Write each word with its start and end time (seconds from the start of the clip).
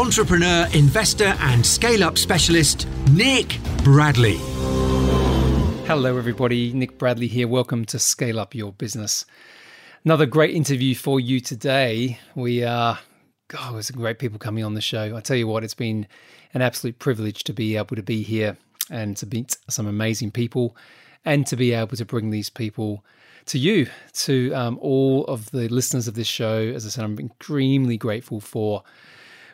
entrepreneur, 0.00 0.66
investor, 0.72 1.36
and 1.40 1.64
scale 1.64 2.02
up 2.02 2.16
specialist, 2.16 2.88
Nick 3.10 3.58
Bradley. 3.84 4.38
Hello, 5.86 6.16
everybody. 6.16 6.72
Nick 6.72 6.96
Bradley 6.96 7.26
here. 7.26 7.46
Welcome 7.46 7.84
to 7.84 7.98
Scale 7.98 8.40
Up 8.40 8.54
Your 8.54 8.72
Business. 8.72 9.26
Another 10.02 10.24
great 10.24 10.54
interview 10.54 10.94
for 10.94 11.20
you 11.20 11.38
today. 11.38 12.18
We 12.34 12.64
are, 12.64 12.98
God, 13.48 13.74
there's 13.74 13.88
some 13.88 14.00
great 14.00 14.18
people 14.18 14.38
coming 14.38 14.64
on 14.64 14.72
the 14.72 14.80
show. 14.80 15.14
I 15.14 15.20
tell 15.20 15.36
you 15.36 15.46
what, 15.46 15.64
it's 15.64 15.74
been 15.74 16.06
an 16.54 16.62
absolute 16.62 16.98
privilege 16.98 17.44
to 17.44 17.52
be 17.52 17.76
able 17.76 17.94
to 17.94 18.02
be 18.02 18.22
here 18.22 18.56
and 18.88 19.18
to 19.18 19.26
meet 19.26 19.58
some 19.68 19.86
amazing 19.86 20.30
people 20.30 20.78
and 21.26 21.46
to 21.46 21.56
be 21.56 21.74
able 21.74 21.98
to 21.98 22.06
bring 22.06 22.30
these 22.30 22.48
people 22.48 23.04
to 23.44 23.58
you, 23.58 23.86
to 24.14 24.50
um, 24.54 24.78
all 24.80 25.26
of 25.26 25.50
the 25.50 25.68
listeners 25.68 26.08
of 26.08 26.14
this 26.14 26.26
show. 26.26 26.72
As 26.74 26.86
I 26.86 26.88
said, 26.88 27.04
I'm 27.04 27.18
extremely 27.18 27.98
grateful 27.98 28.40
for 28.40 28.82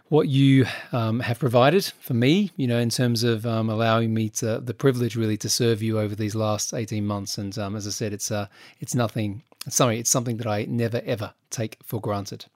what 0.08 0.28
you 0.28 0.66
um, 0.92 1.20
have 1.20 1.38
provided 1.38 1.84
for 2.00 2.14
me, 2.14 2.50
you 2.56 2.66
know, 2.66 2.78
in 2.78 2.90
terms 2.90 3.24
of 3.24 3.44
um, 3.44 3.68
allowing 3.68 4.14
me 4.14 4.28
to 4.28 4.60
the 4.60 4.74
privilege 4.74 5.16
really 5.16 5.36
to 5.38 5.48
serve 5.48 5.82
you 5.82 5.98
over 5.98 6.14
these 6.14 6.34
last 6.34 6.72
18 6.72 7.04
months. 7.04 7.38
And 7.38 7.56
um, 7.58 7.74
as 7.74 7.86
I 7.86 7.90
said, 7.90 8.12
it's 8.12 8.30
uh, 8.30 8.46
it's 8.80 8.94
nothing, 8.94 9.42
sorry, 9.68 9.98
it's 9.98 10.10
something 10.10 10.36
that 10.36 10.46
I 10.46 10.64
never 10.68 11.02
ever 11.04 11.32
take 11.50 11.78
for 11.82 12.00
granted. 12.00 12.46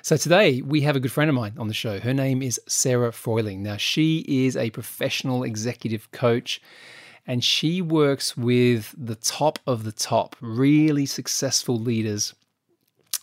So 0.00 0.16
today 0.16 0.62
we 0.62 0.82
have 0.82 0.96
a 0.96 1.00
good 1.00 1.12
friend 1.12 1.28
of 1.28 1.34
mine 1.34 1.54
on 1.58 1.68
the 1.68 1.74
show. 1.74 1.98
Her 1.98 2.14
name 2.14 2.40
is 2.40 2.60
Sarah 2.66 3.12
Froiling. 3.12 3.62
Now 3.62 3.76
she 3.76 4.24
is 4.28 4.56
a 4.56 4.70
professional 4.70 5.42
executive 5.42 6.10
coach 6.12 6.62
and 7.26 7.42
she 7.42 7.82
works 7.82 8.36
with 8.36 8.94
the 8.96 9.16
top 9.16 9.58
of 9.66 9.82
the 9.82 9.92
top, 9.92 10.36
really 10.40 11.04
successful 11.04 11.76
leaders 11.76 12.34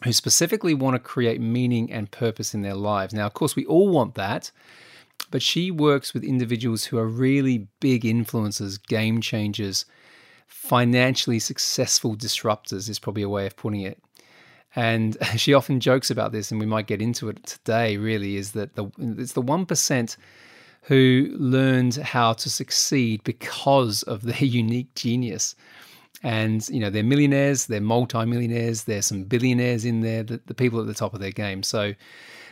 who 0.04 0.14
specifically 0.14 0.74
want 0.74 0.96
to 0.96 1.00
create 1.00 1.40
meaning 1.42 1.92
and 1.92 2.12
purpose 2.12 2.54
in 2.54 2.62
their 2.62 2.76
lives. 2.76 3.14
Now, 3.14 3.26
of 3.26 3.34
course, 3.34 3.56
we 3.56 3.66
all 3.66 3.90
want 3.90 4.16
that, 4.16 4.52
but 5.32 5.42
she 5.42 5.72
works 5.72 6.14
with 6.14 6.24
individuals 6.24 6.86
who 6.86 6.98
are 6.98 7.08
really 7.08 7.68
big 7.80 8.04
influencers, 8.04 8.82
game 8.86 9.22
changers, 9.22 9.86
financially 10.48 11.40
successful 11.40 12.16
disruptors, 12.16 12.90
is 12.90 13.00
probably 13.00 13.24
a 13.24 13.30
way 13.30 13.46
of 13.46 13.56
putting 13.56 13.82
it. 13.82 14.00
And 14.76 15.18
she 15.36 15.54
often 15.54 15.80
jokes 15.80 16.10
about 16.10 16.32
this, 16.32 16.52
and 16.52 16.60
we 16.60 16.66
might 16.66 16.88
get 16.88 17.02
into 17.02 17.30
it 17.30 17.44
today. 17.46 17.98
Really, 17.98 18.36
is 18.36 18.52
that 18.52 18.76
the 18.76 18.92
it's 18.98 19.34
the 19.34 19.42
one 19.42 19.66
percent 19.66 20.18
who 20.84 21.34
learned 21.40 21.96
how 21.96 22.34
to 22.34 22.50
succeed 22.50 23.24
because 23.24 24.04
of 24.04 24.24
their 24.24 24.36
unique 24.44 24.94
genius 24.96 25.56
and 26.24 26.68
you 26.70 26.80
know 26.80 26.90
they're 26.90 27.04
millionaires 27.04 27.68
they're 27.68 27.82
multi-millionaires 27.82 28.86
there's 28.86 29.06
some 29.06 29.24
billionaires 29.26 29.86
in 29.86 30.02
there 30.02 30.24
the, 30.24 30.42
the 30.46 30.54
people 30.54 30.80
at 30.80 30.88
the 30.88 30.94
top 30.94 31.14
of 31.14 31.20
their 31.20 31.32
game 31.32 31.62
so 31.62 31.94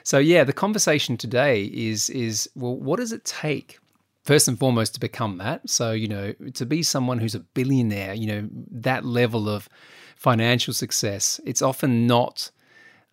so 0.04 0.20
yeah 0.20 0.44
the 0.44 0.54
conversation 0.54 1.18
today 1.18 1.64
is 1.74 2.10
is 2.10 2.50
well 2.56 2.76
what 2.76 3.00
does 3.00 3.12
it 3.12 3.24
take 3.24 3.80
first 4.24 4.48
and 4.48 4.60
foremost 4.60 4.94
to 4.94 5.00
become 5.00 5.38
that 5.38 5.68
so 5.68 5.92
you 5.92 6.08
know 6.08 6.34
to 6.54 6.66
be 6.66 6.84
someone 6.84 7.18
who's 7.18 7.36
a 7.36 7.40
billionaire 7.40 8.14
you 8.14 8.28
know 8.28 8.48
that 8.70 9.06
level 9.06 9.50
of 9.50 9.70
financial 10.16 10.74
success 10.74 11.40
it's 11.46 11.62
often 11.62 12.06
not 12.06 12.52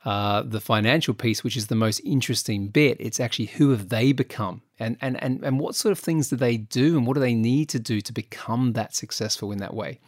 uh, 0.05 0.43
the 0.43 0.61
financial 0.61 1.13
piece, 1.13 1.43
which 1.43 1.57
is 1.57 1.67
the 1.67 1.75
most 1.75 1.99
interesting 2.01 2.69
bit. 2.69 2.97
It's 3.01 3.19
actually 3.19 3.47
who 3.47 3.71
have 3.71 3.89
they 3.89 4.13
become, 4.13 4.63
and 4.79 4.97
and 5.01 5.23
and 5.23 5.43
and 5.45 5.59
what 5.59 5.75
sort 5.75 5.91
of 5.93 5.99
things 5.99 6.31
do 6.31 6.37
they 6.37 6.57
do, 6.57 6.97
and 6.97 7.07
what 7.07 7.15
do 7.15 7.21
they 7.21 7.35
need 7.35 7.69
to 7.71 7.81
do 7.81 8.01
to 8.01 8.13
become 8.13 8.75
that 8.75 8.95
successful 8.95 9.51
in 9.51 9.59
that 9.59 9.75
way. 9.75 9.99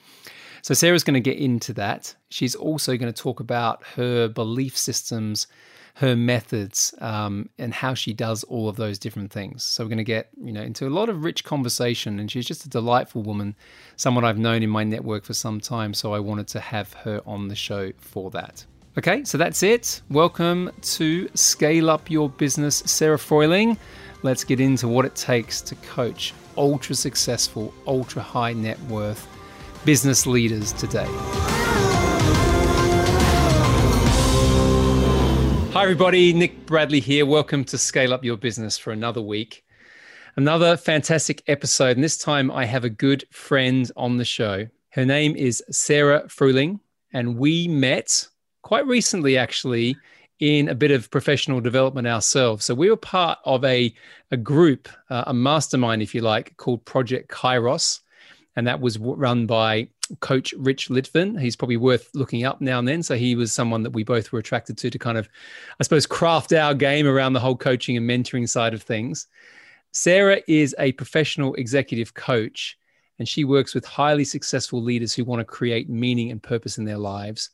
So, 0.62 0.74
Sarah's 0.74 1.04
going 1.04 1.14
to 1.14 1.20
get 1.20 1.38
into 1.38 1.72
that. 1.74 2.14
She's 2.28 2.54
also 2.54 2.96
going 2.96 3.12
to 3.12 3.22
talk 3.22 3.40
about 3.40 3.82
her 3.96 4.28
belief 4.28 4.76
systems, 4.76 5.46
her 5.94 6.14
methods, 6.14 6.94
um, 7.00 7.48
and 7.58 7.72
how 7.72 7.94
she 7.94 8.12
does 8.12 8.44
all 8.44 8.68
of 8.68 8.76
those 8.76 8.98
different 8.98 9.32
things. 9.32 9.64
So, 9.64 9.84
we're 9.84 9.88
going 9.88 9.98
to 9.98 10.04
get 10.04 10.28
you 10.42 10.52
know 10.52 10.62
into 10.62 10.86
a 10.86 10.90
lot 10.90 11.08
of 11.08 11.24
rich 11.24 11.44
conversation. 11.44 12.20
And 12.20 12.30
she's 12.30 12.46
just 12.46 12.66
a 12.66 12.68
delightful 12.68 13.22
woman, 13.22 13.56
someone 13.96 14.24
I've 14.24 14.38
known 14.38 14.62
in 14.62 14.70
my 14.70 14.84
network 14.84 15.24
for 15.24 15.34
some 15.34 15.60
time. 15.60 15.94
So, 15.94 16.12
I 16.12 16.18
wanted 16.18 16.48
to 16.48 16.60
have 16.60 16.92
her 16.94 17.22
on 17.24 17.48
the 17.48 17.56
show 17.56 17.92
for 17.98 18.30
that. 18.32 18.64
Okay, 18.98 19.24
so 19.24 19.38
that's 19.38 19.62
it. 19.62 20.02
Welcome 20.10 20.72
to 20.82 21.30
Scale 21.34 21.88
Up 21.88 22.10
Your 22.10 22.28
Business, 22.28 22.82
Sarah 22.84 23.18
Froiling. 23.18 23.78
Let's 24.22 24.44
get 24.44 24.60
into 24.60 24.88
what 24.88 25.06
it 25.06 25.14
takes 25.14 25.62
to 25.62 25.74
coach 25.76 26.34
ultra 26.56 26.94
successful, 26.94 27.72
ultra 27.86 28.20
high 28.20 28.52
net 28.52 28.78
worth 28.82 29.26
business 29.84 30.26
leaders 30.26 30.72
today. 30.74 31.06
Hi, 35.72 35.82
everybody. 35.82 36.32
Nick 36.32 36.66
Bradley 36.66 37.00
here. 37.00 37.24
Welcome 37.24 37.64
to 37.64 37.78
Scale 37.78 38.12
Up 38.12 38.22
Your 38.22 38.36
Business 38.36 38.76
for 38.76 38.92
another 38.92 39.22
week. 39.22 39.64
Another 40.36 40.76
fantastic 40.76 41.42
episode. 41.46 41.96
And 41.96 42.04
this 42.04 42.18
time 42.18 42.50
I 42.50 42.66
have 42.66 42.84
a 42.84 42.90
good 42.90 43.24
friend 43.30 43.90
on 43.96 44.18
the 44.18 44.24
show. 44.24 44.66
Her 44.90 45.06
name 45.06 45.34
is 45.36 45.62
Sarah 45.70 46.24
Fruling, 46.28 46.80
and 47.12 47.36
we 47.36 47.66
met 47.68 48.28
quite 48.62 48.86
recently, 48.86 49.38
actually, 49.38 49.96
in 50.40 50.68
a 50.68 50.74
bit 50.74 50.90
of 50.90 51.10
professional 51.10 51.60
development 51.60 52.06
ourselves. 52.06 52.64
So 52.64 52.74
we 52.74 52.90
were 52.90 52.96
part 52.96 53.38
of 53.44 53.64
a, 53.64 53.94
a 54.30 54.36
group, 54.36 54.88
uh, 55.08 55.24
a 55.28 55.34
mastermind, 55.34 56.02
if 56.02 56.14
you 56.14 56.20
like, 56.20 56.56
called 56.56 56.84
Project 56.84 57.30
Kairos 57.30 58.00
and 58.56 58.66
that 58.66 58.80
was 58.80 58.98
run 58.98 59.46
by 59.46 59.88
coach 60.18 60.52
Rich 60.58 60.88
Litvin. 60.88 61.40
He's 61.40 61.56
probably 61.56 61.76
worth 61.76 62.10
looking 62.14 62.44
up 62.44 62.60
now 62.60 62.78
and 62.78 62.88
then. 62.88 63.02
So 63.02 63.14
he 63.14 63.36
was 63.36 63.52
someone 63.52 63.82
that 63.84 63.92
we 63.92 64.02
both 64.02 64.32
were 64.32 64.40
attracted 64.40 64.76
to 64.78 64.90
to 64.90 64.98
kind 64.98 65.16
of, 65.16 65.28
I 65.78 65.84
suppose, 65.84 66.06
craft 66.06 66.52
our 66.52 66.74
game 66.74 67.06
around 67.06 67.32
the 67.32 67.40
whole 67.40 67.56
coaching 67.56 67.96
and 67.96 68.08
mentoring 68.08 68.48
side 68.48 68.74
of 68.74 68.82
things. 68.82 69.28
Sarah 69.92 70.40
is 70.46 70.74
a 70.78 70.92
professional 70.92 71.54
executive 71.54 72.14
coach, 72.14 72.78
and 73.18 73.28
she 73.28 73.44
works 73.44 73.74
with 73.74 73.84
highly 73.84 74.24
successful 74.24 74.82
leaders 74.82 75.12
who 75.12 75.24
want 75.24 75.40
to 75.40 75.44
create 75.44 75.88
meaning 75.88 76.30
and 76.30 76.42
purpose 76.42 76.78
in 76.78 76.84
their 76.84 76.98
lives. 76.98 77.50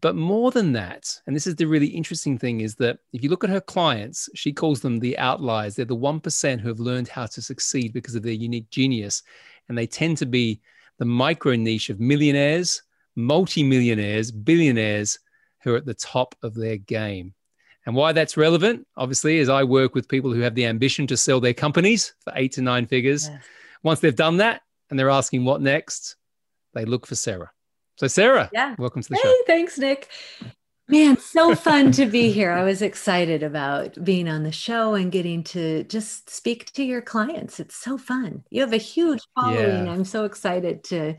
But 0.00 0.16
more 0.16 0.50
than 0.50 0.72
that, 0.72 1.20
and 1.26 1.36
this 1.36 1.46
is 1.46 1.56
the 1.56 1.66
really 1.66 1.88
interesting 1.88 2.38
thing, 2.38 2.62
is 2.62 2.74
that 2.76 2.98
if 3.12 3.22
you 3.22 3.28
look 3.28 3.44
at 3.44 3.50
her 3.50 3.60
clients, 3.60 4.28
she 4.34 4.52
calls 4.52 4.80
them 4.80 4.98
the 4.98 5.18
outliers. 5.18 5.76
They're 5.76 5.84
the 5.84 5.96
1% 5.96 6.60
who 6.60 6.68
have 6.68 6.80
learned 6.80 7.08
how 7.08 7.26
to 7.26 7.42
succeed 7.42 7.92
because 7.92 8.14
of 8.14 8.22
their 8.22 8.32
unique 8.32 8.70
genius 8.70 9.22
and 9.68 9.76
they 9.76 9.86
tend 9.86 10.18
to 10.18 10.26
be 10.26 10.60
the 10.98 11.04
micro 11.04 11.56
niche 11.56 11.90
of 11.90 12.00
millionaires, 12.00 12.82
multimillionaires, 13.16 14.30
billionaires 14.30 15.18
who 15.62 15.74
are 15.74 15.76
at 15.76 15.86
the 15.86 15.94
top 15.94 16.34
of 16.42 16.54
their 16.54 16.76
game. 16.76 17.34
And 17.86 17.96
why 17.96 18.12
that's 18.12 18.36
relevant, 18.36 18.86
obviously, 18.96 19.38
is 19.38 19.48
I 19.48 19.64
work 19.64 19.94
with 19.94 20.08
people 20.08 20.32
who 20.32 20.40
have 20.40 20.54
the 20.54 20.66
ambition 20.66 21.06
to 21.08 21.16
sell 21.16 21.40
their 21.40 21.54
companies 21.54 22.14
for 22.20 22.32
eight 22.36 22.52
to 22.52 22.62
nine 22.62 22.86
figures. 22.86 23.28
Yes. 23.28 23.42
Once 23.82 24.00
they've 24.00 24.14
done 24.14 24.36
that 24.36 24.62
and 24.90 24.98
they're 24.98 25.10
asking 25.10 25.44
what 25.44 25.60
next, 25.60 26.16
they 26.74 26.84
look 26.84 27.06
for 27.06 27.16
Sarah. 27.16 27.50
So, 27.96 28.06
Sarah, 28.06 28.48
yeah. 28.52 28.76
welcome 28.78 29.02
to 29.02 29.08
the 29.08 29.16
hey, 29.16 29.20
show. 29.22 29.28
Hey, 29.28 29.42
thanks, 29.46 29.78
Nick. 29.78 30.08
Man, 30.92 31.16
so 31.16 31.54
fun 31.54 31.90
to 31.92 32.04
be 32.04 32.30
here. 32.32 32.52
I 32.52 32.64
was 32.64 32.82
excited 32.82 33.42
about 33.42 33.96
being 34.04 34.28
on 34.28 34.42
the 34.42 34.52
show 34.52 34.92
and 34.92 35.10
getting 35.10 35.42
to 35.44 35.84
just 35.84 36.28
speak 36.28 36.70
to 36.72 36.84
your 36.84 37.00
clients. 37.00 37.58
It's 37.58 37.76
so 37.76 37.96
fun. 37.96 38.44
You 38.50 38.60
have 38.60 38.74
a 38.74 38.76
huge 38.76 39.22
following. 39.34 39.86
Yeah. 39.86 39.90
I'm 39.90 40.04
so 40.04 40.26
excited 40.26 40.84
to 40.84 41.16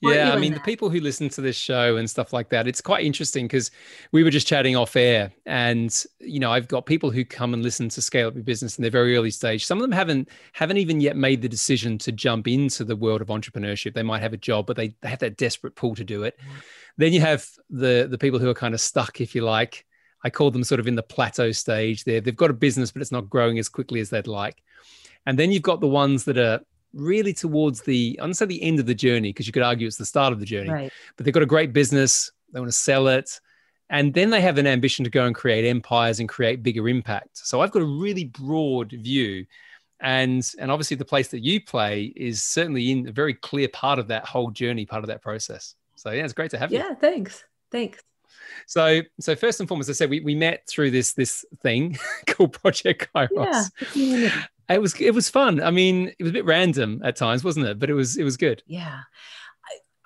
yeah 0.00 0.32
i 0.32 0.36
mean 0.36 0.52
the 0.52 0.58
people 0.58 0.90
who 0.90 0.98
listen 0.98 1.28
to 1.28 1.40
this 1.40 1.54
show 1.54 1.96
and 1.96 2.10
stuff 2.10 2.32
like 2.32 2.48
that 2.48 2.66
it's 2.66 2.80
quite 2.80 3.04
interesting 3.04 3.46
because 3.46 3.70
we 4.10 4.24
were 4.24 4.30
just 4.30 4.44
chatting 4.44 4.74
off 4.74 4.96
air 4.96 5.30
and 5.46 6.02
you 6.18 6.40
know 6.40 6.50
i've 6.50 6.66
got 6.66 6.86
people 6.86 7.08
who 7.08 7.24
come 7.24 7.54
and 7.54 7.62
listen 7.62 7.88
to 7.88 8.02
scale 8.02 8.26
up 8.26 8.34
your 8.34 8.42
business 8.42 8.76
in 8.76 8.82
their 8.82 8.90
very 8.90 9.16
early 9.16 9.30
stage 9.30 9.64
some 9.64 9.78
of 9.78 9.82
them 9.82 9.92
haven't 9.92 10.28
haven't 10.54 10.78
even 10.78 11.00
yet 11.00 11.16
made 11.16 11.40
the 11.40 11.48
decision 11.48 11.98
to 11.98 12.10
jump 12.10 12.48
into 12.48 12.82
the 12.82 12.96
world 12.96 13.20
of 13.20 13.28
entrepreneurship 13.28 13.94
they 13.94 14.02
might 14.02 14.20
have 14.20 14.32
a 14.32 14.36
job 14.36 14.66
but 14.66 14.74
they, 14.74 14.88
they 15.02 15.08
have 15.08 15.20
that 15.20 15.36
desperate 15.36 15.76
pull 15.76 15.94
to 15.94 16.02
do 16.02 16.24
it 16.24 16.36
mm-hmm 16.40 16.58
then 16.96 17.12
you 17.12 17.20
have 17.20 17.48
the 17.70 18.06
the 18.10 18.18
people 18.18 18.38
who 18.38 18.48
are 18.48 18.54
kind 18.54 18.74
of 18.74 18.80
stuck, 18.80 19.20
if 19.20 19.34
you 19.34 19.42
like. 19.42 19.84
I 20.24 20.30
call 20.30 20.50
them 20.50 20.64
sort 20.64 20.80
of 20.80 20.88
in 20.88 20.96
the 20.96 21.02
plateau 21.02 21.52
stage. 21.52 22.04
There, 22.04 22.20
they've 22.20 22.34
got 22.34 22.50
a 22.50 22.54
business, 22.54 22.90
but 22.90 23.02
it's 23.02 23.12
not 23.12 23.30
growing 23.30 23.58
as 23.58 23.68
quickly 23.68 24.00
as 24.00 24.10
they'd 24.10 24.26
like. 24.26 24.62
And 25.26 25.38
then 25.38 25.52
you've 25.52 25.62
got 25.62 25.80
the 25.80 25.86
ones 25.86 26.24
that 26.24 26.38
are 26.38 26.60
really 26.92 27.32
towards 27.32 27.82
the, 27.82 28.18
I 28.20 28.24
don't 28.24 28.34
say 28.34 28.46
the 28.46 28.62
end 28.62 28.80
of 28.80 28.86
the 28.86 28.94
journey, 28.94 29.28
because 29.28 29.46
you 29.46 29.52
could 29.52 29.62
argue 29.62 29.86
it's 29.86 29.96
the 29.96 30.06
start 30.06 30.32
of 30.32 30.40
the 30.40 30.46
journey. 30.46 30.70
Right. 30.70 30.92
But 31.16 31.24
they've 31.24 31.34
got 31.34 31.42
a 31.42 31.46
great 31.46 31.72
business. 31.72 32.32
They 32.52 32.58
want 32.58 32.72
to 32.72 32.76
sell 32.76 33.08
it. 33.08 33.40
And 33.88 34.14
then 34.14 34.30
they 34.30 34.40
have 34.40 34.58
an 34.58 34.66
ambition 34.66 35.04
to 35.04 35.10
go 35.10 35.26
and 35.26 35.34
create 35.34 35.64
empires 35.64 36.18
and 36.18 36.28
create 36.28 36.62
bigger 36.62 36.88
impact. 36.88 37.38
So 37.46 37.60
I've 37.60 37.70
got 37.70 37.82
a 37.82 37.86
really 37.86 38.24
broad 38.24 38.90
view 38.90 39.46
and 40.00 40.50
and 40.58 40.70
obviously 40.70 40.96
the 40.96 41.04
place 41.04 41.28
that 41.28 41.42
you 41.42 41.60
play 41.60 42.12
is 42.16 42.42
certainly 42.42 42.90
in 42.90 43.08
a 43.08 43.12
very 43.12 43.34
clear 43.34 43.68
part 43.68 43.98
of 43.98 44.08
that 44.08 44.26
whole 44.26 44.50
journey 44.50 44.84
part 44.84 45.02
of 45.02 45.08
that 45.08 45.22
process 45.22 45.74
so 45.96 46.10
yeah 46.10 46.24
it's 46.24 46.32
great 46.32 46.50
to 46.50 46.58
have 46.58 46.72
you 46.72 46.78
yeah 46.78 46.94
thanks 46.94 47.44
thanks 47.70 48.00
so 48.66 49.02
so 49.20 49.34
first 49.34 49.60
and 49.60 49.68
foremost 49.68 49.90
i 49.90 49.92
said 49.92 50.08
we, 50.10 50.20
we 50.20 50.34
met 50.34 50.66
through 50.68 50.90
this 50.90 51.12
this 51.14 51.44
thing 51.62 51.98
called 52.26 52.52
project 52.52 53.08
kairos 53.14 53.70
yeah. 53.94 54.44
it 54.68 54.80
was 54.80 54.98
it 55.00 55.12
was 55.12 55.28
fun 55.28 55.62
i 55.62 55.70
mean 55.70 56.08
it 56.18 56.22
was 56.22 56.30
a 56.30 56.32
bit 56.32 56.44
random 56.44 57.00
at 57.04 57.16
times 57.16 57.42
wasn't 57.42 57.64
it 57.66 57.78
but 57.78 57.90
it 57.90 57.94
was 57.94 58.16
it 58.16 58.24
was 58.24 58.36
good 58.36 58.62
yeah 58.66 59.00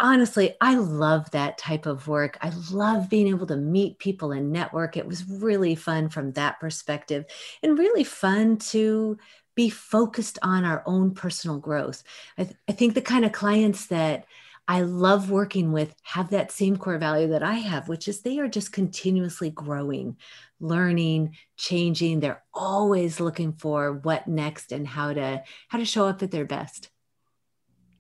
honestly, 0.01 0.57
I 0.61 0.75
love 0.77 1.31
that 1.31 1.59
type 1.59 1.87
of 1.87 2.09
work. 2.09 2.39
I 2.41 2.51
love 2.73 3.09
being 3.09 3.29
able 3.29 3.47
to 3.47 3.57
meet 3.57 3.99
people 3.99 4.33
and 4.33 4.51
network. 4.51 4.97
It 4.97 5.07
was 5.07 5.29
really 5.29 5.75
fun 5.75 6.09
from 6.09 6.33
that 6.33 6.59
perspective 6.59 7.27
and 7.63 7.79
really 7.79 8.05
fun 8.05 8.57
to 8.57 9.19
be 9.55 9.69
focused 9.69 10.39
on 10.43 10.65
our 10.65 10.83
own 10.87 11.13
personal 11.13 11.59
growth. 11.59 12.03
I, 12.39 12.45
th- 12.45 12.57
I 12.69 12.73
think 12.73 12.95
the 12.95 13.03
kind 13.03 13.25
of 13.25 13.33
clients 13.33 13.87
that 13.87 14.25
I 14.71 14.83
love 14.83 15.33
working 15.33 15.73
with 15.73 15.93
have 16.05 16.31
that 16.31 16.53
same 16.53 16.77
core 16.77 16.97
value 16.97 17.27
that 17.31 17.43
I 17.43 17.55
have, 17.55 17.89
which 17.89 18.07
is 18.07 18.21
they 18.21 18.39
are 18.39 18.47
just 18.47 18.71
continuously 18.71 19.51
growing, 19.51 20.17
learning, 20.61 21.35
changing. 21.57 22.21
They're 22.21 22.45
always 22.55 23.19
looking 23.19 23.55
for 23.55 23.95
what 23.95 24.29
next 24.29 24.71
and 24.71 24.87
how 24.87 25.13
to 25.13 25.43
how 25.67 25.79
to 25.79 25.85
show 25.85 26.07
up 26.07 26.23
at 26.23 26.31
their 26.31 26.45
best. 26.45 26.89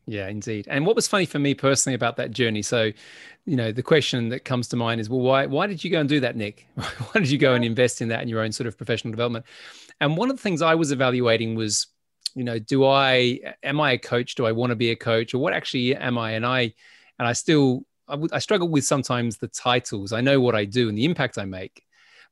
Yeah, 0.07 0.29
indeed. 0.29 0.69
And 0.71 0.87
what 0.87 0.95
was 0.95 1.09
funny 1.09 1.27
for 1.27 1.41
me 1.41 1.55
personally 1.55 1.97
about 1.97 2.17
that 2.19 2.31
journey? 2.31 2.63
So, 2.63 2.93
you 3.47 3.57
know, 3.57 3.73
the 3.73 3.83
question 3.83 4.29
that 4.29 4.45
comes 4.45 4.69
to 4.69 4.77
mind 4.77 5.01
is, 5.01 5.11
well, 5.11 5.23
why 5.23 5.47
why 5.47 5.67
did 5.67 5.83
you 5.83 5.91
go 5.91 5.99
and 5.99 6.09
do 6.09 6.21
that, 6.21 6.37
Nick? 6.37 6.69
why 6.75 7.21
did 7.21 7.31
you 7.31 7.39
go 7.39 7.55
and 7.55 7.65
invest 7.65 8.01
in 8.01 8.07
that 8.11 8.23
in 8.23 8.29
your 8.29 8.43
own 8.43 8.53
sort 8.53 8.69
of 8.69 8.77
professional 8.77 9.11
development? 9.11 9.45
And 10.01 10.17
one 10.17 10.31
of 10.31 10.37
the 10.37 10.43
things 10.43 10.63
I 10.63 10.77
was 10.77 10.93
evaluating 10.93 11.57
was, 11.57 11.89
you 12.35 12.45
know, 12.45 12.59
do 12.59 12.85
I 12.85 13.41
am 13.63 13.81
I 13.81 13.93
a 13.93 13.99
coach? 13.99 14.35
Do 14.35 14.47
I 14.47 14.53
want 14.53 14.71
to 14.71 14.77
be 14.77 14.91
a 14.91 14.97
coach, 14.97 15.35
or 15.35 15.39
what 15.39 15.53
actually 15.53 15.95
am 15.95 16.19
I? 16.19 16.33
And 16.33 16.47
I 16.47 16.73
and 17.19 17.29
I 17.29 17.33
still 17.33 17.85
I, 18.09 18.13
w- 18.13 18.29
I 18.33 18.39
struggle 18.39 18.69
with 18.69 18.85
sometimes 18.85 19.37
the 19.37 19.49
titles. 19.49 20.13
I 20.13 20.21
know 20.21 20.41
what 20.41 20.55
I 20.55 20.65
do 20.65 20.89
and 20.89 20.97
the 20.97 21.05
impact 21.05 21.39
I 21.39 21.45
make, 21.45 21.85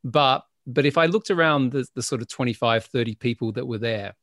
but 0.04 0.44
but 0.66 0.84
if 0.84 0.98
I 0.98 1.06
looked 1.06 1.30
around 1.30 1.72
the, 1.72 1.86
the 1.94 2.02
sort 2.02 2.20
of 2.20 2.28
25, 2.28 2.84
30 2.84 3.14
people 3.14 3.52
that 3.52 3.66
were 3.66 3.78
there, 3.78 4.14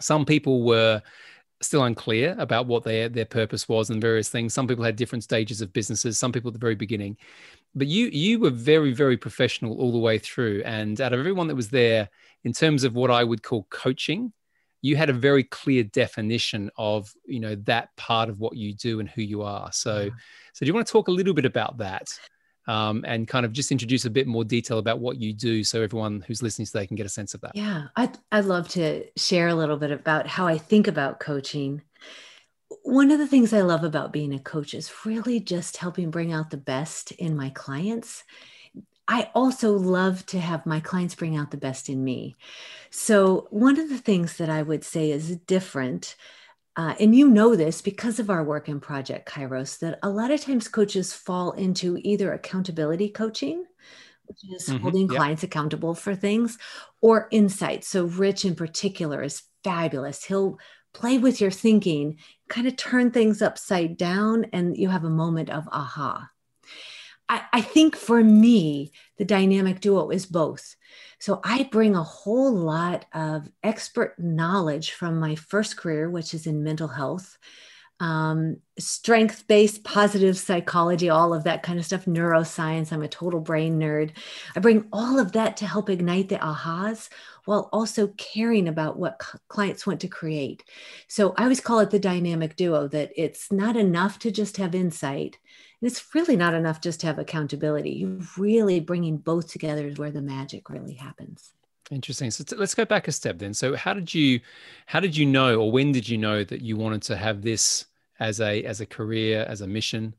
some 0.00 0.24
people 0.24 0.62
were 0.62 1.02
still 1.60 1.82
unclear 1.84 2.34
about 2.38 2.66
what 2.66 2.84
their 2.84 3.08
their 3.08 3.24
purpose 3.24 3.68
was 3.68 3.90
and 3.90 4.00
various 4.00 4.28
things. 4.28 4.54
Some 4.54 4.66
people 4.66 4.84
had 4.84 4.96
different 4.96 5.24
stages 5.24 5.60
of 5.60 5.72
businesses. 5.72 6.18
Some 6.18 6.32
people 6.32 6.48
at 6.48 6.54
the 6.54 6.58
very 6.58 6.74
beginning, 6.74 7.16
but 7.74 7.86
you 7.86 8.06
you 8.06 8.38
were 8.40 8.50
very 8.50 8.92
very 8.92 9.16
professional 9.16 9.78
all 9.78 9.92
the 9.92 9.98
way 9.98 10.18
through. 10.18 10.62
And 10.64 11.00
out 11.00 11.12
of 11.12 11.18
everyone 11.18 11.48
that 11.48 11.56
was 11.56 11.68
there, 11.68 12.08
in 12.44 12.52
terms 12.52 12.84
of 12.84 12.94
what 12.94 13.10
I 13.10 13.24
would 13.24 13.42
call 13.42 13.66
coaching, 13.70 14.32
you 14.82 14.96
had 14.96 15.10
a 15.10 15.14
very 15.14 15.44
clear 15.44 15.82
definition 15.84 16.70
of 16.76 17.12
you 17.26 17.40
know 17.40 17.54
that 17.54 17.94
part 17.96 18.28
of 18.28 18.40
what 18.40 18.56
you 18.56 18.74
do 18.74 19.00
and 19.00 19.08
who 19.08 19.22
you 19.22 19.42
are. 19.42 19.70
So 19.72 20.10
so 20.52 20.64
do 20.64 20.66
you 20.66 20.74
want 20.74 20.86
to 20.86 20.92
talk 20.92 21.08
a 21.08 21.12
little 21.12 21.34
bit 21.34 21.44
about 21.44 21.78
that? 21.78 22.08
um, 22.70 23.04
and 23.06 23.26
kind 23.26 23.44
of 23.44 23.52
just 23.52 23.72
introduce 23.72 24.04
a 24.04 24.10
bit 24.10 24.28
more 24.28 24.44
detail 24.44 24.78
about 24.78 25.00
what 25.00 25.20
you 25.20 25.32
do 25.32 25.64
so 25.64 25.82
everyone 25.82 26.24
who's 26.26 26.40
listening 26.40 26.66
today 26.66 26.86
can 26.86 26.96
get 26.96 27.06
a 27.06 27.10
sense 27.10 27.34
of 27.34 27.40
that. 27.40 27.52
Yeah, 27.54 27.88
I'd, 27.96 28.16
I'd 28.30 28.44
love 28.44 28.68
to 28.70 29.04
share 29.16 29.48
a 29.48 29.54
little 29.54 29.76
bit 29.76 29.90
about 29.90 30.28
how 30.28 30.46
I 30.46 30.58
think 30.58 30.86
about 30.86 31.18
coaching. 31.18 31.82
One 32.84 33.10
of 33.10 33.18
the 33.18 33.26
things 33.26 33.52
I 33.52 33.62
love 33.62 33.82
about 33.82 34.12
being 34.12 34.32
a 34.32 34.38
coach 34.38 34.74
is 34.74 34.92
really 35.04 35.40
just 35.40 35.78
helping 35.78 36.12
bring 36.12 36.32
out 36.32 36.50
the 36.50 36.56
best 36.56 37.10
in 37.12 37.36
my 37.36 37.50
clients. 37.50 38.22
I 39.10 39.30
also 39.34 39.72
love 39.76 40.24
to 40.26 40.40
have 40.40 40.66
my 40.66 40.80
clients 40.80 41.16
bring 41.16 41.36
out 41.36 41.50
the 41.50 41.56
best 41.58 41.88
in 41.88 42.04
me. 42.04 42.36
So, 42.90 43.48
one 43.50 43.78
of 43.78 43.88
the 43.88 43.98
things 43.98 44.36
that 44.38 44.48
I 44.48 44.62
would 44.62 44.84
say 44.84 45.10
is 45.10 45.36
different 45.36 46.16
uh, 46.76 46.94
and 47.00 47.14
you 47.14 47.28
know 47.28 47.56
this 47.56 47.82
because 47.82 48.20
of 48.20 48.30
our 48.30 48.44
work 48.44 48.68
in 48.68 48.80
Project 48.80 49.28
Kairos, 49.28 49.80
that 49.80 49.98
a 50.02 50.10
lot 50.10 50.30
of 50.30 50.40
times 50.40 50.68
coaches 50.68 51.12
fall 51.12 51.52
into 51.52 51.98
either 52.02 52.32
accountability 52.32 53.10
coaching, 53.10 53.64
which 54.26 54.38
is 54.54 54.68
mm-hmm, 54.68 54.82
holding 54.82 55.08
clients 55.08 55.42
accountable 55.42 55.94
for 55.94 56.14
things, 56.14 56.58
or 57.02 57.28
insight. 57.32 57.84
So, 57.84 58.06
Rich 58.06 58.44
in 58.44 58.54
particular 58.54 59.22
is 59.22 59.42
fabulous. 59.64 60.24
He'll 60.24 60.58
play 60.94 61.18
with 61.18 61.40
your 61.40 61.50
thinking, 61.50 62.18
kind 62.48 62.66
of 62.68 62.76
turn 62.76 63.10
things 63.10 63.42
upside 63.42 63.96
down, 63.96 64.46
and 64.52 64.76
you 64.76 64.88
have 64.90 65.04
a 65.04 65.10
moment 65.10 65.50
of 65.50 65.68
aha. 65.72 66.30
I, 67.30 67.42
I 67.52 67.60
think 67.60 67.94
for 67.94 68.22
me, 68.22 68.90
the 69.16 69.24
dynamic 69.24 69.80
duo 69.80 70.10
is 70.10 70.26
both. 70.26 70.74
So 71.20 71.40
I 71.44 71.68
bring 71.70 71.94
a 71.94 72.02
whole 72.02 72.52
lot 72.52 73.06
of 73.14 73.48
expert 73.62 74.18
knowledge 74.18 74.90
from 74.90 75.20
my 75.20 75.36
first 75.36 75.76
career, 75.76 76.10
which 76.10 76.34
is 76.34 76.48
in 76.48 76.64
mental 76.64 76.88
health, 76.88 77.38
um, 78.00 78.56
strength 78.78 79.46
based 79.46 79.84
positive 79.84 80.36
psychology, 80.38 81.08
all 81.08 81.32
of 81.32 81.44
that 81.44 81.62
kind 81.62 81.78
of 81.78 81.84
stuff, 81.84 82.06
neuroscience. 82.06 82.92
I'm 82.92 83.02
a 83.02 83.08
total 83.08 83.38
brain 83.38 83.78
nerd. 83.78 84.10
I 84.56 84.60
bring 84.60 84.88
all 84.92 85.20
of 85.20 85.32
that 85.32 85.56
to 85.58 85.66
help 85.66 85.88
ignite 85.88 86.30
the 86.30 86.36
ahas 86.36 87.10
while 87.44 87.68
also 87.72 88.08
caring 88.16 88.66
about 88.66 88.98
what 88.98 89.22
clients 89.46 89.86
want 89.86 90.00
to 90.00 90.08
create. 90.08 90.64
So 91.06 91.34
I 91.36 91.44
always 91.44 91.60
call 91.60 91.78
it 91.78 91.90
the 91.90 91.98
dynamic 92.00 92.56
duo 92.56 92.88
that 92.88 93.12
it's 93.14 93.52
not 93.52 93.76
enough 93.76 94.18
to 94.20 94.32
just 94.32 94.56
have 94.56 94.74
insight 94.74 95.38
and 95.80 95.90
it's 95.90 96.14
really 96.14 96.36
not 96.36 96.54
enough 96.54 96.80
just 96.80 97.00
to 97.00 97.06
have 97.06 97.18
accountability. 97.18 97.90
You're 97.90 98.20
really 98.36 98.80
bringing 98.80 99.16
both 99.16 99.50
together 99.50 99.86
is 99.86 99.98
where 99.98 100.10
the 100.10 100.20
magic 100.20 100.68
really 100.68 100.94
happens. 100.94 101.52
Interesting. 101.90 102.30
So 102.30 102.44
t- 102.44 102.56
let's 102.56 102.74
go 102.74 102.84
back 102.84 103.08
a 103.08 103.12
step 103.12 103.38
then. 103.38 103.54
So 103.54 103.74
how 103.74 103.94
did 103.94 104.12
you, 104.14 104.40
how 104.86 105.00
did 105.00 105.16
you 105.16 105.26
know, 105.26 105.60
or 105.60 105.72
when 105.72 105.90
did 105.90 106.08
you 106.08 106.18
know 106.18 106.44
that 106.44 106.60
you 106.60 106.76
wanted 106.76 107.02
to 107.02 107.16
have 107.16 107.42
this 107.42 107.86
as 108.20 108.40
a 108.40 108.62
as 108.64 108.80
a 108.80 108.86
career, 108.86 109.44
as 109.48 109.60
a 109.60 109.66
mission? 109.66 110.14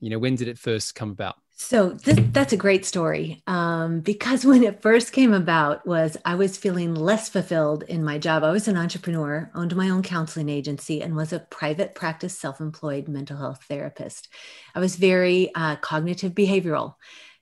You 0.00 0.10
know, 0.10 0.18
when 0.18 0.34
did 0.34 0.48
it 0.48 0.58
first 0.58 0.94
come 0.94 1.10
about? 1.10 1.36
So 1.56 1.90
this, 1.90 2.18
that's 2.32 2.52
a 2.52 2.56
great 2.56 2.84
story 2.84 3.42
um, 3.46 4.00
because 4.00 4.44
when 4.44 4.64
it 4.64 4.82
first 4.82 5.12
came 5.12 5.32
about 5.32 5.86
was 5.86 6.16
I 6.24 6.34
was 6.34 6.56
feeling 6.56 6.96
less 6.96 7.28
fulfilled 7.28 7.84
in 7.84 8.02
my 8.02 8.18
job. 8.18 8.42
I 8.42 8.50
was 8.50 8.66
an 8.66 8.76
entrepreneur, 8.76 9.50
owned 9.54 9.74
my 9.76 9.88
own 9.88 10.02
counseling 10.02 10.48
agency, 10.48 11.00
and 11.00 11.14
was 11.14 11.32
a 11.32 11.38
private 11.38 11.94
practice 11.94 12.36
self-employed 12.36 13.06
mental 13.06 13.36
health 13.36 13.64
therapist. 13.68 14.28
I 14.74 14.80
was 14.80 14.96
very 14.96 15.54
uh, 15.54 15.76
cognitive 15.76 16.32
behavioral. 16.32 16.96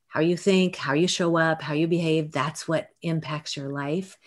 How 0.09 0.20
you 0.20 0.37
think, 0.37 0.76
how 0.76 0.93
you 0.93 1.08
show 1.08 1.38
up, 1.38 1.62
how 1.62 1.73
you 1.73 1.88
behave, 1.88 2.32
that's 2.32 2.69
what 2.69 2.91
impacts 3.00 3.56
your 3.56 3.70
life. 3.70 4.19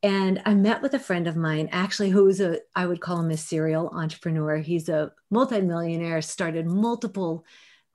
And 0.00 0.42
I 0.46 0.54
met 0.54 0.80
with 0.80 0.94
a 0.94 1.00
friend 1.00 1.26
of 1.26 1.34
mine, 1.34 1.70
actually, 1.72 2.10
who's 2.10 2.40
a, 2.40 2.60
I 2.76 2.86
would 2.86 3.00
call 3.00 3.18
him 3.18 3.32
a 3.32 3.36
serial 3.36 3.88
entrepreneur. 3.88 4.58
He's 4.58 4.88
a 4.88 5.10
multimillionaire, 5.32 6.22
started 6.22 6.66
multiple 6.66 7.44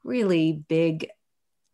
really 0.03 0.63
big 0.67 1.07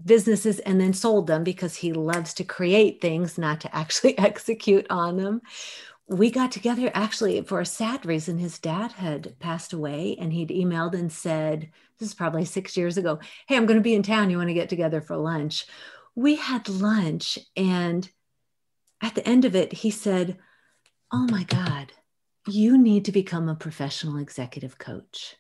businesses 0.04 0.60
and 0.60 0.80
then 0.80 0.94
sold 0.94 1.28
them 1.28 1.44
because 1.44 1.76
he 1.76 1.94
loves 1.94 2.34
to 2.36 2.44
create 2.44 3.02
things, 3.02 3.38
not 3.38 3.62
to 3.62 3.76
actually 3.76 4.18
execute 4.18 4.86
on 4.90 5.18
them. 5.18 5.42
We 6.08 6.30
got 6.30 6.52
together 6.52 6.92
actually 6.94 7.42
for 7.42 7.60
a 7.60 7.66
sad 7.66 8.06
reason. 8.06 8.38
His 8.38 8.60
dad 8.60 8.92
had 8.92 9.40
passed 9.40 9.74
away 9.74 10.16
and 10.20 10.32
he'd 10.32 10.50
emailed 10.50 10.94
and 10.94 11.12
said, 11.12 11.72
This 11.98 12.10
is 12.10 12.16
probably 12.16 12.46
six 12.46 12.78
years 12.78 12.98
ago. 12.98 13.20
Hey, 13.48 13.56
I'm 13.56 13.66
going 13.66 13.80
to 13.80 13.84
be 13.84 13.96
in 13.96 14.04
town. 14.04 14.30
You 14.30 14.38
want 14.38 14.50
to 14.50 14.54
get 14.54 14.70
together 14.70 15.02
for 15.02 15.18
lunch? 15.18 15.66
We 16.14 16.36
had 16.36 16.70
lunch. 16.70 17.40
And 17.56 18.08
at 19.02 19.16
the 19.16 19.28
end 19.28 19.46
of 19.46 19.56
it, 19.56 19.74
he 19.74 19.90
said, 19.90 20.38
Oh 21.12 21.28
my 21.32 21.44
God, 21.44 21.92
you 22.48 22.78
need 22.78 23.06
to 23.06 23.12
become 23.12 23.50
a 23.50 23.56
professional 23.56 24.18
executive 24.18 24.78
coach. 24.78 25.36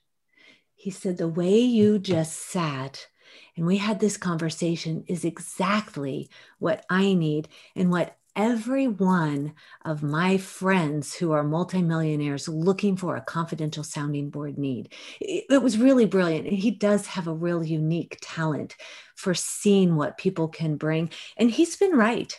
He 0.73 0.89
said, 0.89 1.17
The 1.17 1.27
way 1.27 1.59
you 1.59 1.99
just 1.99 2.49
sat 2.49 3.07
and 3.55 3.65
we 3.65 3.77
had 3.77 3.99
this 3.99 4.17
conversation 4.17 5.03
is 5.07 5.25
exactly 5.25 6.29
what 6.59 6.85
I 6.89 7.13
need 7.13 7.47
and 7.75 7.89
what 7.89 8.17
every 8.35 8.87
one 8.87 9.53
of 9.85 10.03
my 10.03 10.37
friends 10.37 11.15
who 11.15 11.31
are 11.31 11.43
multimillionaires 11.43 12.47
looking 12.47 12.97
for 12.97 13.15
a 13.15 13.21
confidential 13.21 13.83
sounding 13.83 14.29
board 14.29 14.57
need. 14.57 14.93
It, 15.21 15.61
was 15.61 15.77
really 15.77 16.05
brilliant. 16.05 16.47
And 16.47 16.57
he 16.57 16.71
does 16.71 17.07
have 17.07 17.27
a 17.27 17.33
real 17.33 17.63
unique 17.63 18.17
talent 18.21 18.75
for 19.15 19.33
seeing 19.33 19.95
what 19.95 20.17
people 20.17 20.49
can 20.49 20.75
bring. 20.75 21.11
And 21.37 21.49
he's 21.49 21.77
been 21.77 21.95
right. 21.95 22.37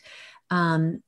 Um, 0.50 1.02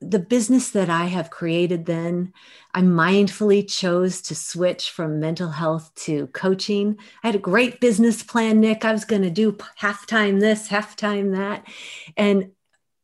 the 0.00 0.18
business 0.18 0.70
that 0.70 0.90
I 0.90 1.06
have 1.06 1.30
created 1.30 1.86
then, 1.86 2.32
I 2.72 2.82
mindfully 2.82 3.68
chose 3.68 4.20
to 4.22 4.34
switch 4.34 4.90
from 4.90 5.20
mental 5.20 5.50
health 5.50 5.94
to 6.06 6.26
coaching. 6.28 6.98
I 7.22 7.28
had 7.28 7.34
a 7.36 7.40
great 7.40 7.80
business 7.80 8.22
plan, 8.22 8.60
Nick. 8.60 8.84
I 8.84 8.92
was 8.92 9.04
going 9.04 9.22
to 9.22 9.30
do 9.30 9.56
half 9.76 10.06
time 10.06 10.40
this, 10.40 10.68
half 10.68 10.96
time 10.96 11.32
that. 11.32 11.66
And 12.16 12.50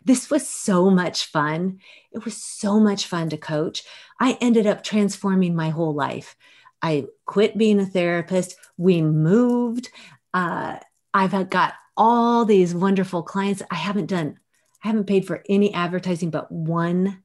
this 0.05 0.31
was 0.31 0.49
so 0.49 0.91
much 0.91 1.27
fun. 1.27 1.81
It 2.13 2.25
was 2.25 2.37
so 2.37 2.81
much 2.81 3.07
fun 3.07 3.29
to 3.31 3.37
coach. 3.37 3.85
I 4.19 4.39
ended 4.41 4.67
up 4.67 4.83
transforming 4.83 5.55
my 5.55 5.71
whole 5.71 5.95
life. 5.95 6.37
I 6.83 7.07
quit 7.27 7.59
being 7.59 7.81
a 7.81 7.87
therapist. 7.87 8.57
We 8.77 9.03
moved. 9.03 9.91
Uh, 10.33 10.79
I've 11.13 11.51
got 11.51 11.75
all 11.97 12.45
these 12.45 12.75
wonderful 12.75 13.23
clients. 13.23 13.63
I 13.71 13.75
haven't 13.75 14.07
done 14.07 14.39
I 14.83 14.89
haven't 14.89 15.07
paid 15.07 15.27
for 15.27 15.43
any 15.49 15.73
advertising 15.75 16.31
but 16.31 16.51
one 16.51 17.23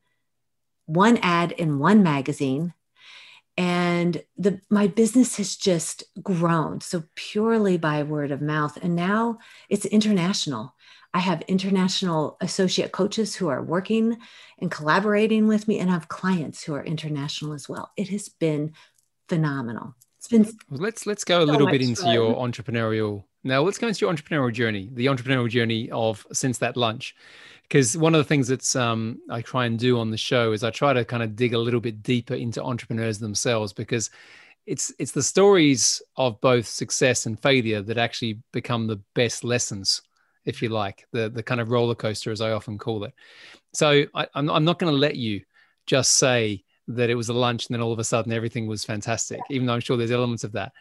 one 0.85 1.17
ad 1.17 1.51
in 1.51 1.79
one 1.79 2.03
magazine. 2.03 2.73
And 3.57 4.21
the 4.37 4.59
my 4.69 4.87
business 4.87 5.37
has 5.37 5.55
just 5.55 6.03
grown 6.21 6.81
so 6.81 7.03
purely 7.15 7.77
by 7.77 8.03
word 8.03 8.31
of 8.31 8.41
mouth. 8.41 8.77
And 8.81 8.95
now 8.95 9.39
it's 9.69 9.85
international. 9.85 10.75
I 11.13 11.19
have 11.19 11.41
international 11.43 12.35
associate 12.41 12.91
coaches 12.91 13.35
who 13.35 13.47
are 13.47 13.63
working 13.63 14.17
and 14.59 14.69
collaborating 14.69 15.47
with 15.47 15.65
me 15.65 15.79
and 15.79 15.89
I 15.89 15.93
have 15.93 16.09
clients 16.09 16.63
who 16.63 16.73
are 16.75 16.83
international 16.83 17.53
as 17.53 17.69
well. 17.69 17.91
It 17.95 18.09
has 18.09 18.27
been 18.27 18.73
phenomenal. 19.29 19.95
It's 20.17 20.27
been 20.27 20.43
well, 20.69 20.81
let's 20.81 21.05
let's 21.05 21.23
go 21.23 21.43
a 21.43 21.45
so 21.45 21.51
little 21.51 21.67
bit 21.67 21.81
into 21.81 22.01
fun. 22.01 22.13
your 22.13 22.35
entrepreneurial 22.35 23.23
now 23.45 23.61
let's 23.61 23.77
go 23.77 23.87
into 23.87 24.05
your 24.05 24.13
entrepreneurial 24.13 24.51
journey 24.51 24.89
the 24.93 25.05
entrepreneurial 25.05 25.49
journey 25.49 25.89
of 25.91 26.27
since 26.33 26.57
that 26.57 26.75
lunch 26.75 27.15
because 27.67 27.97
one 27.97 28.13
of 28.13 28.19
the 28.19 28.27
things 28.27 28.47
that's 28.47 28.75
um, 28.75 29.19
I 29.29 29.41
try 29.41 29.65
and 29.65 29.77
do 29.79 29.99
on 29.99 30.11
the 30.11 30.17
show 30.17 30.51
is 30.51 30.63
I 30.63 30.69
try 30.69 30.93
to 30.93 31.03
kind 31.03 31.23
of 31.23 31.35
dig 31.35 31.53
a 31.53 31.59
little 31.59 31.79
bit 31.79 32.03
deeper 32.03 32.35
into 32.35 32.63
entrepreneurs 32.63 33.17
themselves 33.17 33.73
because 33.73 34.11
it's 34.65 34.93
it's 34.99 35.11
the 35.11 35.23
stories 35.23 36.01
of 36.15 36.39
both 36.41 36.67
success 36.67 37.25
and 37.25 37.39
failure 37.39 37.81
that 37.81 37.97
actually 37.97 38.39
become 38.51 38.87
the 38.87 39.01
best 39.13 39.43
lessons, 39.43 40.01
if 40.45 40.61
you 40.61 40.69
like, 40.69 41.05
the 41.11 41.29
the 41.29 41.43
kind 41.43 41.61
of 41.61 41.71
roller 41.71 41.95
coaster 41.95 42.31
as 42.31 42.41
I 42.41 42.51
often 42.51 42.77
call 42.77 43.03
it. 43.03 43.13
So 43.73 44.05
I, 44.13 44.27
I'm 44.33 44.65
not 44.65 44.79
going 44.79 44.91
to 44.91 44.97
let 44.97 45.15
you 45.15 45.41
just 45.85 46.17
say 46.17 46.63
that 46.87 47.09
it 47.09 47.15
was 47.15 47.29
a 47.29 47.33
lunch 47.33 47.67
and 47.67 47.75
then 47.75 47.81
all 47.81 47.93
of 47.93 47.99
a 47.99 48.03
sudden 48.03 48.31
everything 48.31 48.67
was 48.67 48.85
fantastic, 48.85 49.39
even 49.49 49.65
though 49.65 49.73
I'm 49.73 49.81
sure 49.81 49.97
there's 49.97 50.11
elements 50.11 50.43
of 50.43 50.51
that. 50.53 50.71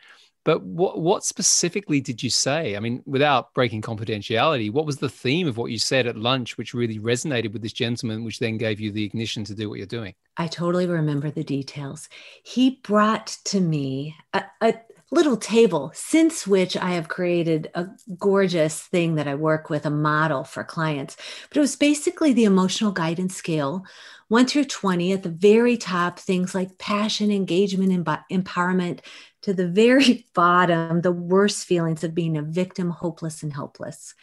But 0.44 0.62
what 0.62 1.00
what 1.00 1.24
specifically 1.24 2.00
did 2.00 2.22
you 2.22 2.30
say? 2.30 2.76
I 2.76 2.80
mean, 2.80 3.02
without 3.06 3.54
breaking 3.54 3.82
confidentiality, 3.82 4.70
what 4.70 4.86
was 4.86 4.98
the 4.98 5.08
theme 5.08 5.48
of 5.48 5.56
what 5.56 5.70
you 5.70 5.78
said 5.78 6.06
at 6.06 6.16
lunch, 6.16 6.58
which 6.58 6.74
really 6.74 6.98
resonated 6.98 7.52
with 7.52 7.62
this 7.62 7.72
gentleman, 7.72 8.24
which 8.24 8.38
then 8.38 8.58
gave 8.58 8.78
you 8.78 8.92
the 8.92 9.04
ignition 9.04 9.44
to 9.44 9.54
do 9.54 9.68
what 9.68 9.78
you're 9.78 9.86
doing? 9.86 10.14
I 10.36 10.46
totally 10.48 10.86
remember 10.86 11.30
the 11.30 11.44
details. 11.44 12.08
He 12.42 12.80
brought 12.82 13.38
to 13.44 13.60
me 13.60 14.16
a, 14.32 14.44
a 14.60 14.74
little 15.10 15.36
table, 15.36 15.92
since 15.94 16.46
which 16.46 16.76
I 16.76 16.90
have 16.92 17.08
created 17.08 17.70
a 17.74 17.86
gorgeous 18.18 18.80
thing 18.80 19.14
that 19.14 19.28
I 19.28 19.34
work 19.34 19.70
with, 19.70 19.86
a 19.86 19.90
model 19.90 20.44
for 20.44 20.64
clients. 20.64 21.16
But 21.48 21.58
it 21.58 21.60
was 21.60 21.76
basically 21.76 22.32
the 22.32 22.44
emotional 22.44 22.90
guidance 22.90 23.36
scale, 23.36 23.84
one 24.28 24.46
through 24.46 24.64
20. 24.64 25.12
At 25.12 25.22
the 25.22 25.28
very 25.28 25.76
top, 25.76 26.18
things 26.18 26.54
like 26.54 26.78
passion, 26.78 27.30
engagement, 27.30 27.92
and 27.92 28.04
empowerment, 28.44 29.00
to 29.44 29.54
the 29.54 29.68
very 29.68 30.26
bottom, 30.34 31.02
the 31.02 31.12
worst 31.12 31.66
feelings 31.66 32.02
of 32.02 32.14
being 32.14 32.36
a 32.36 32.42
victim, 32.42 32.90
hopeless 32.90 33.42
and 33.42 33.52
helpless. 33.52 34.14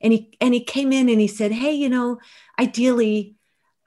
And 0.00 0.12
he 0.12 0.36
and 0.40 0.54
he 0.54 0.64
came 0.64 0.92
in 0.92 1.08
and 1.08 1.20
he 1.20 1.26
said, 1.26 1.52
"Hey, 1.52 1.72
you 1.72 1.88
know, 1.88 2.18
ideally, 2.58 3.34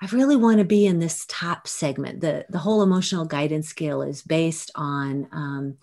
I 0.02 0.08
really 0.08 0.36
want 0.36 0.60
to 0.60 0.66
be 0.66 0.86
in 0.86 1.00
this 1.00 1.26
top 1.28 1.68
segment. 1.68 2.22
The 2.22 2.46
the 2.50 2.60
whole 2.60 2.84
emotional 2.84 3.26
guidance 3.26 3.68
scale 3.68 4.02
is 4.02 4.22
based 4.22 4.70
on 4.76 5.28
um, 5.32 5.78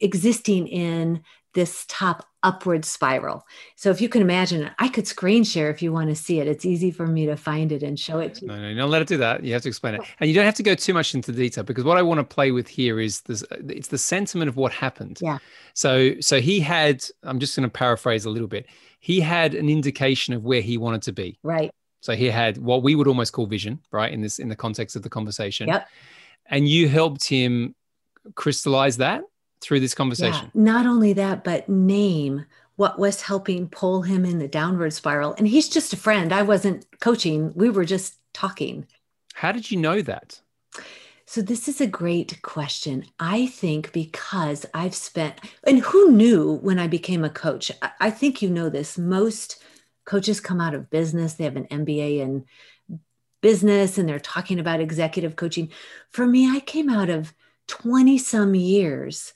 existing 0.00 0.68
in 0.68 1.22
this 1.56 1.86
top 1.88 2.26
upward 2.42 2.84
spiral. 2.84 3.44
So 3.76 3.90
if 3.90 4.00
you 4.00 4.10
can 4.10 4.20
imagine, 4.20 4.70
I 4.78 4.88
could 4.88 5.08
screen 5.08 5.42
share 5.42 5.70
if 5.70 5.80
you 5.80 5.90
want 5.90 6.10
to 6.10 6.14
see 6.14 6.38
it. 6.38 6.46
It's 6.46 6.66
easy 6.66 6.90
for 6.90 7.06
me 7.06 7.24
to 7.26 7.34
find 7.34 7.72
it 7.72 7.82
and 7.82 7.98
show 7.98 8.18
it 8.18 8.34
to 8.34 8.42
you. 8.42 8.48
No, 8.48 8.60
no, 8.60 8.74
don't 8.74 8.90
let 8.90 9.00
it 9.00 9.08
do 9.08 9.16
that. 9.16 9.42
You 9.42 9.54
have 9.54 9.62
to 9.62 9.68
explain 9.68 9.94
it. 9.94 10.02
And 10.20 10.28
you 10.28 10.34
don't 10.36 10.44
have 10.44 10.54
to 10.56 10.62
go 10.62 10.74
too 10.74 10.92
much 10.92 11.14
into 11.14 11.32
detail 11.32 11.64
because 11.64 11.84
what 11.84 11.96
I 11.96 12.02
want 12.02 12.18
to 12.18 12.24
play 12.24 12.52
with 12.52 12.68
here 12.68 13.00
is 13.00 13.22
this 13.22 13.42
it's 13.50 13.88
the 13.88 13.98
sentiment 13.98 14.50
of 14.50 14.56
what 14.56 14.70
happened. 14.70 15.18
Yeah. 15.22 15.38
So 15.72 16.20
so 16.20 16.40
he 16.40 16.60
had, 16.60 17.02
I'm 17.22 17.40
just 17.40 17.56
going 17.56 17.68
to 17.68 17.72
paraphrase 17.72 18.26
a 18.26 18.30
little 18.30 18.48
bit. 18.48 18.66
He 19.00 19.18
had 19.20 19.54
an 19.54 19.70
indication 19.70 20.34
of 20.34 20.44
where 20.44 20.60
he 20.60 20.76
wanted 20.76 21.02
to 21.02 21.12
be. 21.12 21.38
Right. 21.42 21.70
So 22.00 22.14
he 22.14 22.26
had 22.26 22.58
what 22.58 22.82
we 22.82 22.94
would 22.94 23.08
almost 23.08 23.32
call 23.32 23.46
vision, 23.46 23.80
right? 23.90 24.12
In 24.12 24.20
this 24.20 24.38
in 24.38 24.50
the 24.50 24.56
context 24.56 24.94
of 24.94 25.02
the 25.02 25.08
conversation. 25.08 25.68
Yep. 25.68 25.88
And 26.46 26.68
you 26.68 26.88
helped 26.88 27.26
him 27.26 27.74
crystallize 28.34 28.98
that 28.98 29.22
through 29.60 29.80
this 29.80 29.94
conversation. 29.94 30.50
Yeah, 30.54 30.62
not 30.62 30.86
only 30.86 31.12
that, 31.14 31.44
but 31.44 31.68
name 31.68 32.46
what 32.76 32.98
was 32.98 33.22
helping 33.22 33.68
pull 33.68 34.02
him 34.02 34.24
in 34.24 34.38
the 34.38 34.48
downward 34.48 34.92
spiral. 34.92 35.34
And 35.38 35.48
he's 35.48 35.68
just 35.68 35.92
a 35.92 35.96
friend. 35.96 36.32
I 36.32 36.42
wasn't 36.42 36.86
coaching, 37.00 37.52
we 37.54 37.70
were 37.70 37.84
just 37.84 38.16
talking. 38.34 38.86
How 39.34 39.52
did 39.52 39.70
you 39.70 39.78
know 39.78 40.02
that? 40.02 40.40
So, 41.28 41.42
this 41.42 41.66
is 41.66 41.80
a 41.80 41.88
great 41.88 42.40
question. 42.42 43.04
I 43.18 43.46
think 43.46 43.92
because 43.92 44.64
I've 44.72 44.94
spent, 44.94 45.40
and 45.66 45.80
who 45.80 46.12
knew 46.12 46.58
when 46.62 46.78
I 46.78 46.86
became 46.86 47.24
a 47.24 47.30
coach? 47.30 47.72
I 48.00 48.10
think 48.10 48.40
you 48.40 48.48
know 48.48 48.68
this. 48.68 48.96
Most 48.96 49.60
coaches 50.04 50.40
come 50.40 50.60
out 50.60 50.74
of 50.74 50.88
business, 50.88 51.34
they 51.34 51.44
have 51.44 51.56
an 51.56 51.66
MBA 51.66 52.20
in 52.20 52.44
business, 53.42 53.98
and 53.98 54.08
they're 54.08 54.20
talking 54.20 54.60
about 54.60 54.80
executive 54.80 55.34
coaching. 55.34 55.70
For 56.10 56.26
me, 56.26 56.48
I 56.48 56.60
came 56.60 56.88
out 56.88 57.10
of 57.10 57.34
20 57.66 58.18
some 58.18 58.54
years 58.54 59.32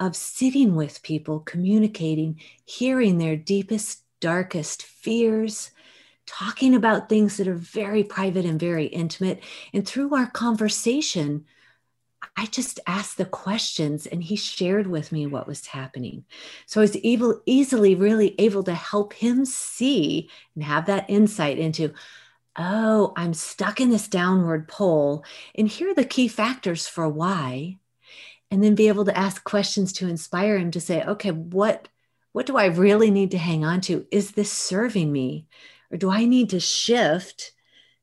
of 0.00 0.16
sitting 0.16 0.74
with 0.74 1.02
people, 1.02 1.40
communicating, 1.40 2.40
hearing 2.64 3.18
their 3.18 3.36
deepest, 3.36 4.02
darkest 4.20 4.82
fears, 4.82 5.70
talking 6.26 6.74
about 6.74 7.08
things 7.08 7.36
that 7.36 7.48
are 7.48 7.54
very 7.54 8.02
private 8.02 8.44
and 8.44 8.58
very 8.58 8.86
intimate. 8.86 9.42
And 9.72 9.86
through 9.86 10.14
our 10.14 10.26
conversation, 10.26 11.44
I 12.36 12.46
just 12.46 12.80
asked 12.86 13.18
the 13.18 13.26
questions 13.26 14.06
and 14.06 14.22
he 14.22 14.36
shared 14.36 14.86
with 14.86 15.12
me 15.12 15.26
what 15.26 15.46
was 15.46 15.66
happening. 15.66 16.24
So 16.66 16.80
I 16.80 16.82
was 16.82 16.96
able, 17.04 17.42
easily 17.46 17.94
really 17.94 18.34
able 18.38 18.62
to 18.64 18.74
help 18.74 19.12
him 19.12 19.44
see 19.44 20.30
and 20.54 20.64
have 20.64 20.86
that 20.86 21.06
insight 21.08 21.58
into, 21.58 21.92
oh, 22.56 23.12
I'm 23.16 23.34
stuck 23.34 23.80
in 23.80 23.90
this 23.90 24.08
downward 24.08 24.68
pull. 24.68 25.24
And 25.54 25.68
here 25.68 25.90
are 25.90 25.94
the 25.94 26.04
key 26.04 26.28
factors 26.28 26.86
for 26.86 27.08
why. 27.08 27.78
And 28.50 28.62
then 28.62 28.74
be 28.74 28.88
able 28.88 29.04
to 29.06 29.18
ask 29.18 29.42
questions 29.44 29.92
to 29.94 30.08
inspire 30.08 30.58
him 30.58 30.70
to 30.72 30.80
say 30.80 31.02
okay 31.02 31.30
what 31.30 31.88
what 32.32 32.46
do 32.46 32.56
i 32.56 32.66
really 32.66 33.10
need 33.10 33.30
to 33.30 33.38
hang 33.38 33.64
on 33.64 33.80
to? 33.82 34.06
Is 34.10 34.32
this 34.32 34.50
serving 34.50 35.10
me? 35.10 35.46
Or 35.90 35.96
do 35.96 36.10
i 36.10 36.24
need 36.24 36.50
to 36.50 36.60
shift 36.60 37.52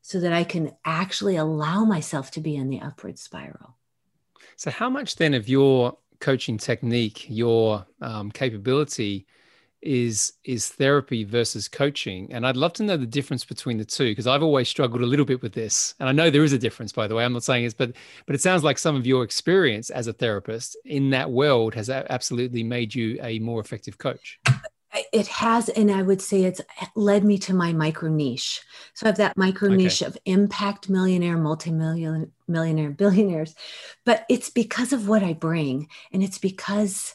so 0.02 0.20
that 0.20 0.32
i 0.32 0.44
can 0.44 0.72
actually 0.84 1.36
allow 1.36 1.84
myself 1.84 2.30
to 2.32 2.40
be 2.40 2.56
in 2.56 2.68
the 2.68 2.80
upward 2.80 3.18
spiral? 3.18 3.76
So 4.56 4.70
how 4.70 4.90
much 4.90 5.16
then 5.16 5.34
of 5.34 5.48
your 5.48 5.96
coaching 6.20 6.56
technique 6.56 7.26
your 7.28 7.84
um, 8.00 8.30
capability 8.30 9.26
is 9.82 10.32
is 10.44 10.68
therapy 10.68 11.24
versus 11.24 11.68
coaching. 11.68 12.32
And 12.32 12.46
i'd 12.46 12.56
love 12.56 12.72
to 12.74 12.82
know 12.82 12.96
the 12.96 13.06
difference 13.06 13.44
between 13.44 13.78
the 13.78 13.84
two 13.84 14.10
because 14.10 14.26
i've 14.26 14.42
always 14.42 14.68
struggled 14.68 15.02
a 15.02 15.06
little 15.06 15.24
bit 15.24 15.42
with 15.42 15.52
this. 15.52 15.94
And 15.98 16.08
i 16.08 16.12
know 16.12 16.30
there 16.30 16.44
is 16.44 16.52
a 16.52 16.58
difference 16.58 16.92
by 16.92 17.06
the 17.06 17.14
way 17.14 17.24
i'm 17.24 17.32
not 17.32 17.44
saying 17.44 17.64
it's 17.64 17.74
but 17.74 17.92
but 18.26 18.34
it 18.34 18.40
sounds 18.40 18.64
like 18.64 18.78
some 18.78 18.96
of 18.96 19.06
your 19.06 19.24
experience 19.24 19.90
as 19.90 20.06
a 20.06 20.12
therapist 20.12 20.76
in 20.84 21.10
that 21.10 21.30
world 21.30 21.74
has 21.74 21.90
absolutely 21.90 22.62
made 22.62 22.94
you 22.94 23.18
a 23.22 23.38
more 23.40 23.60
effective 23.60 23.98
coach. 23.98 24.38
It 25.12 25.26
has 25.26 25.68
and 25.70 25.90
i 25.90 26.02
would 26.02 26.22
say 26.22 26.44
it's 26.44 26.60
led 26.94 27.24
me 27.24 27.38
to 27.38 27.54
my 27.54 27.72
micro 27.72 28.08
niche. 28.08 28.62
So 28.94 29.06
i 29.06 29.08
have 29.08 29.16
that 29.16 29.36
micro 29.36 29.68
niche 29.68 30.02
okay. 30.02 30.08
of 30.08 30.18
impact 30.26 30.88
millionaire 30.88 31.38
multi-million 31.38 32.32
millionaire 32.46 32.90
billionaires 33.02 33.54
but 34.04 34.24
it's 34.28 34.50
because 34.50 34.92
of 34.92 35.08
what 35.08 35.22
i 35.24 35.32
bring 35.32 35.88
and 36.12 36.22
it's 36.22 36.38
because 36.38 37.14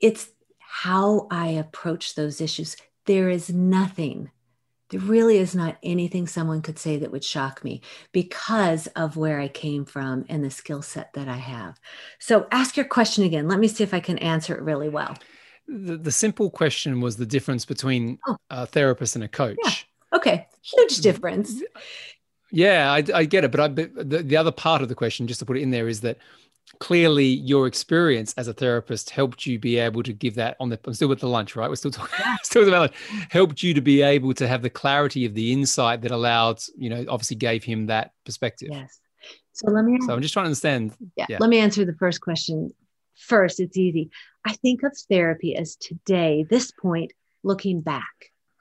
it's 0.00 0.28
how 0.72 1.26
I 1.32 1.48
approach 1.48 2.14
those 2.14 2.40
issues. 2.40 2.76
There 3.04 3.28
is 3.28 3.50
nothing, 3.50 4.30
there 4.90 5.00
really 5.00 5.38
is 5.38 5.52
not 5.52 5.78
anything 5.82 6.28
someone 6.28 6.62
could 6.62 6.78
say 6.78 6.96
that 6.98 7.10
would 7.10 7.24
shock 7.24 7.64
me 7.64 7.82
because 8.12 8.86
of 8.88 9.16
where 9.16 9.40
I 9.40 9.48
came 9.48 9.84
from 9.84 10.24
and 10.28 10.44
the 10.44 10.50
skill 10.50 10.80
set 10.80 11.12
that 11.14 11.26
I 11.26 11.36
have. 11.36 11.80
So 12.20 12.46
ask 12.52 12.76
your 12.76 12.86
question 12.86 13.24
again. 13.24 13.48
Let 13.48 13.58
me 13.58 13.66
see 13.66 13.82
if 13.82 13.92
I 13.92 13.98
can 14.00 14.18
answer 14.18 14.54
it 14.54 14.62
really 14.62 14.88
well. 14.88 15.18
The, 15.66 15.96
the 15.96 16.12
simple 16.12 16.50
question 16.50 17.00
was 17.00 17.16
the 17.16 17.26
difference 17.26 17.64
between 17.64 18.20
oh. 18.28 18.36
a 18.48 18.64
therapist 18.64 19.16
and 19.16 19.24
a 19.24 19.28
coach. 19.28 19.58
Yeah. 19.64 19.72
Okay, 20.12 20.46
huge 20.62 20.98
difference. 20.98 21.62
Yeah, 22.52 22.92
I, 22.92 23.04
I 23.12 23.24
get 23.24 23.44
it, 23.44 23.50
but 23.50 23.60
I, 23.60 23.68
the, 23.68 24.22
the 24.22 24.36
other 24.36 24.52
part 24.52 24.82
of 24.82 24.88
the 24.88 24.94
question, 24.94 25.26
just 25.26 25.40
to 25.40 25.46
put 25.46 25.56
it 25.56 25.62
in 25.62 25.70
there, 25.70 25.88
is 25.88 26.00
that 26.02 26.18
clearly 26.78 27.26
your 27.26 27.66
experience 27.66 28.32
as 28.36 28.48
a 28.48 28.52
therapist 28.52 29.10
helped 29.10 29.44
you 29.44 29.58
be 29.58 29.76
able 29.76 30.02
to 30.02 30.12
give 30.12 30.34
that 30.36 30.56
on 30.60 30.68
the 30.68 30.78
I'm 30.84 30.94
still 30.94 31.08
with 31.08 31.20
the 31.20 31.28
lunch, 31.28 31.56
right? 31.56 31.68
We're 31.68 31.76
still 31.76 31.90
talking 31.90 32.14
yeah. 32.20 32.36
still 32.42 32.66
about 32.66 32.92
helped 33.28 33.62
you 33.62 33.74
to 33.74 33.80
be 33.80 34.02
able 34.02 34.32
to 34.34 34.46
have 34.48 34.62
the 34.62 34.70
clarity 34.70 35.26
of 35.26 35.34
the 35.34 35.52
insight 35.52 36.02
that 36.02 36.10
allowed, 36.10 36.60
you 36.76 36.88
know, 36.88 37.04
obviously 37.08 37.36
gave 37.36 37.64
him 37.64 37.86
that 37.86 38.12
perspective. 38.24 38.68
Yes. 38.72 39.00
So 39.52 39.70
let 39.70 39.84
me 39.84 39.98
So 40.06 40.14
I'm 40.14 40.22
just 40.22 40.32
trying 40.32 40.44
to 40.44 40.48
understand. 40.48 40.94
Yeah. 41.16 41.26
yeah. 41.28 41.36
Let 41.40 41.50
me 41.50 41.58
answer 41.58 41.84
the 41.84 41.94
first 41.94 42.20
question 42.20 42.70
first. 43.16 43.60
It's 43.60 43.76
easy. 43.76 44.10
I 44.46 44.54
think 44.54 44.82
of 44.82 44.96
therapy 45.10 45.56
as 45.56 45.76
today, 45.76 46.46
this 46.48 46.70
point, 46.70 47.12
looking 47.42 47.80
back. 47.80 48.04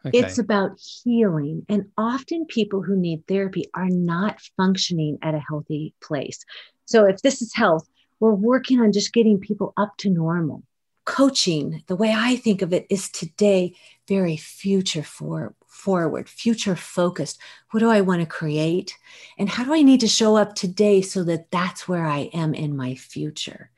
Okay. 0.06 0.18
It's 0.18 0.38
about 0.38 0.80
healing. 1.04 1.66
And 1.70 1.86
often 1.98 2.46
people 2.46 2.82
who 2.82 2.96
need 2.96 3.28
therapy 3.28 3.66
are 3.74 3.90
not 3.90 4.40
functioning 4.58 5.18
at 5.22 5.36
a 5.36 5.40
healthy 5.40 5.94
place. 6.02 6.44
So 6.86 7.06
if 7.06 7.22
this 7.22 7.42
is 7.42 7.54
health, 7.54 7.88
we're 8.20 8.34
working 8.34 8.80
on 8.82 8.92
just 8.92 9.14
getting 9.14 9.40
people 9.40 9.74
up 9.78 9.98
to 9.98 10.10
normal. 10.10 10.64
Coaching, 11.06 11.84
the 11.88 11.96
way 11.96 12.14
I 12.16 12.36
think 12.36 12.62
of 12.62 12.72
it, 12.74 12.86
is 12.90 13.10
today 13.10 13.76
very 14.08 14.38
future 14.38 15.02
for, 15.02 15.56
forward, 15.68 16.30
future 16.30 16.76
focused. 16.76 17.40
What 17.72 17.80
do 17.80 17.90
I 17.90 18.02
want 18.02 18.22
to 18.22 18.28
create? 18.28 18.96
And 19.38 19.50
how 19.50 19.64
do 19.64 19.74
I 19.74 19.82
need 19.82 20.02
to 20.02 20.08
show 20.08 20.36
up 20.36 20.54
today 20.54 21.02
so 21.02 21.24
that 21.24 21.50
that's 21.52 21.88
where 21.88 22.06
I 22.06 22.30
am 22.34 22.54
in 22.54 22.76
my 22.76 22.96
future? 22.96 23.72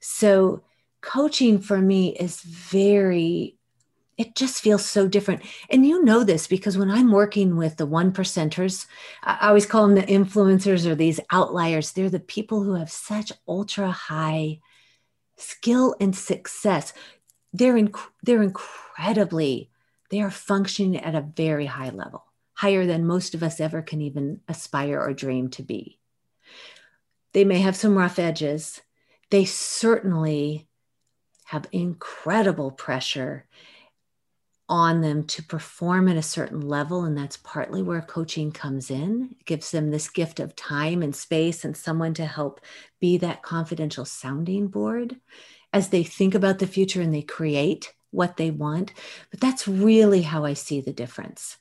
So, 0.00 0.62
coaching 1.00 1.60
for 1.60 1.78
me 1.78 2.16
is 2.16 2.40
very 2.40 3.56
it 4.18 4.34
just 4.34 4.62
feels 4.62 4.84
so 4.84 5.06
different. 5.06 5.42
And 5.68 5.86
you 5.86 6.02
know 6.02 6.24
this 6.24 6.46
because 6.46 6.78
when 6.78 6.90
I'm 6.90 7.12
working 7.12 7.56
with 7.56 7.76
the 7.76 7.86
one 7.86 8.12
percenters, 8.12 8.86
I 9.22 9.48
always 9.48 9.66
call 9.66 9.86
them 9.86 9.94
the 9.94 10.02
influencers 10.02 10.86
or 10.86 10.94
these 10.94 11.20
outliers. 11.30 11.92
They're 11.92 12.08
the 12.08 12.20
people 12.20 12.62
who 12.62 12.74
have 12.74 12.90
such 12.90 13.32
ultra 13.46 13.90
high 13.90 14.60
skill 15.36 15.94
and 16.00 16.16
success. 16.16 16.94
They're, 17.52 17.74
inc- 17.74 18.10
they're 18.22 18.42
incredibly, 18.42 19.70
they 20.10 20.22
are 20.22 20.30
functioning 20.30 20.96
at 20.96 21.14
a 21.14 21.20
very 21.20 21.66
high 21.66 21.90
level, 21.90 22.24
higher 22.54 22.86
than 22.86 23.06
most 23.06 23.34
of 23.34 23.42
us 23.42 23.60
ever 23.60 23.82
can 23.82 24.00
even 24.00 24.40
aspire 24.48 24.98
or 24.98 25.12
dream 25.12 25.50
to 25.50 25.62
be. 25.62 25.98
They 27.34 27.44
may 27.44 27.58
have 27.58 27.76
some 27.76 27.98
rough 27.98 28.18
edges. 28.18 28.80
They 29.30 29.44
certainly 29.44 30.68
have 31.44 31.66
incredible 31.70 32.70
pressure 32.70 33.46
on 34.68 35.00
them 35.00 35.24
to 35.24 35.42
perform 35.42 36.08
at 36.08 36.16
a 36.16 36.22
certain 36.22 36.60
level. 36.60 37.04
And 37.04 37.16
that's 37.16 37.36
partly 37.36 37.82
where 37.82 38.02
coaching 38.02 38.50
comes 38.50 38.90
in. 38.90 39.30
It 39.38 39.46
gives 39.46 39.70
them 39.70 39.90
this 39.90 40.08
gift 40.08 40.40
of 40.40 40.56
time 40.56 41.02
and 41.02 41.14
space 41.14 41.64
and 41.64 41.76
someone 41.76 42.14
to 42.14 42.26
help 42.26 42.60
be 43.00 43.16
that 43.18 43.42
confidential 43.42 44.04
sounding 44.04 44.68
board 44.68 45.20
as 45.72 45.90
they 45.90 46.02
think 46.02 46.34
about 46.34 46.58
the 46.58 46.66
future 46.66 47.00
and 47.00 47.14
they 47.14 47.22
create 47.22 47.92
what 48.10 48.36
they 48.36 48.50
want. 48.50 48.92
But 49.30 49.40
that's 49.40 49.68
really 49.68 50.22
how 50.22 50.44
I 50.44 50.54
see 50.54 50.80
the 50.80 50.92
difference. 50.92 51.58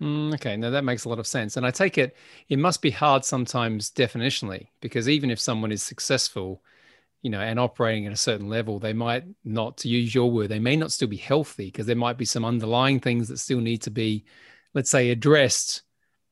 Mm, 0.00 0.34
okay, 0.34 0.56
now 0.56 0.70
that 0.70 0.84
makes 0.84 1.04
a 1.04 1.08
lot 1.08 1.18
of 1.18 1.26
sense. 1.26 1.56
And 1.56 1.66
I 1.66 1.70
take 1.70 1.98
it, 1.98 2.16
it 2.48 2.58
must 2.58 2.82
be 2.82 2.90
hard 2.90 3.24
sometimes 3.24 3.90
definitionally, 3.90 4.68
because 4.80 5.08
even 5.08 5.30
if 5.30 5.40
someone 5.40 5.72
is 5.72 5.82
successful, 5.82 6.62
you 7.22 7.30
know, 7.30 7.40
and 7.40 7.58
operating 7.58 8.06
at 8.06 8.12
a 8.12 8.16
certain 8.16 8.48
level, 8.48 8.78
they 8.78 8.92
might 8.92 9.24
not, 9.44 9.78
to 9.78 9.88
use 9.88 10.14
your 10.14 10.30
word, 10.30 10.48
they 10.48 10.58
may 10.58 10.76
not 10.76 10.92
still 10.92 11.08
be 11.08 11.16
healthy 11.16 11.66
because 11.66 11.86
there 11.86 11.96
might 11.96 12.18
be 12.18 12.24
some 12.24 12.44
underlying 12.44 13.00
things 13.00 13.28
that 13.28 13.38
still 13.38 13.60
need 13.60 13.82
to 13.82 13.90
be, 13.90 14.24
let's 14.74 14.90
say, 14.90 15.10
addressed 15.10 15.82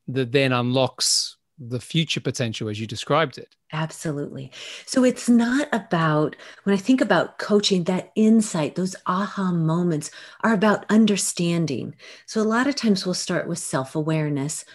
that 0.07 0.31
then 0.31 0.51
unlocks 0.51 1.37
the 1.57 1.79
future 1.79 2.19
potential 2.19 2.69
as 2.69 2.79
you 2.79 2.87
described 2.87 3.37
it. 3.37 3.55
Absolutely. 3.71 4.51
So 4.85 5.03
it's 5.03 5.27
not 5.27 5.67
about, 5.73 6.35
when 6.63 6.73
I 6.73 6.77
think 6.77 7.01
about 7.01 7.39
coaching, 7.39 7.85
that 7.85 8.11
insight, 8.15 8.75
those 8.75 8.95
aha 9.05 9.51
moments 9.51 10.11
are 10.41 10.53
about 10.53 10.85
understanding. 10.89 11.95
So 12.25 12.41
a 12.41 12.43
lot 12.43 12.67
of 12.67 12.75
times 12.75 13.05
we'll 13.05 13.15
start 13.15 13.47
with 13.47 13.59
self 13.59 13.95
awareness, 13.95 14.65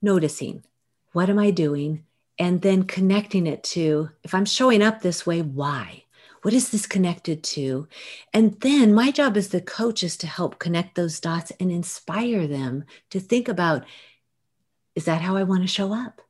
noticing 0.00 0.64
what 1.12 1.28
am 1.28 1.38
I 1.38 1.50
doing? 1.50 2.04
And 2.42 2.60
then 2.60 2.82
connecting 2.82 3.46
it 3.46 3.62
to 3.62 4.10
if 4.24 4.34
I'm 4.34 4.44
showing 4.44 4.82
up 4.82 5.00
this 5.00 5.24
way, 5.24 5.42
why? 5.42 6.02
What 6.42 6.52
is 6.52 6.70
this 6.70 6.86
connected 6.86 7.44
to? 7.44 7.86
And 8.34 8.60
then 8.62 8.92
my 8.92 9.12
job 9.12 9.36
as 9.36 9.50
the 9.50 9.60
coach 9.60 10.02
is 10.02 10.16
to 10.16 10.26
help 10.26 10.58
connect 10.58 10.96
those 10.96 11.20
dots 11.20 11.52
and 11.60 11.70
inspire 11.70 12.48
them 12.48 12.82
to 13.10 13.20
think 13.20 13.46
about 13.46 13.84
is 14.96 15.04
that 15.04 15.20
how 15.20 15.36
I 15.36 15.44
want 15.44 15.62
to 15.62 15.68
show 15.68 15.94
up? 15.94 16.20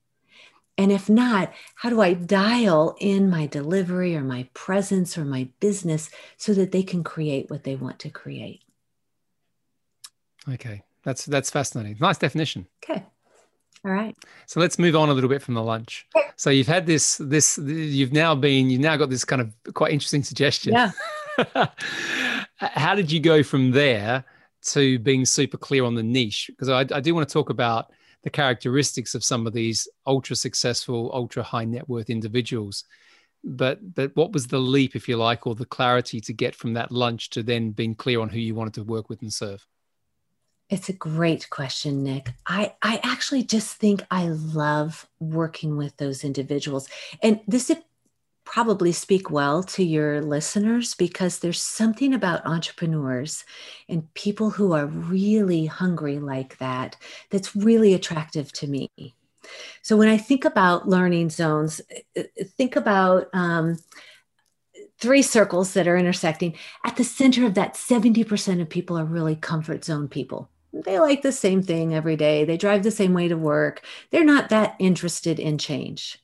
And 0.77 0.93
if 0.93 1.09
not, 1.09 1.51
how 1.77 1.89
do 1.89 2.03
I 2.03 2.13
dial 2.13 2.95
in 3.01 3.31
my 3.31 3.47
delivery 3.47 4.15
or 4.15 4.21
my 4.21 4.47
presence 4.53 5.17
or 5.17 5.25
my 5.25 5.49
business 5.61 6.11
so 6.37 6.53
that 6.53 6.73
they 6.73 6.83
can 6.83 7.03
create 7.03 7.49
what 7.49 7.65
they 7.65 7.75
want 7.75 7.99
to 8.01 8.11
create? 8.11 8.63
Okay, 10.47 10.83
that's 11.05 11.25
that's 11.25 11.51
fascinating. 11.51 11.97
Nice 11.99 12.19
definition. 12.19 12.67
Okay. 12.85 13.07
All 13.85 13.91
right. 13.91 14.17
So 14.47 14.61
let's 14.61 14.79
move 14.79 14.95
on 14.95 15.09
a 15.09 15.13
little 15.13 15.31
bit 15.31 15.43
from 15.43 15.55
the 15.55 15.63
lunch. 15.63 16.07
So 16.37 16.51
you've 16.51 16.69
had 16.69 16.87
this, 16.87 17.17
this, 17.17 17.59
you've 17.59 18.13
now 18.13 18.35
been, 18.35 18.71
you've 18.71 18.81
now 18.81 18.97
got 18.97 19.11
this 19.11 19.25
kind 19.25 19.43
of 19.43 19.53
quite 19.75 19.93
interesting 19.93 20.23
suggestion. 20.23 20.73
Yeah. 20.73 20.93
How 22.57 22.95
did 22.95 23.11
you 23.11 23.19
go 23.19 23.43
from 23.43 23.73
there 23.73 24.25
to 24.67 24.99
being 25.01 25.25
super 25.25 25.57
clear 25.57 25.85
on 25.85 25.97
the 25.97 26.03
niche? 26.03 26.49
Because 26.49 26.69
I, 26.69 26.81
I 26.97 27.01
do 27.01 27.15
want 27.15 27.29
to 27.29 27.33
talk 27.33 27.51
about 27.51 27.91
the 28.23 28.31
characteristics 28.31 29.15
of 29.17 29.25
some 29.25 29.47
of 29.47 29.53
these 29.53 29.89
ultra 30.07 30.37
successful, 30.37 31.11
ultra 31.13 31.43
high 31.43 31.65
net 31.65 31.89
worth 31.89 32.09
individuals. 32.11 32.85
But 33.45 33.95
but 33.97 34.15
what 34.15 34.33
was 34.33 34.47
the 34.47 34.61
leap, 34.61 34.95
if 34.95 35.09
you 35.09 35.17
like, 35.17 35.47
or 35.47 35.57
the 35.57 35.65
clarity 35.65 36.21
to 36.21 36.33
get 36.33 36.55
from 36.55 36.75
that 36.75 36.93
lunch 36.93 37.31
to 37.31 37.43
then 37.43 37.73
being 37.73 37.97
clear 37.97 38.21
on 38.21 38.29
who 38.29 38.39
you 38.39 38.55
wanted 38.55 38.75
to 38.75 38.85
work 38.85 39.09
with 39.09 39.23
and 39.23 39.33
serve? 39.33 39.67
It's 40.73 40.89
a 40.89 40.95
great 40.95 41.51
question, 41.51 42.03
Nick. 42.03 42.33
I, 42.47 42.73
I 42.81 42.99
actually 43.05 43.43
just 43.43 43.77
think 43.77 44.07
I 44.11 44.29
love 44.29 45.07
working 45.21 45.77
with 45.77 45.95
those 45.99 46.25
individuals. 46.25 46.89
And 47.23 47.41
this 47.47 47.71
probably 48.47 48.91
speak 48.91 49.31
well 49.31 49.63
to 49.65 49.85
your 49.85 50.23
listeners 50.23 50.95
because 50.95 51.41
there's 51.41 51.61
something 51.61 52.15
about 52.15 52.47
entrepreneurs 52.47 53.45
and 53.87 54.13
people 54.15 54.49
who 54.49 54.73
are 54.73 54.87
really 54.87 55.67
hungry 55.67 56.19
like 56.19 56.57
that 56.57 56.97
that's 57.29 57.55
really 57.55 57.93
attractive 57.93 58.51
to 58.53 58.67
me. 58.67 58.89
So 59.83 59.99
when 59.99 60.09
I 60.09 60.17
think 60.17 60.47
about 60.47 60.89
learning 60.89 61.29
zones, 61.29 61.83
uh, 62.17 62.21
uh, 62.21 62.45
think 62.57 62.77
about 62.77 63.29
um, 63.35 63.77
three 64.99 65.21
circles 65.21 65.75
that 65.75 65.87
are 65.87 65.99
intersecting. 65.99 66.55
At 66.83 66.97
the 66.97 67.05
center 67.05 67.45
of 67.45 67.53
that, 67.55 67.75
70% 67.75 68.63
of 68.63 68.71
people 68.71 68.99
are 68.99 69.05
really 69.05 69.37
comfort 69.37 69.85
zone 69.85 70.09
people 70.09 70.49
they 70.73 70.99
like 70.99 71.23
the 71.23 71.33
same 71.33 71.63
thing 71.63 71.95
every 71.95 72.17
day. 72.17 72.45
They 72.45 72.57
drive 72.57 72.83
the 72.83 72.91
same 72.91 73.13
way 73.13 73.29
to 73.29 73.37
work. 73.37 73.85
They're 74.11 74.25
not 74.25 74.49
that 74.49 74.75
interested 74.79 75.39
in 75.39 75.59
change. 75.59 76.19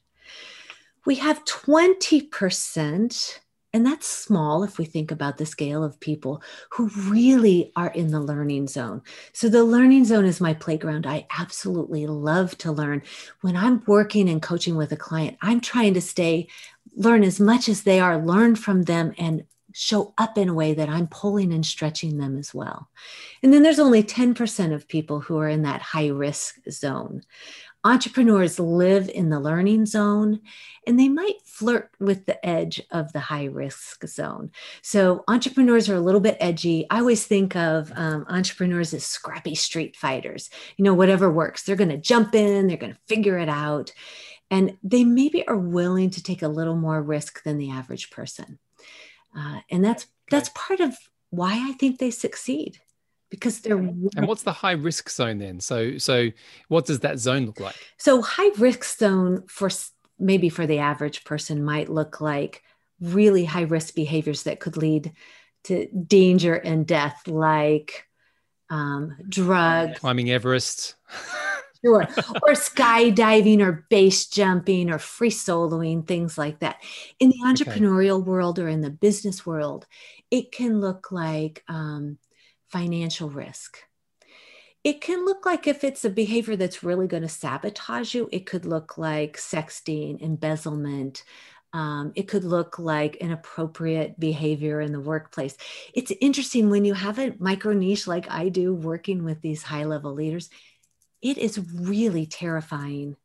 We 1.04 1.16
have 1.16 1.44
20%, 1.44 3.38
and 3.72 3.86
that's 3.86 4.06
small 4.06 4.62
if 4.62 4.78
we 4.78 4.84
think 4.84 5.10
about 5.10 5.36
the 5.38 5.46
scale 5.46 5.84
of 5.84 6.00
people 6.00 6.42
who 6.70 6.88
really 6.88 7.72
are 7.76 7.88
in 7.88 8.10
the 8.10 8.20
learning 8.20 8.68
zone. 8.68 9.02
So, 9.32 9.48
the 9.48 9.64
learning 9.64 10.04
zone 10.06 10.24
is 10.24 10.40
my 10.40 10.54
playground. 10.54 11.06
I 11.06 11.26
absolutely 11.38 12.06
love 12.06 12.56
to 12.58 12.72
learn. 12.72 13.02
When 13.42 13.56
I'm 13.56 13.82
working 13.86 14.28
and 14.28 14.42
coaching 14.42 14.76
with 14.76 14.92
a 14.92 14.96
client, 14.96 15.38
I'm 15.40 15.60
trying 15.60 15.94
to 15.94 16.00
stay, 16.00 16.48
learn 16.94 17.22
as 17.22 17.38
much 17.40 17.68
as 17.68 17.82
they 17.82 18.00
are, 18.00 18.18
learn 18.18 18.56
from 18.56 18.82
them, 18.82 19.14
and 19.18 19.44
show 19.74 20.14
up 20.16 20.38
in 20.38 20.48
a 20.48 20.54
way 20.54 20.74
that 20.74 20.88
I'm 20.88 21.06
pulling 21.06 21.52
and 21.52 21.64
stretching 21.64 22.18
them 22.18 22.38
as 22.38 22.54
well. 22.54 22.88
And 23.42 23.52
then 23.52 23.62
there's 23.62 23.78
only 23.78 24.02
10% 24.02 24.74
of 24.74 24.88
people 24.88 25.20
who 25.20 25.38
are 25.38 25.48
in 25.48 25.62
that 25.62 25.82
high 25.82 26.08
risk 26.08 26.56
zone. 26.70 27.22
Entrepreneurs 27.84 28.58
live 28.58 29.08
in 29.08 29.30
the 29.30 29.38
learning 29.38 29.86
zone 29.86 30.40
and 30.86 30.98
they 30.98 31.08
might 31.08 31.40
flirt 31.44 31.90
with 32.00 32.26
the 32.26 32.44
edge 32.44 32.82
of 32.90 33.12
the 33.12 33.20
high 33.20 33.44
risk 33.44 34.04
zone. 34.06 34.50
So, 34.82 35.22
entrepreneurs 35.28 35.88
are 35.88 35.94
a 35.94 36.00
little 36.00 36.20
bit 36.20 36.36
edgy. 36.40 36.86
I 36.90 36.98
always 36.98 37.24
think 37.24 37.54
of 37.54 37.92
um, 37.94 38.26
entrepreneurs 38.28 38.92
as 38.94 39.04
scrappy 39.04 39.54
street 39.54 39.96
fighters. 39.96 40.50
You 40.76 40.84
know, 40.84 40.94
whatever 40.94 41.30
works, 41.30 41.62
they're 41.62 41.76
going 41.76 41.88
to 41.90 41.96
jump 41.96 42.34
in, 42.34 42.66
they're 42.66 42.76
going 42.76 42.94
to 42.94 43.00
figure 43.06 43.38
it 43.38 43.48
out. 43.48 43.92
And 44.50 44.76
they 44.82 45.04
maybe 45.04 45.46
are 45.46 45.56
willing 45.56 46.10
to 46.10 46.22
take 46.22 46.42
a 46.42 46.48
little 46.48 46.76
more 46.76 47.00
risk 47.00 47.42
than 47.44 47.58
the 47.58 47.70
average 47.70 48.10
person. 48.10 48.58
Uh, 49.36 49.60
and 49.70 49.84
that's 49.84 50.06
that's 50.30 50.50
part 50.54 50.80
of 50.80 50.96
why 51.30 51.68
I 51.68 51.72
think 51.72 51.98
they 51.98 52.10
succeed 52.10 52.78
because 53.30 53.60
they're 53.60 53.76
and 53.76 54.26
what's 54.26 54.42
the 54.42 54.52
high 54.52 54.72
risk 54.72 55.10
zone 55.10 55.38
then? 55.38 55.60
So 55.60 55.98
so 55.98 56.30
what 56.68 56.86
does 56.86 57.00
that 57.00 57.18
zone 57.18 57.46
look 57.46 57.60
like? 57.60 57.76
So 57.96 58.22
high 58.22 58.50
risk 58.58 58.84
zone 58.84 59.44
for 59.46 59.70
maybe 60.18 60.48
for 60.48 60.66
the 60.66 60.78
average 60.78 61.24
person 61.24 61.64
might 61.64 61.88
look 61.88 62.20
like 62.20 62.62
really 63.00 63.44
high 63.44 63.62
risk 63.62 63.94
behaviors 63.94 64.44
that 64.44 64.60
could 64.60 64.76
lead 64.76 65.12
to 65.64 65.86
danger 65.88 66.54
and 66.54 66.86
death 66.86 67.26
like 67.26 68.06
um, 68.70 69.16
drugs. 69.28 69.98
Climbing 69.98 70.30
everest 70.30 70.94
sure. 71.84 72.02
or 72.42 72.54
skydiving 72.54 73.60
or 73.60 73.86
base 73.90 74.26
jumping 74.26 74.90
or 74.90 74.98
free 74.98 75.30
soloing, 75.30 76.06
things 76.06 76.38
like 76.38 76.60
that. 76.60 76.76
In 77.20 77.30
the 77.30 77.40
entrepreneurial 77.44 78.20
okay. 78.20 78.28
world 78.28 78.58
or 78.58 78.68
in 78.68 78.80
the 78.80 78.90
business 78.90 79.44
world, 79.44 79.86
it 80.30 80.52
can 80.52 80.80
look 80.80 81.10
like 81.10 81.64
um, 81.68 82.18
financial 82.68 83.30
risk. 83.30 83.78
It 84.84 85.00
can 85.00 85.24
look 85.24 85.44
like 85.44 85.66
if 85.66 85.84
it's 85.84 86.04
a 86.04 86.10
behavior 86.10 86.56
that's 86.56 86.84
really 86.84 87.08
going 87.08 87.24
to 87.24 87.28
sabotage 87.28 88.14
you, 88.14 88.28
it 88.32 88.46
could 88.46 88.64
look 88.64 88.96
like 88.96 89.36
sexting, 89.36 90.22
embezzlement, 90.22 91.24
um, 91.72 92.12
it 92.14 92.28
could 92.28 92.44
look 92.44 92.78
like 92.78 93.16
inappropriate 93.16 94.18
behavior 94.18 94.80
in 94.80 94.92
the 94.92 95.00
workplace. 95.00 95.56
It's 95.92 96.12
interesting 96.20 96.70
when 96.70 96.84
you 96.84 96.94
have 96.94 97.18
a 97.18 97.34
micro 97.38 97.72
niche 97.72 98.06
like 98.06 98.30
I 98.30 98.48
do 98.48 98.74
working 98.74 99.22
with 99.24 99.42
these 99.42 99.62
high 99.62 99.84
level 99.84 100.14
leaders, 100.14 100.48
it 101.22 101.38
is 101.38 101.60
really 101.74 102.26
terrifying 102.26 103.16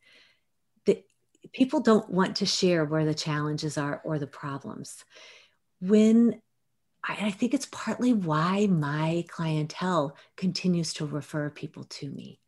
that 0.85 1.05
people 1.51 1.79
don't 1.79 2.09
want 2.09 2.37
to 2.37 2.45
share 2.45 2.85
where 2.85 3.05
the 3.05 3.13
challenges 3.13 3.77
are 3.77 4.01
or 4.03 4.19
the 4.19 4.27
problems. 4.27 5.03
When 5.79 6.41
I, 7.03 7.27
I 7.27 7.31
think 7.31 7.53
it's 7.53 7.67
partly 7.71 8.13
why 8.13 8.67
my 8.67 9.25
clientele 9.27 10.15
continues 10.35 10.93
to 10.95 11.05
refer 11.05 11.49
people 11.49 11.83
to 11.85 12.09
me 12.09 12.39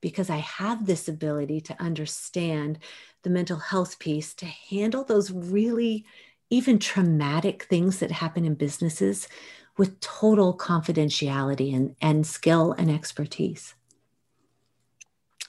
because 0.00 0.30
I 0.30 0.38
have 0.38 0.86
this 0.86 1.08
ability 1.08 1.60
to 1.62 1.82
understand 1.82 2.78
the 3.22 3.30
mental 3.30 3.58
health 3.58 3.98
piece, 3.98 4.34
to 4.34 4.46
handle 4.46 5.04
those 5.04 5.30
really 5.30 6.06
even 6.48 6.78
traumatic 6.78 7.64
things 7.64 7.98
that 8.00 8.10
happen 8.10 8.44
in 8.44 8.54
businesses 8.54 9.28
with 9.76 10.00
total 10.00 10.56
confidentiality 10.56 11.74
and, 11.74 11.94
and 12.00 12.26
skill 12.26 12.72
and 12.72 12.90
expertise. 12.90 13.74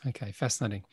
Okay, 0.08 0.32
fascinating. 0.32 0.84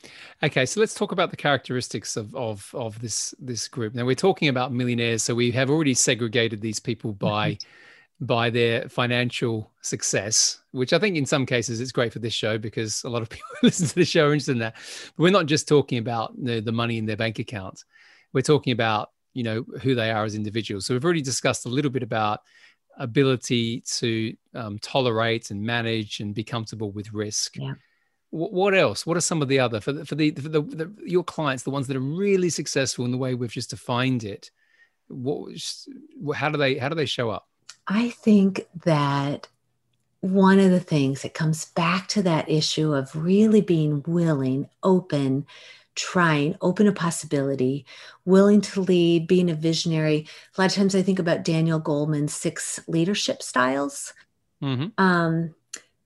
Okay, 0.42 0.66
so 0.66 0.80
let's 0.80 0.94
talk 0.94 1.12
about 1.12 1.30
the 1.30 1.36
characteristics 1.36 2.16
of, 2.16 2.34
of, 2.34 2.68
of 2.74 3.00
this 3.00 3.34
this 3.38 3.66
group. 3.66 3.94
Now 3.94 4.04
we're 4.04 4.14
talking 4.14 4.48
about 4.48 4.72
millionaires, 4.72 5.22
so 5.22 5.34
we 5.34 5.50
have 5.52 5.70
already 5.70 5.94
segregated 5.94 6.60
these 6.60 6.78
people 6.78 7.14
by 7.14 7.52
mm-hmm. 7.52 8.26
by 8.26 8.50
their 8.50 8.86
financial 8.90 9.70
success, 9.80 10.60
which 10.72 10.92
I 10.92 10.98
think 10.98 11.16
in 11.16 11.24
some 11.24 11.46
cases 11.46 11.80
it's 11.80 11.92
great 11.92 12.12
for 12.12 12.18
this 12.18 12.34
show 12.34 12.58
because 12.58 13.02
a 13.04 13.08
lot 13.08 13.22
of 13.22 13.30
people 13.30 13.48
listen 13.62 13.86
to 13.88 13.94
the 13.94 14.04
show 14.04 14.26
are 14.26 14.32
interested 14.32 14.52
in 14.52 14.58
that. 14.58 14.74
But 15.16 15.22
we're 15.22 15.30
not 15.30 15.46
just 15.46 15.66
talking 15.66 15.98
about 15.98 16.34
the, 16.42 16.60
the 16.60 16.72
money 16.72 16.98
in 16.98 17.06
their 17.06 17.16
bank 17.16 17.38
account. 17.38 17.84
We're 18.34 18.42
talking 18.42 18.74
about 18.74 19.10
you 19.32 19.42
know 19.42 19.64
who 19.80 19.94
they 19.94 20.10
are 20.10 20.24
as 20.24 20.34
individuals. 20.34 20.84
So 20.84 20.92
we've 20.94 21.04
already 21.04 21.22
discussed 21.22 21.64
a 21.64 21.70
little 21.70 21.90
bit 21.90 22.02
about 22.02 22.40
ability 22.98 23.80
to 23.86 24.36
um, 24.54 24.78
tolerate 24.80 25.50
and 25.50 25.62
manage 25.62 26.20
and 26.20 26.34
be 26.34 26.44
comfortable 26.44 26.90
with 26.90 27.14
risk. 27.14 27.56
Yeah 27.56 27.74
what 28.30 28.74
else? 28.74 29.06
What 29.06 29.16
are 29.16 29.22
some 29.22 29.42
of 29.42 29.48
the 29.48 29.58
other 29.58 29.80
for 29.80 29.92
the, 29.92 30.04
for 30.04 30.14
the, 30.14 30.30
for 30.32 30.48
the, 30.48 30.60
the, 30.60 30.92
your 31.04 31.24
clients, 31.24 31.62
the 31.62 31.70
ones 31.70 31.86
that 31.86 31.96
are 31.96 32.00
really 32.00 32.50
successful 32.50 33.04
in 33.04 33.10
the 33.10 33.18
way 33.18 33.34
we've 33.34 33.50
just 33.50 33.70
defined 33.70 34.24
it? 34.24 34.50
What, 35.08 35.56
how 36.34 36.50
do 36.50 36.58
they 36.58 36.76
how 36.76 36.90
do 36.90 36.94
they 36.94 37.06
show 37.06 37.30
up? 37.30 37.48
I 37.86 38.10
think 38.10 38.66
that 38.84 39.48
one 40.20 40.58
of 40.58 40.70
the 40.70 40.80
things 40.80 41.22
that 41.22 41.32
comes 41.32 41.66
back 41.66 42.08
to 42.08 42.22
that 42.22 42.50
issue 42.50 42.92
of 42.92 43.14
really 43.14 43.62
being 43.62 44.02
willing, 44.06 44.68
open, 44.82 45.46
trying, 45.94 46.56
open 46.60 46.86
a 46.86 46.92
possibility, 46.92 47.86
willing 48.24 48.60
to 48.60 48.82
lead, 48.82 49.26
being 49.26 49.50
a 49.50 49.54
visionary. 49.54 50.26
A 50.56 50.60
lot 50.60 50.70
of 50.70 50.76
times 50.76 50.94
I 50.94 51.02
think 51.02 51.18
about 51.18 51.44
Daniel 51.44 51.80
Goleman's 51.80 52.34
six 52.34 52.80
leadership 52.88 53.42
styles. 53.42 54.12
Mm-hmm. 54.62 54.88
Um, 54.98 55.54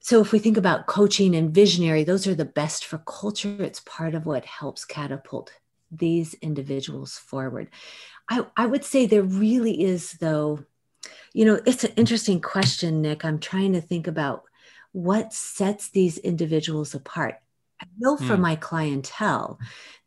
so 0.03 0.21
if 0.21 0.33
we 0.33 0.38
think 0.41 0.57
about 0.57 0.87
coaching 0.87 1.35
and 1.35 1.55
visionary 1.55 2.05
those 2.05 2.27
are 2.27 2.35
the 2.35 2.45
best 2.45 2.85
for 2.85 2.99
culture. 2.99 3.62
It's 3.62 3.81
part 3.81 4.15
of 4.15 4.27
what 4.27 4.45
helps 4.45 4.85
catapult 4.85 5.53
these 5.91 6.35
individuals 6.35 7.17
forward. 7.17 7.71
I, 8.29 8.47
I 8.57 8.67
would 8.67 8.85
say 8.85 9.07
there 9.07 9.23
really 9.23 9.83
is 9.83 10.12
though 10.12 10.65
you 11.33 11.45
know 11.45 11.61
it's 11.65 11.85
an 11.85 11.93
interesting 11.97 12.41
question 12.41 13.01
nick. 13.01 13.25
I'm 13.25 13.38
trying 13.38 13.73
to 13.73 13.81
think 13.81 14.07
about 14.07 14.45
what 14.93 15.33
sets 15.33 15.88
these 15.88 16.19
individuals 16.19 16.95
apart. 16.95 17.37
I 17.81 17.87
know 17.99 18.17
for 18.17 18.37
hmm. 18.37 18.43
my 18.43 18.57
clientele 18.57 19.59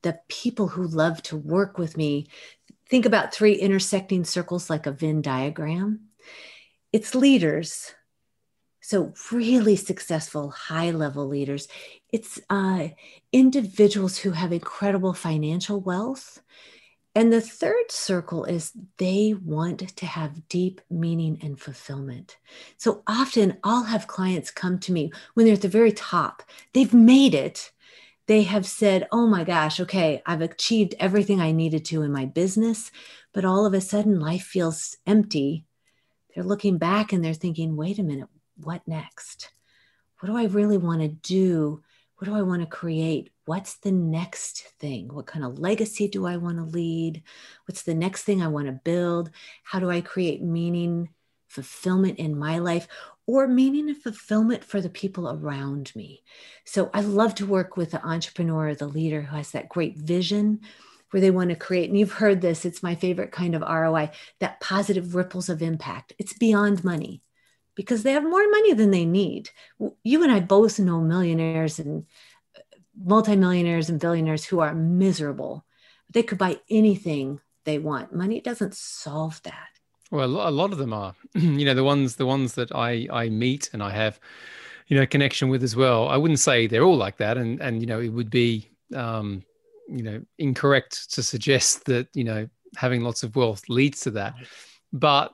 the 0.04 0.20
people 0.28 0.68
who 0.68 0.88
love 0.88 1.22
to 1.24 1.36
work 1.36 1.78
with 1.78 1.98
me 1.98 2.28
think 2.88 3.06
about 3.06 3.34
three 3.34 3.54
intersecting 3.54 4.24
circles 4.24 4.70
like 4.70 4.86
a 4.86 4.92
venn 4.92 5.22
diagram. 5.22 6.02
It's 6.94 7.16
leaders 7.16 7.94
so, 8.88 9.15
really 9.32 9.76
successful 9.78 10.52
high 10.52 10.91
level 10.91 11.28
leaders, 11.28 11.67
it's 12.13 12.39
uh, 12.52 12.89
individuals 13.32 14.19
who 14.19 14.30
have 14.30 14.54
incredible 14.54 15.15
financial 15.15 15.82
wealth. 15.82 16.39
And 17.15 17.34
the 17.34 17.41
third 17.41 17.89
circle 17.89 18.45
is 18.45 18.74
they 18.98 19.34
want 19.43 19.80
to 19.98 20.06
have 20.06 20.48
deep 20.50 20.82
meaning 20.88 21.39
and 21.41 21.60
fulfillment. 21.60 22.38
So 22.78 23.02
often 23.08 23.58
I'll 23.63 23.86
have 23.86 24.06
clients 24.06 24.52
come 24.52 24.78
to 24.82 24.91
me 24.91 25.12
when 25.34 25.48
they're 25.48 25.56
at 25.56 25.62
the 25.62 25.67
very 25.67 25.91
top, 25.91 26.43
they've 26.74 26.93
made 26.93 27.34
it. 27.34 27.71
They 28.28 28.43
have 28.43 28.67
said, 28.67 29.08
Oh 29.12 29.26
my 29.26 29.43
gosh, 29.43 29.80
okay, 29.80 30.21
I've 30.28 30.41
achieved 30.41 30.93
everything 31.00 31.41
I 31.41 31.54
needed 31.54 31.86
to 31.86 32.04
in 32.04 32.12
my 32.12 32.26
business, 32.26 32.91
but 33.34 33.45
all 33.45 33.65
of 33.65 33.74
a 33.74 33.82
sudden 33.82 34.19
life 34.19 34.43
feels 34.43 34.95
empty. 35.08 35.65
They're 36.36 36.43
looking 36.43 36.78
back 36.78 37.13
and 37.13 37.26
they're 37.26 37.34
thinking, 37.34 37.76
Wait 37.76 37.98
a 37.98 38.04
minute, 38.04 38.30
what 38.58 38.88
next? 38.88 39.50
What 40.20 40.28
do 40.28 40.38
I 40.38 40.46
really 40.46 40.78
want 40.78 41.02
to 41.02 41.08
do? 41.08 41.84
What 42.18 42.26
do 42.26 42.36
I 42.36 42.41
want 42.41 42.62
to 42.62 42.68
create? 42.68 43.32
What's 43.46 43.78
the 43.78 43.91
next 43.91 44.62
thing? 44.80 45.13
What 45.13 45.28
kind 45.28 45.44
of 45.44 45.60
legacy 45.60 46.08
do 46.08 46.26
I 46.26 46.38
want 46.38 46.58
to 46.58 46.63
lead? 46.63 47.24
What's 47.68 47.84
the 47.84 47.94
next 47.94 48.24
thing 48.24 48.41
I 48.41 48.48
want 48.48 48.68
to 48.68 48.72
build? 48.72 49.32
How 49.63 49.80
do 49.80 49.91
I 49.91 50.02
create 50.02 50.41
meaning, 50.41 51.10
fulfillment 51.50 52.18
in 52.18 52.39
my 52.39 52.60
life, 52.60 52.88
or 53.28 53.48
meaning 53.48 53.89
and 53.89 54.02
fulfillment 54.02 54.63
for 54.63 54.80
the 54.80 54.89
people 54.89 55.30
around 55.30 55.91
me? 55.96 56.24
So 56.63 56.89
I 56.94 57.02
love 57.02 57.36
to 57.36 57.46
work 57.46 57.76
with 57.76 57.91
the 57.91 58.06
entrepreneur, 58.06 58.74
the 58.74 58.88
leader 58.88 59.22
who 59.22 59.36
has 59.36 59.52
that 59.52 59.70
great 59.70 59.98
vision 59.98 60.62
where 61.12 61.22
they 61.22 61.32
want 61.32 61.50
to 61.50 61.56
create. 61.56 61.89
And 61.89 62.00
you've 62.00 62.13
heard 62.13 62.41
this, 62.41 62.65
it's 62.65 62.82
my 62.82 62.96
favorite 62.96 63.32
kind 63.32 63.56
of 63.56 63.62
ROI 63.62 64.12
that 64.39 64.62
positive 64.62 65.15
ripples 65.15 65.50
of 65.50 65.62
impact. 65.62 66.13
It's 66.18 66.34
beyond 66.34 66.84
money 66.84 67.22
because 67.76 68.04
they 68.04 68.14
have 68.14 68.24
more 68.24 68.50
money 68.50 68.74
than 68.74 68.92
they 68.92 69.06
need. 69.06 69.50
You 70.04 70.24
and 70.24 70.32
I 70.32 70.40
both 70.40 70.80
know 70.80 71.02
millionaires 71.02 71.80
and 71.80 72.06
uh, 72.58 72.62
multimillionaires 72.98 73.90
and 73.90 74.00
billionaires 74.00 74.46
who 74.46 74.60
are 74.60 74.74
miserable. 74.74 75.66
They 76.10 76.24
could 76.24 76.38
buy 76.38 76.60
anything 76.70 77.42
they 77.66 77.80
want. 77.80 78.14
Money 78.14 78.40
doesn't 78.40 78.76
solve 78.76 79.42
that. 79.44 79.68
Well, 80.12 80.48
a 80.48 80.52
lot 80.52 80.72
of 80.72 80.78
them 80.78 80.94
are. 80.94 81.16
you 81.34 81.66
know, 81.66 81.74
the 81.74 81.84
ones 81.84 82.16
the 82.16 82.26
ones 82.26 82.54
that 82.56 82.74
I 82.74 83.08
I 83.12 83.30
meet 83.30 83.70
and 83.74 83.84
I 83.84 83.92
have, 83.92 84.20
you 84.88 84.98
know, 84.98 85.06
connection 85.06 85.50
with 85.50 85.64
as 85.64 85.76
well. 85.76 86.08
I 86.08 86.18
wouldn't 86.18 86.40
say 86.40 86.68
they're 86.68 86.84
all 86.84 86.98
like 86.98 87.18
that, 87.18 87.38
and 87.38 87.62
and 87.62 87.82
you 87.82 87.88
know, 87.88 88.00
it 88.00 88.10
would 88.10 88.30
be, 88.30 88.70
um, 88.96 89.44
you 89.90 90.04
know, 90.04 90.22
incorrect 90.38 91.12
to 91.14 91.24
suggest 91.24 91.86
that 91.86 92.08
you 92.14 92.24
know 92.24 92.48
having 92.78 93.02
lots 93.02 93.24
of 93.24 93.36
wealth 93.36 93.64
leads 93.68 94.02
to 94.02 94.12
that. 94.12 94.36
But 94.94 95.34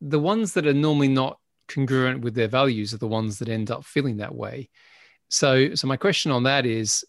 the 0.00 0.18
ones 0.18 0.54
that 0.54 0.66
are 0.66 0.74
normally 0.74 1.08
not 1.08 1.38
congruent 1.68 2.20
with 2.20 2.34
their 2.34 2.48
values 2.48 2.92
are 2.94 2.98
the 2.98 3.06
ones 3.08 3.38
that 3.38 3.48
end 3.48 3.70
up 3.70 3.84
feeling 3.84 4.18
that 4.18 4.34
way. 4.34 4.68
So, 5.28 5.74
so 5.74 5.86
my 5.86 5.96
question 5.96 6.30
on 6.30 6.42
that 6.44 6.66
is, 6.66 7.04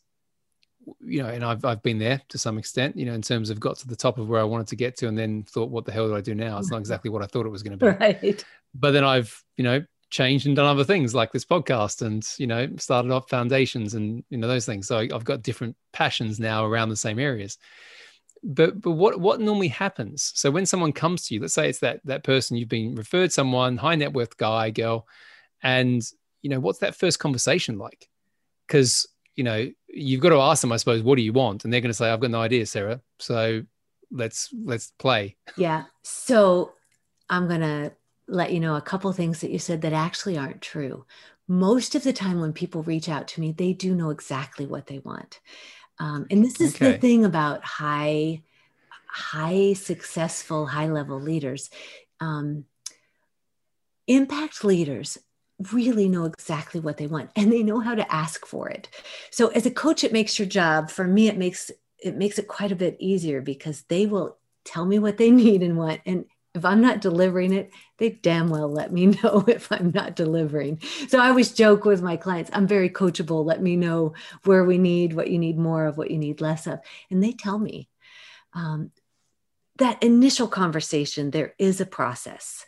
you 1.00 1.24
know, 1.24 1.30
and 1.30 1.44
I've 1.44 1.64
I've 1.64 1.82
been 1.82 2.00
there 2.00 2.22
to 2.30 2.38
some 2.38 2.58
extent, 2.58 2.98
you 2.98 3.06
know, 3.06 3.14
in 3.14 3.22
terms 3.22 3.50
of 3.50 3.60
got 3.60 3.78
to 3.78 3.88
the 3.88 3.96
top 3.96 4.18
of 4.18 4.28
where 4.28 4.42
I 4.42 4.46
wanted 4.46 4.68
to 4.68 4.76
get 4.76 4.98
to, 4.98 5.08
and 5.08 5.18
then 5.18 5.44
thought, 5.44 5.70
what 5.70 5.86
the 5.86 5.92
hell 5.92 6.08
do 6.08 6.16
I 6.16 6.22
do 6.22 6.36
now? 6.36 6.58
It's 6.58 6.70
not 6.70 6.78
mm-hmm. 6.78 6.82
exactly 6.82 7.10
what 7.10 7.22
I 7.22 7.26
thought 7.26 7.46
it 7.46 7.50
was 7.50 7.64
going 7.64 7.78
to 7.78 7.86
be. 7.86 7.98
Right. 7.98 8.46
But 8.76 8.92
then 8.92 9.04
I've, 9.04 9.42
you 9.56 9.64
know, 9.64 9.84
changed 10.10 10.46
and 10.46 10.56
done 10.56 10.66
other 10.66 10.84
things 10.84 11.16
like 11.16 11.32
this 11.32 11.46
podcast, 11.46 12.02
and 12.02 12.26
you 12.38 12.48
know, 12.48 12.68
started 12.78 13.12
off 13.12 13.30
foundations 13.30 13.94
and 13.94 14.24
you 14.30 14.38
know 14.38 14.48
those 14.48 14.66
things. 14.66 14.88
So 14.88 14.98
I've 14.98 15.24
got 15.24 15.42
different 15.42 15.76
passions 15.94 16.40
now 16.40 16.66
around 16.66 16.90
the 16.90 16.96
same 16.96 17.20
areas 17.20 17.58
but 18.44 18.82
but 18.82 18.92
what 18.92 19.20
what 19.20 19.40
normally 19.40 19.70
happens? 19.70 20.32
So 20.36 20.52
when 20.52 20.66
someone 20.66 20.92
comes 20.92 21.26
to 21.26 21.34
you 21.34 21.40
let's 21.40 21.54
say 21.54 21.70
it's 21.70 21.80
that 21.80 22.02
that 22.06 22.24
person 22.24 22.58
you've 22.58 22.70
been 22.70 22.96
referred 22.96 23.32
someone 23.32 23.78
high 23.78 23.96
net 23.96 24.14
worth 24.14 24.38
guy 24.38 24.70
girl 24.70 25.08
and 25.62 26.04
you 26.42 26.50
know 26.50 26.60
what's 26.60 26.80
that 26.80 26.96
first 26.96 27.20
conversation 27.20 27.78
like? 27.78 28.10
Because 28.68 29.08
you 29.36 29.44
know 29.44 29.70
you've 29.88 30.22
got 30.22 30.30
to 30.30 30.40
ask 30.40 30.62
them 30.62 30.72
i 30.72 30.78
suppose 30.78 31.02
what 31.02 31.16
do 31.16 31.22
you 31.22 31.34
want? 31.34 31.64
And 31.64 31.74
they're 31.74 31.82
going 31.82 31.90
to 31.90 31.96
say 31.96 32.10
i've 32.10 32.20
got 32.20 32.32
no 32.32 32.42
idea 32.42 32.66
sarah. 32.66 33.02
So 33.20 33.64
let's 34.12 34.50
let's 34.54 34.92
play. 35.00 35.38
Yeah. 35.56 35.86
So 36.04 36.74
i'm 37.30 37.48
going 37.48 37.62
to 37.62 37.94
let 38.28 38.52
you 38.52 38.60
know 38.60 38.76
a 38.76 38.82
couple 38.82 39.12
things 39.14 39.42
that 39.42 39.52
you 39.52 39.60
said 39.60 39.82
that 39.82 39.94
actually 39.94 40.38
aren't 40.38 40.62
true. 40.62 41.06
Most 41.48 41.94
of 41.94 42.04
the 42.04 42.14
time 42.14 42.40
when 42.40 42.54
people 42.54 42.84
reach 42.84 43.08
out 43.08 43.28
to 43.30 43.42
me 43.42 43.54
they 43.54 43.72
do 43.72 43.96
know 43.96 44.10
exactly 44.10 44.66
what 44.66 44.88
they 44.88 45.00
want 45.00 45.40
um, 46.00 46.26
and 46.30 46.44
this 46.44 46.60
is 46.60 46.76
okay. 46.76 46.94
the 46.94 46.98
thing 46.98 47.26
about 47.26 47.64
high, 47.64 48.42
high 49.08 49.74
successful, 49.74 50.66
high 50.66 50.88
level 50.88 51.20
leaders. 51.20 51.70
Um, 52.20 52.66
impact 54.08 54.64
leaders 54.64 55.18
really 55.72 56.10
know 56.10 56.26
exactly 56.26 56.80
what 56.80 56.98
they 56.98 57.08
want 57.08 57.30
and 57.36 57.52
they 57.52 57.64
know 57.64 57.80
how 57.80 57.96
to 57.96 58.14
ask 58.14 58.46
for 58.46 58.70
it. 58.70 58.90
So 59.32 59.48
as 59.50 59.66
a 59.66 59.72
coach, 59.72 60.04
it 60.04 60.14
makes 60.14 60.38
your 60.38 60.48
job, 60.48 60.90
for 60.90 61.06
me, 61.06 61.28
it 61.28 61.38
makes 61.38 61.72
it 62.00 62.18
makes 62.18 62.38
it 62.38 62.50
quite 62.50 62.72
a 62.72 62.76
bit 62.76 62.98
easier 63.00 63.40
because 63.40 63.84
they 63.84 64.08
will 64.08 64.38
tell 64.66 64.86
me 64.86 65.00
what 65.00 65.18
they 65.18 65.32
need 65.44 65.64
and 65.64 65.78
want. 65.78 66.02
And 66.06 66.26
if 66.56 66.66
I'm 66.66 66.82
not 66.82 67.02
delivering 67.02 67.54
it, 67.54 67.72
they 67.98 68.10
damn 68.10 68.50
well 68.50 68.70
let 68.70 68.92
me 68.92 69.06
know 69.24 69.44
if 69.48 69.72
I'm 69.72 69.92
not 69.92 70.16
delivering. 70.16 70.82
So 71.08 71.20
I 71.20 71.30
always 71.30 71.52
joke 71.52 71.86
with 71.86 72.02
my 72.02 72.18
clients, 72.18 72.52
I'm 72.54 72.68
very 72.68 72.90
coachable. 72.90 73.46
Let 73.46 73.62
me 73.62 73.76
know 73.76 74.14
where 74.44 74.64
we 74.64 74.78
need, 74.78 75.14
what 75.14 75.30
you 75.30 75.40
need 75.40 75.58
more 75.58 75.86
of, 75.86 75.98
what 75.98 76.12
you 76.12 76.18
need 76.18 76.42
less 76.42 76.68
of. 76.68 76.80
And 77.10 77.24
they 77.24 77.32
tell 77.32 77.58
me 77.58 77.90
um, 78.54 78.92
that 79.78 80.04
initial 80.04 80.48
conversation, 80.48 81.32
there 81.32 81.56
is 81.58 81.82
a 81.82 81.86
process. 81.86 82.66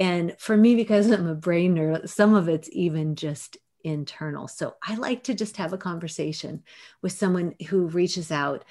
And 0.00 0.34
for 0.38 0.56
me, 0.56 0.74
because 0.74 1.10
I'm 1.10 1.26
a 1.26 1.34
brain 1.34 1.76
nerd, 1.76 2.08
some 2.08 2.34
of 2.34 2.48
it's 2.48 2.68
even 2.72 3.16
just 3.16 3.56
internal. 3.84 4.48
So 4.48 4.74
I 4.82 4.96
like 4.96 5.24
to 5.24 5.34
just 5.34 5.56
have 5.56 5.72
a 5.72 5.78
conversation 5.78 6.64
with 7.02 7.12
someone 7.12 7.54
who 7.68 7.86
reaches 7.86 8.30
out. 8.32 8.64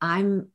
I'm 0.00 0.48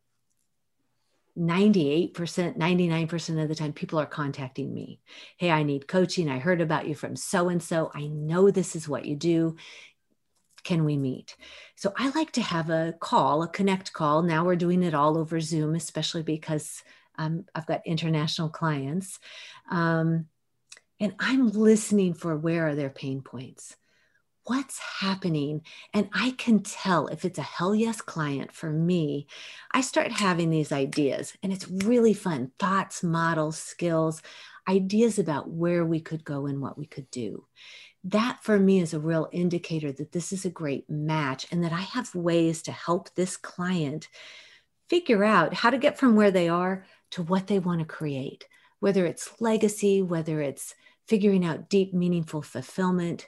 98%, 1.40 2.58
99% 2.58 3.42
of 3.42 3.48
the 3.48 3.56
time, 3.56 3.74
people 3.74 4.00
are 4.00 4.06
contacting 4.06 4.74
me. 4.74 5.00
Hey, 5.38 5.50
I 5.50 5.64
need 5.64 5.88
coaching. 5.88 6.30
I 6.30 6.40
heard 6.40 6.62
about 6.62 6.88
you 6.88 6.96
from 6.96 7.16
so 7.16 7.50
and 7.50 7.64
so. 7.64 7.92
I 7.94 8.08
know 8.08 8.52
this 8.52 8.76
is 8.76 8.90
what 8.90 9.06
you 9.06 9.16
do. 9.16 9.56
Can 10.64 10.84
we 10.84 10.98
meet? 10.98 11.38
So 11.76 11.94
I 11.98 12.10
like 12.10 12.34
to 12.34 12.42
have 12.42 12.70
a 12.70 12.94
call, 13.00 13.44
a 13.44 13.48
connect 13.48 13.94
call. 13.94 14.22
Now 14.22 14.44
we're 14.44 14.58
doing 14.58 14.84
it 14.84 14.94
all 14.94 15.18
over 15.18 15.40
Zoom, 15.40 15.76
especially 15.76 16.24
because 16.24 16.84
um, 17.18 17.46
I've 17.56 17.66
got 17.66 17.88
international 17.88 18.50
clients. 18.50 19.20
Um, 19.72 20.28
and 21.00 21.16
I'm 21.20 21.50
listening 21.50 22.14
for 22.14 22.36
where 22.36 22.68
are 22.68 22.76
their 22.76 22.90
pain 22.90 23.22
points 23.22 23.78
what's 24.50 24.80
happening? 24.80 25.62
And 25.94 26.10
I 26.12 26.32
can 26.32 26.64
tell 26.64 27.06
if 27.08 27.24
it's 27.24 27.38
a 27.38 27.44
hell 27.44 27.76
yes 27.76 28.02
client 28.02 28.52
for 28.52 28.72
me, 28.72 29.28
I 29.72 29.82
start 29.82 30.12
having 30.12 30.50
these 30.50 30.72
ideas 30.72 31.34
and 31.44 31.54
it's 31.54 31.70
really 31.70 32.16
fun 32.16 32.52
thoughts, 32.58 33.04
models, 33.04 33.60
skills, 33.60 34.24
ideas 34.68 35.20
about 35.20 35.52
where 35.52 35.86
we 35.86 36.00
could 36.00 36.24
go 36.24 36.48
and 36.48 36.62
what 36.62 36.80
we 36.80 36.88
could 36.88 37.12
do. 37.12 37.46
That 38.04 38.40
for 38.42 38.58
me 38.58 38.80
is 38.80 38.96
a 38.96 39.00
real 39.00 39.30
indicator 39.32 39.92
that 39.92 40.14
this 40.14 40.34
is 40.34 40.46
a 40.46 40.50
great 40.50 40.90
match 40.90 41.46
and 41.52 41.64
that 41.64 41.74
I 41.74 41.82
have 41.82 42.16
ways 42.16 42.64
to 42.64 42.72
help 42.72 43.14
this 43.14 43.38
client 43.38 44.08
figure 44.90 45.24
out 45.24 45.54
how 45.54 45.70
to 45.70 45.78
get 45.78 46.00
from 46.00 46.16
where 46.16 46.32
they 46.32 46.50
are 46.50 46.88
to 47.12 47.22
what 47.22 47.46
they 47.46 47.60
want 47.60 47.82
to 47.82 47.86
create, 47.86 48.48
whether 48.80 49.06
it's 49.06 49.40
legacy, 49.40 50.02
whether 50.02 50.42
it's 50.42 50.74
figuring 51.08 51.46
out 51.46 51.70
deep, 51.70 51.94
meaningful 51.94 52.42
fulfillment 52.42 53.28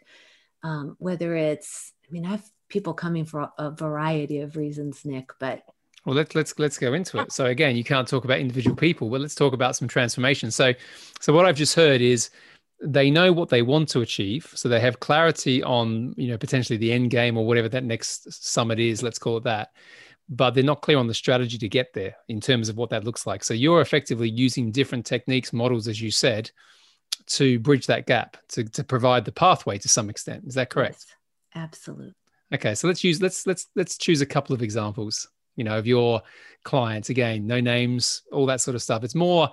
um, 0.63 0.95
whether 0.99 1.35
it's 1.35 1.93
i 2.07 2.11
mean 2.11 2.25
i 2.25 2.29
have 2.29 2.45
people 2.69 2.93
coming 2.93 3.25
for 3.25 3.49
a 3.57 3.71
variety 3.71 4.39
of 4.39 4.55
reasons 4.55 5.03
nick 5.03 5.31
but 5.39 5.63
well 6.05 6.15
let's 6.15 6.33
let's 6.35 6.57
let's 6.57 6.77
go 6.77 6.93
into 6.93 7.19
it. 7.19 7.31
So 7.31 7.45
again 7.45 7.75
you 7.75 7.83
can't 7.83 8.07
talk 8.07 8.23
about 8.25 8.39
individual 8.39 8.75
people 8.75 9.09
but 9.09 9.21
let's 9.21 9.35
talk 9.35 9.53
about 9.53 9.75
some 9.75 9.87
transformation. 9.87 10.51
So 10.51 10.73
so 11.19 11.33
what 11.33 11.45
i've 11.45 11.55
just 11.55 11.75
heard 11.75 12.01
is 12.01 12.29
they 12.83 13.11
know 13.11 13.31
what 13.31 13.49
they 13.49 13.61
want 13.61 13.89
to 13.89 14.01
achieve. 14.01 14.51
So 14.55 14.67
they 14.67 14.79
have 14.79 14.99
clarity 14.99 15.61
on 15.61 16.13
you 16.17 16.29
know 16.29 16.37
potentially 16.37 16.77
the 16.77 16.91
end 16.91 17.11
game 17.11 17.37
or 17.37 17.45
whatever 17.45 17.69
that 17.69 17.83
next 17.83 18.31
summit 18.43 18.79
is 18.79 19.03
let's 19.03 19.19
call 19.19 19.37
it 19.37 19.43
that 19.43 19.69
but 20.29 20.51
they're 20.51 20.63
not 20.63 20.81
clear 20.81 20.97
on 20.97 21.07
the 21.07 21.13
strategy 21.13 21.57
to 21.57 21.67
get 21.67 21.93
there 21.93 22.15
in 22.29 22.39
terms 22.39 22.69
of 22.69 22.77
what 22.77 22.89
that 22.89 23.03
looks 23.03 23.27
like. 23.27 23.43
So 23.43 23.53
you're 23.53 23.81
effectively 23.81 24.29
using 24.29 24.71
different 24.71 25.05
techniques 25.05 25.51
models 25.51 25.89
as 25.89 26.01
you 26.01 26.09
said 26.09 26.49
to 27.33 27.59
bridge 27.59 27.87
that 27.87 28.05
gap 28.05 28.37
to, 28.49 28.63
to 28.63 28.83
provide 28.83 29.25
the 29.25 29.31
pathway 29.31 29.77
to 29.77 29.89
some 29.89 30.09
extent. 30.09 30.43
Is 30.45 30.55
that 30.55 30.69
correct? 30.69 31.05
Yes, 31.55 31.63
absolutely. 31.63 32.13
Okay 32.53 32.75
so 32.75 32.87
let's 32.87 33.03
use 33.03 33.21
let's 33.21 33.47
let's 33.47 33.67
let's 33.75 33.97
choose 33.97 34.21
a 34.21 34.25
couple 34.25 34.53
of 34.53 34.61
examples 34.61 35.29
you 35.55 35.63
know 35.63 35.77
of 35.77 35.87
your 35.87 36.21
clients. 36.63 37.09
Again 37.09 37.47
no 37.47 37.59
names 37.59 38.23
all 38.31 38.45
that 38.47 38.61
sort 38.61 38.75
of 38.75 38.81
stuff. 38.81 39.03
It's 39.03 39.15
more 39.15 39.49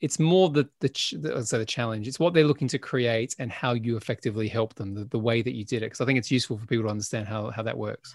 it's 0.00 0.18
more 0.18 0.50
the 0.50 0.68
the, 0.80 0.88
the 1.20 1.44
so 1.44 1.58
the 1.58 1.64
challenge. 1.64 2.08
It's 2.08 2.18
what 2.18 2.34
they're 2.34 2.44
looking 2.44 2.68
to 2.68 2.78
create 2.78 3.36
and 3.38 3.52
how 3.52 3.74
you 3.74 3.96
effectively 3.96 4.48
help 4.48 4.74
them 4.74 4.94
the, 4.94 5.04
the 5.04 5.18
way 5.18 5.42
that 5.42 5.54
you 5.54 5.64
did 5.64 5.82
it. 5.82 5.86
Because 5.86 6.00
i 6.00 6.04
think 6.04 6.18
it's 6.18 6.30
useful 6.30 6.58
for 6.58 6.66
people 6.66 6.84
to 6.84 6.90
understand 6.90 7.28
how 7.28 7.50
how 7.50 7.62
that 7.62 7.78
works 7.78 8.14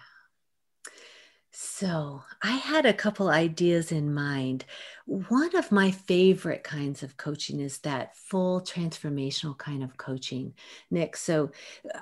so, 1.58 2.22
I 2.44 2.52
had 2.52 2.86
a 2.86 2.94
couple 2.94 3.30
ideas 3.30 3.94
in 3.94 4.14
mind. 4.14 4.66
One 5.06 5.56
of 5.56 5.72
my 5.72 5.90
favorite 5.90 6.66
kinds 6.66 7.02
of 7.02 7.16
coaching 7.16 7.62
is 7.62 7.78
that 7.80 8.18
full 8.18 8.60
transformational 8.60 9.58
kind 9.58 9.82
of 9.82 9.96
coaching, 9.96 10.54
Nick. 10.92 11.16
So, 11.16 11.52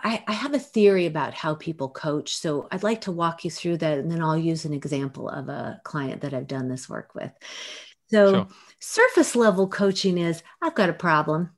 I, 0.03 0.23
I, 0.27 0.31
have 0.31 0.55
a 0.55 0.59
theory 0.59 1.05
about 1.05 1.35
how 1.35 1.53
people 1.53 1.87
coach. 1.87 2.35
So, 2.35 2.67
I'd 2.71 2.81
like 2.81 3.01
to 3.01 3.11
walk 3.11 3.45
you 3.45 3.51
through 3.51 3.77
that, 3.77 3.99
and 3.99 4.11
then 4.11 4.23
I'll 4.23 4.35
use 4.35 4.65
an 4.65 4.73
example 4.73 5.29
of 5.29 5.49
a 5.49 5.79
client 5.83 6.21
that 6.21 6.33
I've 6.33 6.47
done 6.47 6.67
this 6.67 6.89
work 6.89 7.13
with. 7.13 7.31
So, 8.09 8.31
sure. 8.31 8.47
surface 8.79 9.35
level 9.35 9.67
coaching 9.67 10.17
is 10.17 10.41
I've 10.63 10.73
got 10.73 10.89
a 10.89 10.93
problem. 10.93 11.51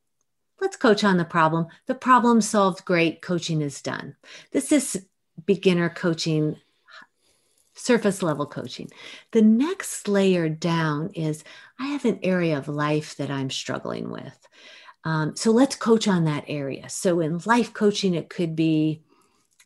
Let's 0.59 0.75
coach 0.75 1.05
on 1.05 1.15
the 1.15 1.23
problem. 1.23 1.67
The 1.85 1.95
problem 1.95 2.41
solved, 2.41 2.83
great. 2.83 3.21
Coaching 3.21 3.61
is 3.61 3.81
done. 3.81 4.17
This 4.51 4.73
is 4.73 5.05
beginner 5.45 5.89
coaching 5.89 6.57
surface 7.75 8.23
level 8.23 8.45
coaching. 8.45 8.89
The 9.31 9.41
next 9.41 10.07
layer 10.07 10.49
down 10.49 11.09
is 11.13 11.43
I 11.79 11.87
have 11.87 12.05
an 12.05 12.19
area 12.23 12.57
of 12.57 12.67
life 12.67 13.15
that 13.17 13.29
I'm 13.29 13.49
struggling 13.49 14.09
with. 14.09 14.47
Um, 15.03 15.35
so 15.35 15.51
let's 15.51 15.75
coach 15.75 16.07
on 16.07 16.25
that 16.25 16.45
area. 16.47 16.89
So 16.89 17.19
in 17.19 17.39
life 17.45 17.73
coaching, 17.73 18.15
it 18.15 18.29
could 18.29 18.55
be, 18.55 19.03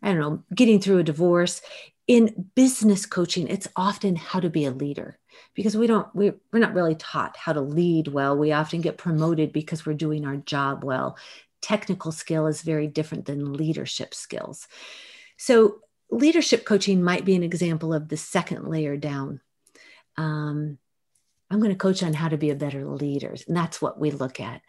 I 0.02 0.10
don't 0.10 0.20
know, 0.20 0.44
getting 0.54 0.82
through 0.82 0.98
a 0.98 1.04
divorce. 1.04 1.62
In 2.08 2.50
business 2.56 3.06
coaching, 3.06 3.48
it's 3.48 3.68
often 3.76 4.16
how 4.16 4.40
to 4.40 4.50
be 4.50 4.66
a 4.66 4.72
leader 4.72 5.20
because 5.54 5.78
we 5.78 5.88
don't 5.88 6.14
we, 6.16 6.32
we're 6.52 6.60
not 6.60 6.74
really 6.74 6.96
taught 6.96 7.38
how 7.38 7.54
to 7.54 7.62
lead 7.62 8.08
well 8.08 8.38
we 8.38 8.52
often 8.52 8.82
get 8.82 8.98
promoted 8.98 9.52
because 9.52 9.86
we're 9.86 9.94
doing 9.94 10.26
our 10.26 10.38
job 10.38 10.84
well 10.84 11.18
technical 11.62 12.12
skill 12.12 12.48
is 12.48 12.62
very 12.62 12.88
different 12.88 13.26
than 13.26 13.54
leadership 13.54 14.14
skills 14.14 14.68
so 15.38 15.80
leadership 16.10 16.66
coaching 16.66 17.04
might 17.04 17.26
be 17.26 17.36
an 17.36 17.44
example 17.44 17.94
of 17.94 18.10
the 18.10 18.18
second 18.18 18.68
layer 18.68 18.98
down. 18.98 19.42
Um, 20.18 20.78
I'm 21.52 21.60
going 21.60 21.72
to 21.72 21.78
coach 21.78 22.04
on 22.04 22.14
how 22.14 22.30
to 22.30 22.38
be 22.38 22.52
a 22.52 22.56
better 22.56 22.86
leader. 22.86 23.36
And 23.48 23.58
that's 23.58 23.82
what 23.82 24.00
we 24.00 24.12
look 24.12 24.40
at. 24.40 24.62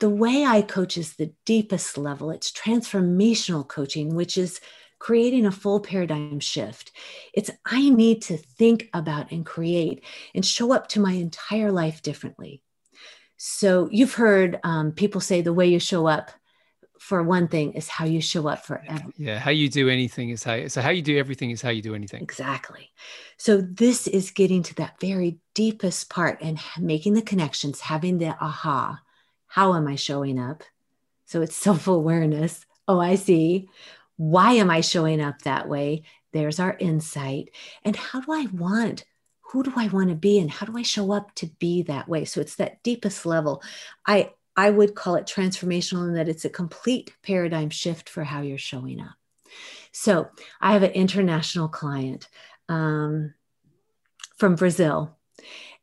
The 0.00 0.08
way 0.08 0.44
I 0.44 0.62
coach 0.62 0.96
is 0.96 1.14
the 1.14 1.32
deepest 1.44 1.98
level. 1.98 2.30
It's 2.30 2.50
transformational 2.50 3.66
coaching, 3.66 4.14
which 4.14 4.38
is 4.38 4.60
creating 4.98 5.46
a 5.46 5.52
full 5.52 5.80
paradigm 5.80 6.40
shift. 6.40 6.92
It's 7.34 7.50
I 7.66 7.90
need 7.90 8.22
to 8.22 8.36
think 8.36 8.88
about 8.94 9.30
and 9.32 9.44
create 9.44 10.04
and 10.34 10.44
show 10.44 10.72
up 10.72 10.88
to 10.88 11.00
my 11.00 11.12
entire 11.12 11.72
life 11.72 12.02
differently. 12.02 12.62
So 13.36 13.88
you've 13.90 14.14
heard 14.14 14.60
um, 14.62 14.92
people 14.92 15.20
say 15.20 15.40
the 15.40 15.52
way 15.52 15.66
you 15.66 15.80
show 15.80 16.06
up 16.06 16.30
for 17.02 17.20
one 17.20 17.48
thing 17.48 17.72
is 17.72 17.88
how 17.88 18.04
you 18.04 18.20
show 18.20 18.46
up 18.46 18.64
for 18.64 18.80
everything. 18.86 19.12
Yeah, 19.16 19.36
how 19.36 19.50
you 19.50 19.68
do 19.68 19.88
anything 19.88 20.30
is 20.30 20.44
how 20.44 20.68
so 20.68 20.80
how 20.80 20.90
you 20.90 21.02
do 21.02 21.18
everything 21.18 21.50
is 21.50 21.60
how 21.60 21.70
you 21.70 21.82
do 21.82 21.96
anything. 21.96 22.22
Exactly. 22.22 22.92
So 23.38 23.60
this 23.60 24.06
is 24.06 24.30
getting 24.30 24.62
to 24.62 24.74
that 24.76 25.00
very 25.00 25.40
deepest 25.52 26.08
part 26.10 26.38
and 26.40 26.60
making 26.78 27.14
the 27.14 27.22
connections, 27.22 27.80
having 27.80 28.18
the 28.18 28.36
aha. 28.40 29.00
How 29.48 29.74
am 29.74 29.88
I 29.88 29.96
showing 29.96 30.38
up? 30.38 30.62
So 31.24 31.42
it's 31.42 31.56
self-awareness. 31.68 32.64
Oh, 32.86 33.00
I 33.00 33.16
see. 33.16 33.68
Why 34.16 34.52
am 34.52 34.70
I 34.70 34.80
showing 34.80 35.20
up 35.20 35.42
that 35.42 35.68
way? 35.68 36.04
There's 36.30 36.60
our 36.60 36.76
insight. 36.78 37.50
And 37.84 37.96
how 37.96 38.20
do 38.20 38.32
I 38.32 38.46
want 38.52 39.04
who 39.40 39.64
do 39.64 39.72
I 39.76 39.88
want 39.88 40.08
to 40.08 40.14
be 40.14 40.38
and 40.38 40.50
how 40.50 40.64
do 40.64 40.78
I 40.78 40.82
show 40.82 41.12
up 41.12 41.34
to 41.34 41.46
be 41.58 41.82
that 41.82 42.08
way? 42.08 42.24
So 42.24 42.40
it's 42.40 42.56
that 42.56 42.82
deepest 42.82 43.26
level. 43.26 43.60
I 44.06 44.30
I 44.56 44.70
would 44.70 44.94
call 44.94 45.14
it 45.16 45.26
transformational 45.26 46.08
in 46.08 46.14
that 46.14 46.28
it's 46.28 46.44
a 46.44 46.50
complete 46.50 47.12
paradigm 47.22 47.70
shift 47.70 48.08
for 48.08 48.24
how 48.24 48.42
you're 48.42 48.58
showing 48.58 49.00
up. 49.00 49.14
So 49.92 50.28
I 50.60 50.72
have 50.72 50.82
an 50.82 50.92
international 50.92 51.68
client 51.68 52.28
um, 52.68 53.34
from 54.36 54.56
Brazil. 54.56 55.16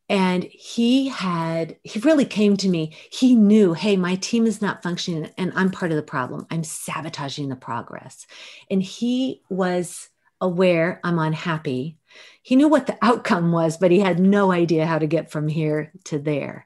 And 0.08 0.44
he 0.44 1.08
had, 1.08 1.78
he 1.84 2.00
really 2.00 2.26
came 2.26 2.58
to 2.58 2.68
me. 2.68 2.96
He 3.12 3.36
knew, 3.36 3.74
hey, 3.74 3.96
my 3.96 4.16
team 4.16 4.48
is 4.48 4.60
not 4.60 4.82
functioning 4.82 5.30
and 5.38 5.54
I'm 5.56 5.70
part 5.70 5.92
of 5.92 5.98
the 5.98 6.04
problem. 6.04 6.48
I'm 6.50 6.64
sabotaging 6.64 7.50
the 7.50 7.56
progress. 7.56 8.26
And 8.72 8.82
he 8.82 9.44
was 9.50 10.10
aware 10.42 11.00
I'm 11.04 11.20
unhappy. 11.20 12.00
He 12.42 12.56
knew 12.56 12.68
what 12.68 12.88
the 12.88 12.98
outcome 13.04 13.52
was, 13.52 13.78
but 13.78 13.92
he 13.92 14.00
had 14.00 14.20
no 14.20 14.52
idea 14.52 14.88
how 14.88 14.98
to 14.98 15.06
get 15.06 15.32
from 15.32 15.48
here 15.48 15.92
to 16.06 16.18
there 16.18 16.66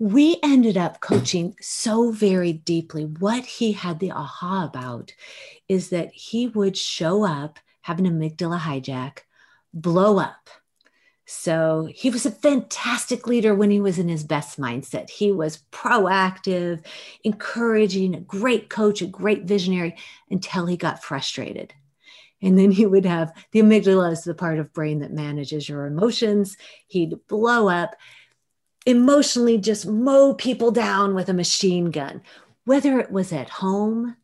we 0.00 0.38
ended 0.42 0.78
up 0.78 1.00
coaching 1.00 1.54
so 1.60 2.10
very 2.10 2.54
deeply. 2.54 3.04
What 3.04 3.44
he 3.44 3.72
had 3.72 4.00
the 4.00 4.12
aha 4.12 4.64
about 4.64 5.12
is 5.68 5.90
that 5.90 6.10
he 6.14 6.48
would 6.48 6.74
show 6.74 7.22
up, 7.22 7.58
have 7.82 7.98
an 7.98 8.06
amygdala 8.06 8.58
hijack, 8.58 9.18
blow 9.74 10.18
up. 10.18 10.48
So 11.26 11.86
he 11.94 12.08
was 12.08 12.24
a 12.24 12.30
fantastic 12.30 13.26
leader 13.26 13.54
when 13.54 13.70
he 13.70 13.78
was 13.78 13.98
in 13.98 14.08
his 14.08 14.24
best 14.24 14.58
mindset. 14.58 15.10
He 15.10 15.32
was 15.32 15.64
proactive, 15.70 16.82
encouraging, 17.22 18.14
a 18.14 18.20
great 18.20 18.70
coach, 18.70 19.02
a 19.02 19.06
great 19.06 19.44
visionary 19.44 19.96
until 20.30 20.64
he 20.64 20.78
got 20.78 21.04
frustrated. 21.04 21.74
And 22.40 22.58
then 22.58 22.70
he 22.70 22.86
would 22.86 23.04
have 23.04 23.34
the 23.52 23.60
amygdala 23.60 24.12
is 24.12 24.24
the 24.24 24.34
part 24.34 24.58
of 24.58 24.72
brain 24.72 25.00
that 25.00 25.12
manages 25.12 25.68
your 25.68 25.84
emotions. 25.84 26.56
He'd 26.86 27.14
blow 27.28 27.68
up 27.68 27.96
emotionally 28.90 29.58
just 29.58 29.86
mow 29.86 30.34
people 30.34 30.70
down 30.70 31.14
with 31.14 31.28
a 31.28 31.34
machine 31.34 31.90
gun, 31.90 32.22
whether 32.64 32.98
it 33.00 33.10
was 33.10 33.32
at 33.32 33.48
home, 33.48 34.16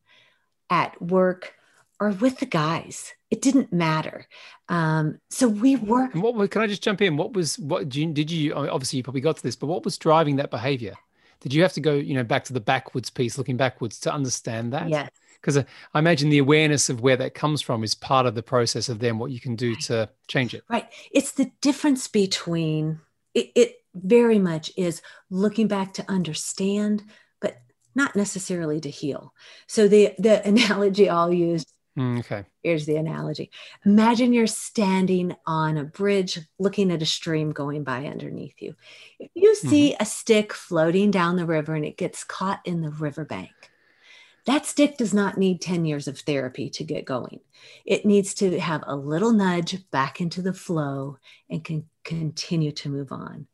at 0.68 1.00
work, 1.00 1.54
or 1.98 2.10
with 2.10 2.38
the 2.38 2.46
guys. 2.46 3.14
It 3.30 3.42
didn't 3.42 3.72
matter. 3.72 4.26
Um, 4.68 5.18
so 5.30 5.48
we 5.48 5.76
worked. 5.76 6.14
What 6.14 6.50
can 6.50 6.62
I 6.62 6.66
just 6.66 6.82
jump 6.82 7.00
in? 7.02 7.16
What 7.16 7.32
was 7.32 7.58
what 7.58 7.88
did 7.88 7.96
you, 7.96 8.12
did 8.12 8.30
you 8.30 8.54
obviously 8.54 8.98
you 8.98 9.02
probably 9.02 9.20
got 9.20 9.36
to 9.36 9.42
this, 9.42 9.56
but 9.56 9.66
what 9.66 9.84
was 9.84 9.98
driving 9.98 10.36
that 10.36 10.50
behavior? 10.50 10.94
Did 11.40 11.52
you 11.52 11.62
have 11.62 11.72
to 11.74 11.80
go, 11.80 11.94
you 11.94 12.14
know, 12.14 12.24
back 12.24 12.44
to 12.44 12.52
the 12.52 12.60
backwards 12.60 13.10
piece, 13.10 13.36
looking 13.38 13.56
backwards 13.56 14.00
to 14.00 14.12
understand 14.12 14.72
that? 14.72 14.88
Yes. 14.88 15.10
Because 15.40 15.58
I 15.58 15.98
imagine 15.98 16.30
the 16.30 16.38
awareness 16.38 16.88
of 16.88 17.02
where 17.02 17.16
that 17.16 17.34
comes 17.34 17.62
from 17.62 17.84
is 17.84 17.94
part 17.94 18.26
of 18.26 18.34
the 18.34 18.42
process 18.42 18.88
of 18.88 18.98
then 18.98 19.18
what 19.18 19.30
you 19.30 19.38
can 19.38 19.54
do 19.54 19.76
to 19.76 20.08
change 20.28 20.54
it. 20.54 20.64
Right. 20.68 20.88
It's 21.12 21.32
the 21.32 21.52
difference 21.60 22.08
between 22.08 23.00
it, 23.34 23.52
it 23.54 23.76
very 24.04 24.38
much 24.38 24.70
is 24.76 25.02
looking 25.30 25.68
back 25.68 25.94
to 25.94 26.10
understand, 26.10 27.02
but 27.40 27.56
not 27.94 28.16
necessarily 28.16 28.80
to 28.80 28.90
heal. 28.90 29.32
So 29.66 29.88
the 29.88 30.14
the 30.18 30.46
analogy 30.48 31.08
I'll 31.08 31.32
use 31.32 31.64
Mm, 31.96 32.20
okay. 32.20 32.44
Here's 32.62 32.84
the 32.84 32.96
analogy. 32.96 33.50
Imagine 33.86 34.34
you're 34.34 34.46
standing 34.46 35.34
on 35.46 35.78
a 35.78 35.84
bridge 35.84 36.38
looking 36.58 36.92
at 36.92 37.00
a 37.00 37.06
stream 37.06 37.52
going 37.52 37.84
by 37.84 38.04
underneath 38.04 38.60
you. 38.60 38.74
If 39.18 39.30
you 39.34 39.54
see 39.54 39.92
mm-hmm. 39.92 40.02
a 40.02 40.04
stick 40.04 40.52
floating 40.52 41.10
down 41.10 41.36
the 41.36 41.46
river 41.46 41.74
and 41.74 41.86
it 41.86 41.96
gets 41.96 42.22
caught 42.22 42.60
in 42.66 42.82
the 42.82 42.90
riverbank, 42.90 43.50
that 44.44 44.66
stick 44.66 44.98
does 44.98 45.14
not 45.14 45.38
need 45.38 45.60
10 45.60 45.86
years 45.86 46.06
of 46.06 46.18
therapy 46.18 46.68
to 46.70 46.84
get 46.84 47.06
going. 47.06 47.40
It 47.86 48.04
needs 48.04 48.34
to 48.34 48.60
have 48.60 48.84
a 48.86 48.94
little 48.94 49.32
nudge 49.32 49.90
back 49.90 50.20
into 50.20 50.42
the 50.42 50.52
flow 50.52 51.18
and 51.48 51.64
can 51.64 51.88
continue 52.04 52.72
to 52.72 52.90
move 52.90 53.10
on. 53.10 53.46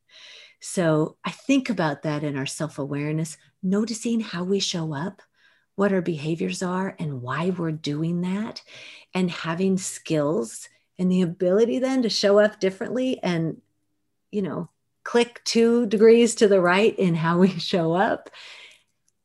So 0.61 1.17
I 1.25 1.31
think 1.31 1.71
about 1.71 2.03
that 2.03 2.23
in 2.23 2.37
our 2.37 2.47
self 2.47 2.79
awareness, 2.79 3.37
noticing 3.63 4.21
how 4.21 4.45
we 4.45 4.61
show 4.61 4.95
up 4.95 5.21
what 5.75 5.93
our 5.93 6.03
behaviors 6.03 6.63
are 6.63 6.95
and 6.99 7.23
why 7.23 7.51
we're 7.51 7.73
doing 7.73 8.21
that, 8.21 8.63
and 9.15 9.31
having 9.31 9.77
skills 9.79 10.69
and 10.99 11.11
the 11.11 11.23
ability 11.23 11.79
then 11.79 12.03
to 12.03 12.09
show 12.09 12.39
up 12.39 12.61
differently 12.61 13.19
and, 13.23 13.61
you 14.31 14.43
know, 14.43 14.69
click 15.03 15.41
two 15.45 15.87
degrees 15.87 16.37
to 16.37 16.47
the 16.47 16.61
right 16.61 16.97
in 16.99 17.15
how 17.15 17.39
we 17.39 17.49
show 17.59 17.95
up. 17.95 18.31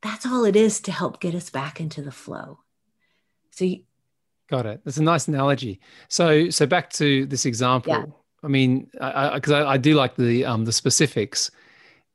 That's 0.02 0.26
all 0.26 0.46
it 0.46 0.56
is 0.56 0.80
to 0.82 0.92
help 0.92 1.20
get 1.20 1.36
us 1.36 1.50
back 1.50 1.80
into 1.80 2.02
the 2.02 2.12
flow. 2.12 2.60
So, 3.52 3.66
you, 3.66 3.84
got 4.48 4.66
it. 4.66 4.82
That's 4.84 4.98
a 4.98 5.04
nice 5.04 5.28
analogy. 5.28 5.80
So, 6.08 6.50
so 6.50 6.66
back 6.66 6.90
to 6.94 7.26
this 7.26 7.46
example. 7.46 7.94
Yeah. 7.94 8.06
I 8.44 8.48
mean, 8.48 8.90
because 8.92 9.52
I, 9.52 9.62
I, 9.62 9.74
I 9.74 9.78
do 9.78 9.96
like 9.96 10.16
the 10.16 10.46
um, 10.46 10.66
the 10.66 10.72
specifics. 10.72 11.52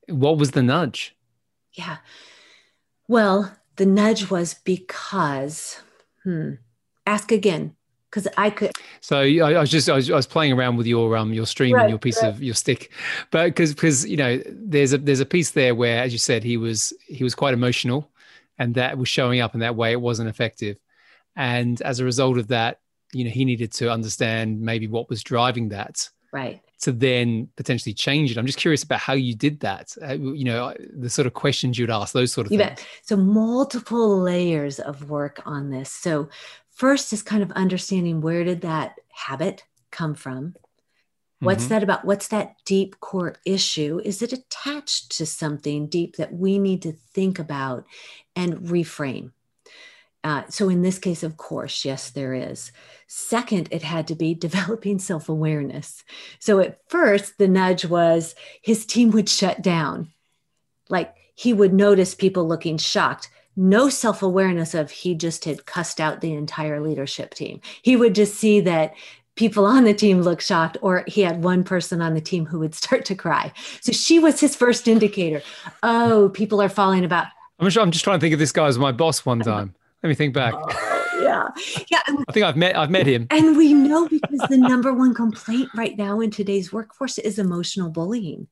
What 0.09 0.39
was 0.39 0.53
the 0.53 0.63
nudge? 0.63 1.17
Yeah. 1.73 1.99
Well, 3.09 3.57
the 3.77 3.87
nudge 3.87 4.31
was 4.31 4.55
because, 4.55 5.81
hmm, 6.23 6.53
ask 7.07 7.33
again 7.33 7.75
because 8.13 8.29
I 8.37 8.51
could. 8.51 8.73
So 9.01 9.21
I, 9.21 9.55
I, 9.55 9.61
was 9.61 9.71
just 9.71 9.89
I 9.89 9.95
was, 9.95 10.11
I 10.11 10.15
was 10.15 10.27
playing 10.27 10.53
around 10.53 10.77
with 10.77 10.87
your 10.87 11.17
um 11.17 11.33
your 11.33 11.47
stream 11.47 11.75
right, 11.75 11.83
and 11.83 11.91
your 11.91 11.99
piece 11.99 12.23
right. 12.23 12.29
of 12.29 12.43
your 12.43 12.55
stick, 12.55 12.93
but 13.31 13.47
because 13.47 13.75
because 13.75 14.07
you 14.07 14.17
know 14.17 14.41
there's 14.47 14.93
a 14.93 14.99
there's 14.99 15.21
a 15.21 15.27
piece 15.27 15.51
there 15.53 15.75
where 15.75 16.03
as 16.03 16.13
you 16.13 16.19
said 16.19 16.45
he 16.45 16.57
was 16.57 16.93
he 17.07 17.25
was 17.25 17.35
quite 17.35 17.55
emotional, 17.55 18.11
and 18.59 18.75
that 18.75 18.99
was 18.99 19.09
showing 19.09 19.41
up 19.41 19.55
in 19.55 19.61
that 19.61 19.77
way 19.77 19.93
it 19.93 20.01
wasn't 20.01 20.29
effective, 20.29 20.79
and 21.35 21.81
as 21.83 22.01
a 22.01 22.05
result 22.05 22.39
of 22.39 22.49
that 22.49 22.81
you 23.12 23.25
know 23.25 23.31
he 23.31 23.44
needed 23.44 23.72
to 23.72 23.90
understand 23.90 24.61
maybe 24.61 24.87
what 24.87 25.09
was 25.09 25.22
driving 25.22 25.70
that. 25.70 26.09
Right 26.33 26.62
to 26.83 26.90
then 26.90 27.48
potentially 27.57 27.94
change 27.94 28.31
it. 28.31 28.37
I'm 28.37 28.46
just 28.46 28.59
curious 28.59 28.83
about 28.83 28.98
how 28.98 29.12
you 29.12 29.37
did 29.37 29.61
that. 29.61 29.94
Uh, 30.03 30.14
you 30.14 30.44
know, 30.44 30.75
the 30.92 31.09
sort 31.09 31.27
of 31.27 31.33
questions 31.33 31.79
you'd 31.79 31.90
ask, 31.90 32.12
those 32.12 32.33
sort 32.33 32.46
of 32.46 32.53
you 32.53 32.59
things. 32.59 32.70
Bet. 32.70 32.87
So 33.03 33.16
multiple 33.16 34.18
layers 34.20 34.81
of 34.81 35.09
work 35.09 35.40
on 35.46 35.70
this. 35.70 35.92
So 35.92 36.29
first 36.75 37.12
is 37.12 37.22
kind 37.22 37.42
of 37.42 37.53
understanding 37.53 38.20
where 38.20 38.42
did 38.42 38.62
that 38.62 38.96
habit 39.12 39.62
come 39.92 40.14
from? 40.14 40.57
What's 41.38 41.64
mm-hmm. 41.64 41.75
that 41.75 41.83
about? 41.85 42.05
What's 42.05 42.29
that 42.29 42.57
deep 42.64 42.98
core 43.01 43.37
issue? 43.46 44.01
Is 44.05 44.20
it 44.22 44.33
attached 44.33 45.16
to 45.18 45.27
something 45.27 45.88
deep 45.88 46.16
that 46.16 46.33
we 46.33 46.59
need 46.59 46.83
to 46.83 46.92
think 46.92 47.38
about 47.38 47.85
and 48.35 48.59
reframe? 48.59 49.33
Uh, 50.25 50.43
so, 50.49 50.69
in 50.69 50.83
this 50.83 50.99
case, 50.99 51.23
of 51.23 51.37
course, 51.37 51.85
yes, 51.85 52.11
there 52.11 52.33
is. 52.33 52.71
Second, 53.09 53.69
it 53.73 53.83
had 53.83 54.07
to 54.07 54.15
be 54.15 54.35
developing 54.49 54.99
self 54.99 55.29
awareness. 55.29 56.05
So, 56.39 56.61
at 56.61 56.79
first, 56.89 57.39
the 57.39 57.49
nudge 57.49 57.85
was 57.85 58.35
his 58.63 58.87
team 58.87 59.11
would 59.11 59.29
shut 59.29 59.63
down. 59.63 60.13
Like 60.89 61.15
he 61.35 61.53
would 61.53 61.73
notice 61.73 62.15
people 62.15 62.47
looking 62.47 62.79
shocked. 62.79 63.31
No 63.57 63.89
self 63.89 64.23
awareness 64.23 64.75
of 64.75 64.91
he 64.91 65.15
just 65.15 65.45
had 65.45 65.67
cussed 65.67 66.01
out 66.01 66.21
the 66.21 66.35
entire 66.35 66.81
leadership 66.81 67.35
team. 67.35 67.61
He 67.83 67.97
would 67.97 68.15
just 68.15 68.35
see 68.35 68.61
that 68.61 68.95
people 69.35 69.67
on 69.67 69.85
the 69.85 69.95
team 69.95 70.23
looked 70.23 70.43
shocked, 70.43 70.77
or 70.83 71.05
he 71.09 71.23
had 71.23 71.43
one 71.43 71.65
person 71.65 72.01
on 72.01 72.15
the 72.15 72.21
team 72.21 72.47
who 72.47 72.61
would 72.61 72.75
start 72.83 73.05
to 73.07 73.17
cry. 73.17 73.53
So, 73.81 73.91
she 73.91 74.21
was 74.21 74.39
his 74.39 74.55
first 74.55 74.87
indicator. 74.87 75.43
Oh, 75.83 76.31
people 76.33 76.63
are 76.63 76.69
falling 76.69 77.05
about. 77.05 77.27
I'm, 77.59 77.69
sure, 77.71 77.83
I'm 77.83 77.91
just 77.91 78.05
trying 78.05 78.19
to 78.19 78.21
think 78.21 78.35
of 78.35 78.39
this 78.39 78.53
guy 78.53 78.69
as 78.69 78.79
my 78.79 78.93
boss 78.93 79.27
one 79.27 79.41
time. 79.53 79.75
Let 80.03 80.09
me 80.09 80.15
think 80.15 80.35
back. 80.35 80.55
Oh, 80.57 81.03
yeah, 81.23 81.49
yeah. 81.91 82.03
I 82.29 82.33
think 82.33 82.45
I've 82.45 82.57
met 82.57 82.77
I've 82.77 82.91
met 82.91 83.07
him. 83.07 83.27
And 83.31 83.57
we 83.57 83.73
know 83.73 84.09
because 84.09 84.41
the 84.49 84.57
number 84.57 84.93
one 84.93 85.15
complaint 85.15 85.71
right 85.77 85.97
now 85.97 86.21
in 86.21 86.31
today's 86.31 86.73
workforce 86.73 87.19
is 87.19 87.38
emotional 87.38 87.91
bullying. 87.91 88.49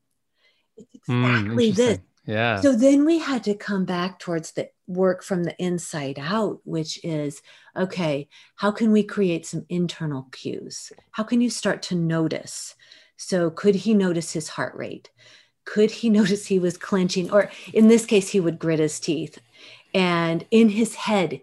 It's 0.76 1.06
hmm, 1.06 1.24
exactly 1.24 1.72
mm, 1.72 1.76
this. 1.76 1.98
Yeah. 2.26 2.60
So 2.60 2.76
then 2.76 3.04
we 3.04 3.18
had 3.18 3.42
to 3.44 3.54
come 3.54 3.84
back 3.84 4.18
towards 4.18 4.52
the 4.52 4.70
work 4.86 5.22
from 5.22 5.42
the 5.42 5.56
inside 5.62 6.18
out, 6.20 6.60
which 6.64 7.02
is 7.04 7.42
okay, 7.76 8.28
how 8.56 8.70
can 8.70 8.92
we 8.92 9.02
create 9.02 9.46
some 9.46 9.66
internal 9.68 10.28
cues? 10.30 10.92
How 11.12 11.24
can 11.24 11.40
you 11.40 11.50
start 11.50 11.82
to 11.84 11.94
notice? 11.94 12.74
So, 13.16 13.50
could 13.50 13.74
he 13.74 13.94
notice 13.94 14.32
his 14.32 14.48
heart 14.48 14.74
rate? 14.76 15.10
Could 15.64 15.90
he 15.90 16.08
notice 16.18 16.46
he 16.46 16.58
was 16.58 16.76
clenching? 16.76 17.30
Or 17.30 17.50
in 17.72 17.88
this 17.88 18.06
case, 18.06 18.28
he 18.28 18.40
would 18.40 18.58
grit 18.58 18.78
his 18.78 19.00
teeth 19.00 19.38
and 19.94 20.46
in 20.50 20.68
his 20.68 20.94
head 20.94 21.42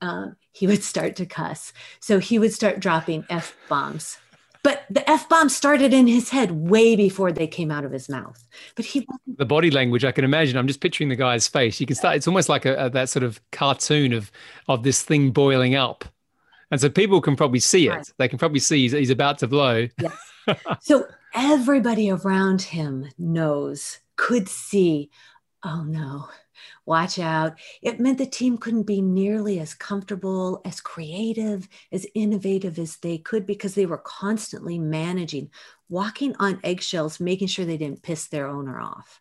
um, 0.00 0.36
he 0.52 0.66
would 0.66 0.82
start 0.82 1.16
to 1.16 1.26
cuss. 1.26 1.72
So 2.00 2.18
he 2.18 2.38
would 2.38 2.52
start 2.52 2.80
dropping 2.80 3.24
f 3.30 3.56
bombs. 3.68 4.18
But 4.62 4.84
the 4.88 5.08
f 5.08 5.28
bombs 5.28 5.54
started 5.54 5.92
in 5.92 6.06
his 6.06 6.30
head 6.30 6.50
way 6.52 6.96
before 6.96 7.32
they 7.32 7.46
came 7.46 7.70
out 7.70 7.84
of 7.84 7.92
his 7.92 8.08
mouth. 8.08 8.46
But 8.76 8.84
he 8.84 9.06
the 9.26 9.44
body 9.44 9.70
language 9.70 10.04
i 10.04 10.12
can 10.12 10.24
imagine. 10.24 10.56
I'm 10.56 10.66
just 10.66 10.80
picturing 10.80 11.08
the 11.08 11.16
guy's 11.16 11.48
face. 11.48 11.80
You 11.80 11.86
can 11.86 11.96
start 11.96 12.16
it's 12.16 12.28
almost 12.28 12.48
like 12.48 12.64
a, 12.64 12.86
a 12.86 12.90
that 12.90 13.08
sort 13.08 13.24
of 13.24 13.40
cartoon 13.50 14.12
of 14.12 14.30
of 14.68 14.82
this 14.82 15.02
thing 15.02 15.30
boiling 15.30 15.74
up. 15.74 16.04
And 16.70 16.80
so 16.80 16.88
people 16.88 17.20
can 17.20 17.36
probably 17.36 17.60
see 17.60 17.86
it. 17.88 17.90
Right. 17.90 18.12
they 18.18 18.28
can 18.28 18.38
probably 18.38 18.58
see 18.58 18.82
he's, 18.82 18.92
he's 18.92 19.10
about 19.10 19.38
to 19.38 19.46
blow. 19.46 19.88
Yes. 20.00 20.16
so 20.80 21.06
everybody 21.34 22.10
around 22.10 22.62
him 22.62 23.08
knows 23.18 23.98
could 24.16 24.48
see 24.48 25.10
oh 25.64 25.82
no 25.82 26.28
watch 26.86 27.18
out. 27.18 27.58
It 27.82 28.00
meant 28.00 28.18
the 28.18 28.26
team 28.26 28.58
couldn't 28.58 28.84
be 28.84 29.00
nearly 29.00 29.60
as 29.60 29.74
comfortable, 29.74 30.60
as 30.64 30.80
creative, 30.80 31.68
as 31.92 32.06
innovative 32.14 32.78
as 32.78 32.96
they 32.96 33.18
could 33.18 33.46
because 33.46 33.74
they 33.74 33.86
were 33.86 33.98
constantly 33.98 34.78
managing, 34.78 35.50
walking 35.88 36.34
on 36.38 36.60
eggshells, 36.62 37.20
making 37.20 37.48
sure 37.48 37.64
they 37.64 37.76
didn't 37.76 38.02
piss 38.02 38.26
their 38.26 38.46
owner 38.46 38.78
off. 38.78 39.20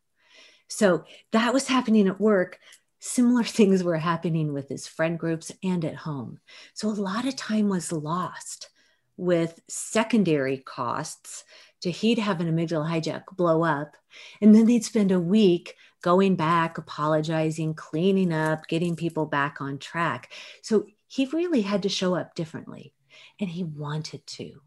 So 0.67 1.06
that 1.32 1.54
was 1.54 1.67
happening 1.67 2.08
at 2.08 2.19
work. 2.19 2.60
Similar 2.99 3.43
things 3.43 3.84
were 3.84 3.97
happening 3.97 4.54
with 4.54 4.69
his 4.69 4.88
friend 4.88 5.17
groups 5.17 5.52
and 5.63 5.84
at 5.86 5.95
home. 5.95 6.39
So 6.73 6.89
a 6.89 6.91
lot 6.91 7.26
of 7.26 7.36
time 7.36 7.69
was 7.69 7.91
lost 7.91 8.69
with 9.15 9.60
secondary 9.69 10.58
costs 10.58 11.43
to 11.84 11.91
he'd 11.91 12.17
have 12.17 12.39
an 12.39 12.48
amygdala 12.48 12.89
hijack 12.89 13.24
blow 13.36 13.63
up. 13.63 13.98
And 14.41 14.56
then 14.56 14.65
they'd 14.65 14.86
spend 14.86 15.12
a 15.12 15.19
week 15.19 15.76
going 16.02 16.36
back, 16.36 16.78
apologizing, 16.78 17.74
cleaning 17.74 18.32
up, 18.32 18.67
getting 18.67 18.96
people 18.96 19.26
back 19.26 19.60
on 19.60 19.78
track. 19.78 20.32
So 20.62 20.88
he 21.08 21.26
really 21.26 21.62
had 21.62 21.84
to 21.84 21.89
show 21.89 22.15
up 22.15 22.36
differently 22.36 22.93
and 23.39 23.50
he 23.50 23.65
wanted 23.65 24.26
to. 24.28 24.62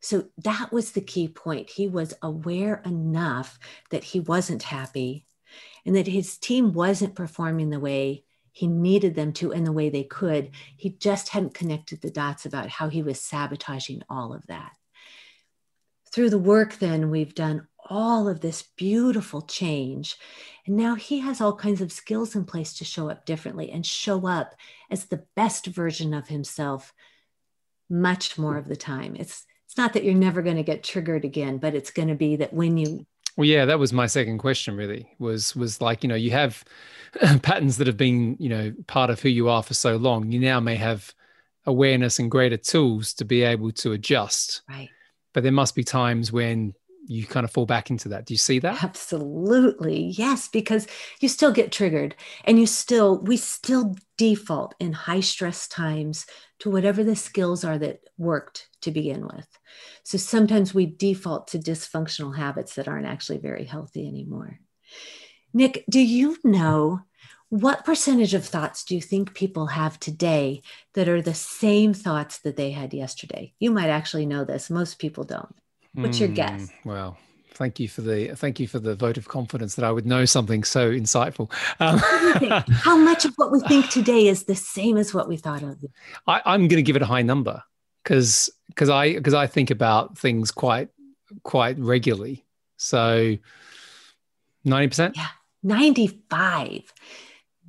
So 0.00 0.28
that 0.38 0.72
was 0.72 0.92
the 0.92 1.02
key 1.02 1.28
point. 1.28 1.68
He 1.68 1.86
was 1.86 2.14
aware 2.22 2.80
enough 2.86 3.58
that 3.90 4.02
he 4.02 4.20
wasn't 4.20 4.62
happy 4.62 5.26
and 5.84 5.94
that 5.94 6.06
his 6.06 6.38
team 6.38 6.72
wasn't 6.72 7.14
performing 7.14 7.68
the 7.68 7.80
way 7.80 8.24
he 8.52 8.66
needed 8.66 9.14
them 9.14 9.34
to 9.34 9.52
and 9.52 9.66
the 9.66 9.72
way 9.72 9.90
they 9.90 10.04
could. 10.04 10.52
He 10.78 10.88
just 10.88 11.28
hadn't 11.28 11.52
connected 11.52 12.00
the 12.00 12.10
dots 12.10 12.46
about 12.46 12.70
how 12.70 12.88
he 12.88 13.02
was 13.02 13.20
sabotaging 13.20 14.02
all 14.08 14.32
of 14.32 14.46
that. 14.46 14.72
Through 16.12 16.30
the 16.30 16.38
work, 16.38 16.78
then, 16.78 17.10
we've 17.10 17.34
done 17.34 17.66
all 17.88 18.28
of 18.28 18.40
this 18.40 18.62
beautiful 18.76 19.42
change. 19.42 20.16
And 20.66 20.76
now 20.76 20.94
he 20.94 21.18
has 21.20 21.40
all 21.40 21.54
kinds 21.54 21.80
of 21.80 21.92
skills 21.92 22.34
in 22.34 22.44
place 22.44 22.74
to 22.74 22.84
show 22.84 23.10
up 23.10 23.26
differently 23.26 23.70
and 23.70 23.84
show 23.84 24.26
up 24.26 24.54
as 24.90 25.06
the 25.06 25.24
best 25.34 25.66
version 25.66 26.14
of 26.14 26.28
himself 26.28 26.92
much 27.88 28.38
more 28.38 28.56
of 28.56 28.68
the 28.68 28.76
time. 28.76 29.16
It's 29.18 29.44
it's 29.66 29.76
not 29.76 29.92
that 29.92 30.02
you're 30.02 30.14
never 30.14 30.42
going 30.42 30.56
to 30.56 30.64
get 30.64 30.82
triggered 30.82 31.24
again, 31.24 31.58
but 31.58 31.76
it's 31.76 31.92
going 31.92 32.08
to 32.08 32.16
be 32.16 32.36
that 32.36 32.52
when 32.52 32.76
you 32.76 33.06
well, 33.36 33.46
yeah, 33.46 33.64
that 33.64 33.78
was 33.78 33.92
my 33.92 34.06
second 34.06 34.38
question. 34.38 34.76
Really, 34.76 35.08
was 35.18 35.54
was 35.56 35.80
like 35.80 36.02
you 36.02 36.08
know 36.08 36.14
you 36.14 36.30
have 36.32 36.64
patterns 37.42 37.76
that 37.78 37.86
have 37.86 37.96
been 37.96 38.36
you 38.38 38.48
know 38.48 38.72
part 38.86 39.10
of 39.10 39.20
who 39.20 39.28
you 39.28 39.48
are 39.48 39.62
for 39.62 39.74
so 39.74 39.96
long. 39.96 40.30
You 40.30 40.40
now 40.40 40.60
may 40.60 40.76
have 40.76 41.14
awareness 41.66 42.18
and 42.18 42.30
greater 42.30 42.56
tools 42.56 43.14
to 43.14 43.24
be 43.24 43.42
able 43.42 43.70
to 43.72 43.92
adjust. 43.92 44.62
Right. 44.68 44.90
But 45.32 45.42
there 45.42 45.52
must 45.52 45.74
be 45.74 45.84
times 45.84 46.32
when 46.32 46.74
you 47.06 47.26
kind 47.26 47.44
of 47.44 47.50
fall 47.50 47.66
back 47.66 47.90
into 47.90 48.08
that. 48.10 48.26
Do 48.26 48.34
you 48.34 48.38
see 48.38 48.58
that? 48.60 48.84
Absolutely. 48.84 50.12
Yes, 50.16 50.48
because 50.48 50.86
you 51.20 51.28
still 51.28 51.52
get 51.52 51.72
triggered 51.72 52.14
and 52.44 52.58
you 52.58 52.66
still, 52.66 53.20
we 53.22 53.36
still 53.36 53.96
default 54.16 54.74
in 54.78 54.92
high 54.92 55.20
stress 55.20 55.66
times 55.66 56.26
to 56.60 56.70
whatever 56.70 57.02
the 57.02 57.16
skills 57.16 57.64
are 57.64 57.78
that 57.78 58.00
worked 58.18 58.68
to 58.82 58.90
begin 58.90 59.22
with. 59.22 59.48
So 60.04 60.18
sometimes 60.18 60.74
we 60.74 60.86
default 60.86 61.48
to 61.48 61.58
dysfunctional 61.58 62.36
habits 62.36 62.74
that 62.74 62.86
aren't 62.86 63.06
actually 63.06 63.38
very 63.38 63.64
healthy 63.64 64.06
anymore. 64.06 64.60
Nick, 65.52 65.84
do 65.88 66.00
you 66.00 66.36
know 66.44 67.00
what 67.50 67.84
percentage 67.84 68.32
of 68.32 68.44
thoughts 68.44 68.84
do 68.84 68.94
you 68.94 69.02
think 69.02 69.34
people 69.34 69.66
have 69.66 69.98
today 70.00 70.62
that 70.94 71.08
are 71.08 71.20
the 71.20 71.34
same 71.34 71.92
thoughts 71.92 72.38
that 72.38 72.56
they 72.56 72.70
had 72.70 72.94
yesterday? 72.94 73.52
You 73.58 73.72
might 73.72 73.90
actually 73.90 74.24
know 74.24 74.44
this. 74.44 74.70
Most 74.70 74.98
people 75.00 75.24
don't. 75.24 75.54
What's 75.94 76.20
your 76.20 76.28
hmm, 76.28 76.36
guess? 76.36 76.70
Well, 76.84 77.18
thank 77.54 77.80
you 77.80 77.88
for 77.88 78.02
the 78.02 78.28
thank 78.36 78.60
you 78.60 78.68
for 78.68 78.78
the 78.78 78.94
vote 78.94 79.18
of 79.18 79.26
confidence 79.26 79.74
that 79.74 79.84
I 79.84 79.90
would 79.90 80.06
know 80.06 80.24
something 80.24 80.62
so 80.62 80.92
insightful. 80.92 81.50
Um, 81.80 81.98
How 82.70 82.96
much 82.96 83.24
of 83.24 83.34
what 83.34 83.50
we 83.50 83.58
think 83.60 83.90
today 83.90 84.28
is 84.28 84.44
the 84.44 84.54
same 84.54 84.96
as 84.96 85.12
what 85.12 85.28
we 85.28 85.36
thought 85.36 85.62
of? 85.62 85.84
I, 86.28 86.40
I'm 86.44 86.68
going 86.68 86.76
to 86.76 86.82
give 86.82 86.94
it 86.94 87.02
a 87.02 87.06
high 87.06 87.22
number 87.22 87.64
because 88.04 88.48
because 88.68 88.88
I 88.88 89.14
because 89.14 89.34
I 89.34 89.48
think 89.48 89.72
about 89.72 90.16
things 90.16 90.52
quite 90.52 90.90
quite 91.42 91.78
regularly. 91.80 92.44
So 92.76 93.36
ninety 94.64 94.88
percent. 94.88 95.16
Yeah, 95.16 95.26
ninety 95.64 96.06
five. 96.30 96.92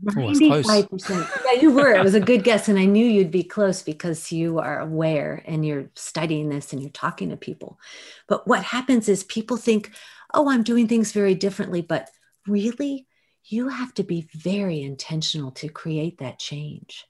95%. 0.03 1.29
yeah, 1.45 1.61
you 1.61 1.71
were. 1.71 1.93
It 1.93 2.03
was 2.03 2.15
a 2.15 2.19
good 2.19 2.43
guess. 2.43 2.67
And 2.67 2.79
I 2.79 2.85
knew 2.85 3.05
you'd 3.05 3.31
be 3.31 3.43
close 3.43 3.81
because 3.81 4.31
you 4.31 4.59
are 4.59 4.79
aware 4.79 5.43
and 5.45 5.65
you're 5.65 5.89
studying 5.95 6.49
this 6.49 6.73
and 6.73 6.81
you're 6.81 6.91
talking 6.91 7.29
to 7.29 7.37
people. 7.37 7.79
But 8.27 8.47
what 8.47 8.63
happens 8.63 9.07
is 9.07 9.23
people 9.23 9.57
think, 9.57 9.91
oh, 10.33 10.49
I'm 10.49 10.63
doing 10.63 10.87
things 10.87 11.11
very 11.11 11.35
differently. 11.35 11.81
But 11.81 12.09
really, 12.47 13.07
you 13.45 13.69
have 13.69 13.93
to 13.95 14.03
be 14.03 14.27
very 14.33 14.81
intentional 14.81 15.51
to 15.51 15.69
create 15.69 16.19
that 16.19 16.39
change. 16.39 17.05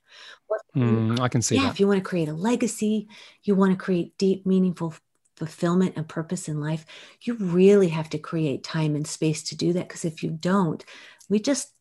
Mm, 0.76 1.20
I 1.20 1.28
can 1.28 1.42
see 1.42 1.56
yeah, 1.56 1.64
that. 1.64 1.72
if 1.72 1.80
you 1.80 1.88
want 1.88 2.00
to 2.00 2.10
create 2.10 2.30
a 2.30 2.34
legacy, 2.34 3.08
you 3.44 3.56
want 3.56 3.72
to 3.72 3.84
create 3.84 4.18
deep, 4.18 4.46
meaningful 4.46 4.94
fulfillment 5.36 5.94
and 5.98 6.08
purpose 6.08 6.48
in 6.48 6.62
life, 6.62 6.86
you 7.22 7.34
really 7.36 7.90
have 7.90 8.10
to 8.10 8.18
create 8.18 8.64
time 8.64 8.96
and 8.96 9.08
space 9.08 9.44
to 9.44 9.56
do 9.56 9.74
that. 9.74 9.88
Because 9.88 10.06
if 10.06 10.24
you 10.24 10.30
don't, 10.30 10.84
we 11.30 11.40
just 11.40 11.74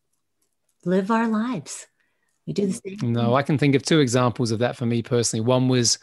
live 0.84 1.10
our 1.10 1.28
lives. 1.28 1.86
We 2.46 2.52
do 2.52 2.66
the 2.66 2.72
same. 2.72 3.12
No, 3.12 3.34
I 3.34 3.42
can 3.42 3.58
think 3.58 3.74
of 3.74 3.82
two 3.82 4.00
examples 4.00 4.50
of 4.50 4.58
that 4.60 4.76
for 4.76 4.86
me 4.86 5.02
personally. 5.02 5.44
One 5.44 5.68
was 5.68 5.98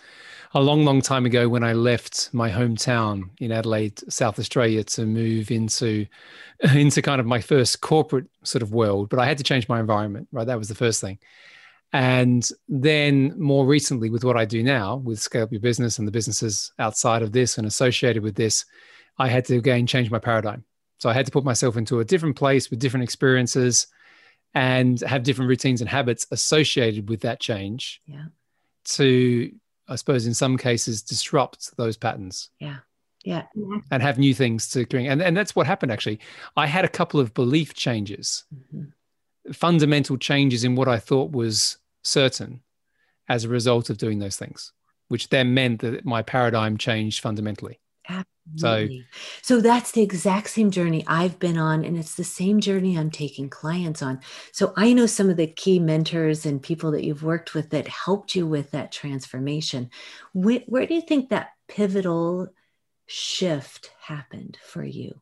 a 0.54 0.62
long, 0.62 0.86
long 0.86 1.02
time 1.02 1.26
ago 1.26 1.50
when 1.50 1.64
I 1.64 1.74
left 1.74 2.30
my 2.34 2.50
hometown 2.50 3.30
in 3.40 3.52
Adelaide, 3.52 4.02
South 4.12 4.40
Australia, 4.40 4.84
to 4.84 5.06
move 5.06 5.52
into 5.52 6.06
into 6.74 7.02
kind 7.02 7.20
of 7.20 7.28
my 7.28 7.42
first 7.42 7.82
corporate 7.82 8.28
sort 8.44 8.62
of 8.62 8.72
world. 8.72 9.10
But 9.10 9.20
I 9.20 9.26
had 9.26 9.38
to 9.40 9.44
change 9.44 9.68
my 9.68 9.80
environment. 9.80 10.28
Right, 10.32 10.48
that 10.48 10.58
was 10.58 10.70
the 10.70 10.76
first 10.76 11.02
thing. 11.02 11.20
And 11.94 12.48
then 12.68 13.34
more 13.40 13.66
recently, 13.66 14.10
with 14.10 14.24
what 14.24 14.38
I 14.38 14.46
do 14.46 14.62
now, 14.62 14.98
with 14.98 15.20
Scale 15.20 15.44
Up 15.44 15.52
Your 15.52 15.62
Business 15.62 16.00
and 16.00 16.08
the 16.08 16.12
businesses 16.12 16.72
outside 16.80 17.22
of 17.22 17.32
this 17.32 17.58
and 17.58 17.66
associated 17.66 18.24
with 18.24 18.36
this, 18.36 18.66
I 19.18 19.30
had 19.30 19.46
to 19.46 19.58
again 19.58 19.88
change 19.88 20.12
my 20.12 20.20
paradigm. 20.20 20.66
So 21.00 21.10
I 21.10 21.14
had 21.14 21.26
to 21.26 21.32
put 21.32 21.46
myself 21.46 21.78
into 21.78 22.00
a 22.00 22.06
different 22.06 22.36
place 22.36 22.70
with 22.70 22.80
different 22.80 23.04
experiences 23.04 23.88
and 24.54 25.00
have 25.02 25.24
different 25.24 25.50
routines 25.50 25.82
and 25.82 25.90
habits 25.90 26.26
associated 26.32 27.10
with 27.10 27.22
that 27.22 27.40
change 27.40 28.02
yeah. 28.06 28.26
to 28.84 29.52
i 29.88 29.96
suppose 29.96 30.26
in 30.26 30.34
some 30.34 30.58
cases 30.58 31.02
disrupt 31.02 31.76
those 31.78 31.98
patterns. 31.98 32.50
Yeah. 32.60 32.78
Yeah. 33.24 33.44
And 33.92 34.02
have 34.02 34.18
new 34.18 34.34
things 34.34 34.70
to 34.70 34.86
bring 34.86 35.08
and, 35.08 35.22
and 35.22 35.36
that's 35.36 35.56
what 35.56 35.68
happened 35.68 35.92
actually. 35.92 36.20
I 36.56 36.66
had 36.66 36.86
a 36.86 36.90
couple 36.90 37.20
of 37.20 37.34
belief 37.34 37.74
changes 37.74 38.46
mm-hmm. 38.54 39.52
fundamental 39.52 40.18
changes 40.18 40.64
in 40.64 40.76
what 40.76 40.88
i 40.88 40.98
thought 40.98 41.32
was 41.32 41.78
certain 42.04 42.62
as 43.28 43.44
a 43.44 43.50
result 43.50 43.90
of 43.90 43.98
doing 43.98 44.20
those 44.20 44.38
things 44.38 44.72
which 45.10 45.30
then 45.30 45.54
meant 45.54 45.82
that 45.82 46.06
my 46.06 46.22
paradigm 46.22 46.78
changed 46.78 47.22
fundamentally 47.22 47.80
Absolutely. 48.10 49.06
So, 49.12 49.56
so 49.56 49.62
that's 49.62 49.92
the 49.92 50.02
exact 50.02 50.50
same 50.50 50.72
journey 50.72 51.04
I've 51.08 51.40
been 51.40 51.58
on, 51.58 51.84
and 51.84 51.98
it's 51.98 52.16
the 52.16 52.24
same 52.24 52.60
journey 52.60 52.98
I'm 52.98 53.12
taking 53.12 53.50
clients 53.50 54.02
on. 54.02 54.22
So 54.52 54.74
I 54.78 54.94
know 54.94 55.06
some 55.06 55.30
of 55.30 55.38
the 55.38 55.48
key 55.48 55.80
mentors 55.80 56.46
and 56.46 56.62
people 56.62 56.92
that 56.92 57.04
you've 57.04 57.24
worked 57.24 57.54
with 57.54 57.72
that 57.72 57.88
helped 57.88 58.36
you 58.36 58.48
with 58.48 58.72
that 58.72 58.92
transformation. 58.92 59.90
Where, 60.34 60.62
where 60.68 60.86
do 60.86 60.94
you 60.94 61.02
think 61.02 61.30
that 61.30 61.52
pivotal 61.68 62.48
shift 63.08 63.92
happened 64.02 64.58
for 64.64 64.84
you? 64.84 65.20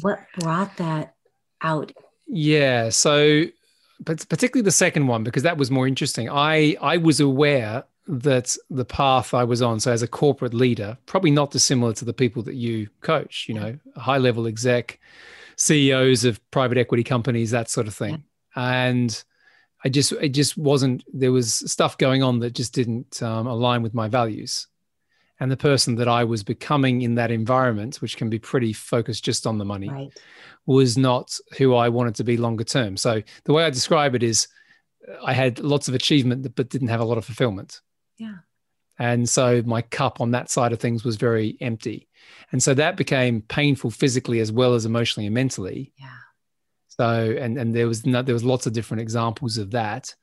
What 0.00 0.20
brought 0.40 0.76
that 0.78 1.14
out? 1.62 1.92
Yeah. 2.26 2.88
So, 2.90 3.44
but 4.00 4.28
particularly 4.28 4.64
the 4.64 4.72
second 4.72 5.06
one 5.06 5.22
because 5.24 5.44
that 5.44 5.56
was 5.56 5.70
more 5.70 5.86
interesting. 5.86 6.28
I 6.28 6.76
I 6.80 6.98
was 6.98 7.20
aware 7.20 7.84
that 8.08 8.56
the 8.70 8.84
path 8.84 9.34
I 9.34 9.44
was 9.44 9.62
on, 9.62 9.80
so 9.80 9.92
as 9.92 10.02
a 10.02 10.08
corporate 10.08 10.54
leader, 10.54 10.96
probably 11.06 11.30
not 11.30 11.50
dissimilar 11.50 11.92
to 11.94 12.04
the 12.04 12.12
people 12.12 12.42
that 12.44 12.54
you 12.54 12.88
coach, 13.00 13.46
you 13.48 13.54
know, 13.54 13.78
high 13.96 14.18
level 14.18 14.46
exec, 14.46 15.00
CEOs 15.56 16.24
of 16.24 16.40
private 16.50 16.78
equity 16.78 17.02
companies, 17.02 17.50
that 17.50 17.70
sort 17.70 17.86
of 17.86 17.94
thing. 17.94 18.24
And 18.54 19.24
I 19.84 19.88
just, 19.88 20.12
it 20.12 20.30
just 20.30 20.56
wasn't, 20.56 21.04
there 21.12 21.32
was 21.32 21.54
stuff 21.70 21.98
going 21.98 22.22
on 22.22 22.38
that 22.40 22.54
just 22.54 22.74
didn't 22.74 23.22
um, 23.22 23.46
align 23.46 23.82
with 23.82 23.94
my 23.94 24.08
values. 24.08 24.68
And 25.38 25.50
the 25.50 25.56
person 25.56 25.96
that 25.96 26.08
I 26.08 26.24
was 26.24 26.42
becoming 26.42 27.02
in 27.02 27.16
that 27.16 27.30
environment, 27.30 27.96
which 27.96 28.16
can 28.16 28.30
be 28.30 28.38
pretty 28.38 28.72
focused 28.72 29.24
just 29.24 29.46
on 29.46 29.58
the 29.58 29.66
money, 29.66 29.90
right. 29.90 30.10
was 30.64 30.96
not 30.96 31.38
who 31.58 31.74
I 31.74 31.90
wanted 31.90 32.14
to 32.16 32.24
be 32.24 32.38
longer 32.38 32.64
term. 32.64 32.96
So 32.96 33.22
the 33.44 33.52
way 33.52 33.64
I 33.64 33.70
describe 33.70 34.14
it 34.14 34.22
is 34.22 34.48
I 35.22 35.34
had 35.34 35.58
lots 35.58 35.88
of 35.88 35.94
achievement, 35.94 36.54
but 36.54 36.70
didn't 36.70 36.88
have 36.88 37.00
a 37.00 37.04
lot 37.04 37.18
of 37.18 37.24
fulfillment. 37.24 37.80
Yeah. 38.16 38.36
And 38.98 39.28
so 39.28 39.62
my 39.66 39.82
cup 39.82 40.20
on 40.20 40.30
that 40.30 40.50
side 40.50 40.72
of 40.72 40.80
things 40.80 41.04
was 41.04 41.16
very 41.16 41.56
empty. 41.60 42.08
And 42.52 42.62
so 42.62 42.74
that 42.74 42.96
became 42.96 43.42
painful 43.42 43.90
physically 43.90 44.40
as 44.40 44.50
well 44.50 44.74
as 44.74 44.86
emotionally 44.86 45.26
and 45.26 45.34
mentally. 45.34 45.92
Yeah. 45.98 46.08
So 46.88 47.36
and 47.38 47.58
and 47.58 47.74
there 47.74 47.86
was 47.86 48.06
no, 48.06 48.22
there 48.22 48.34
was 48.34 48.44
lots 48.44 48.66
of 48.66 48.72
different 48.72 49.02
examples 49.02 49.58
of 49.58 49.72
that. 49.72 50.14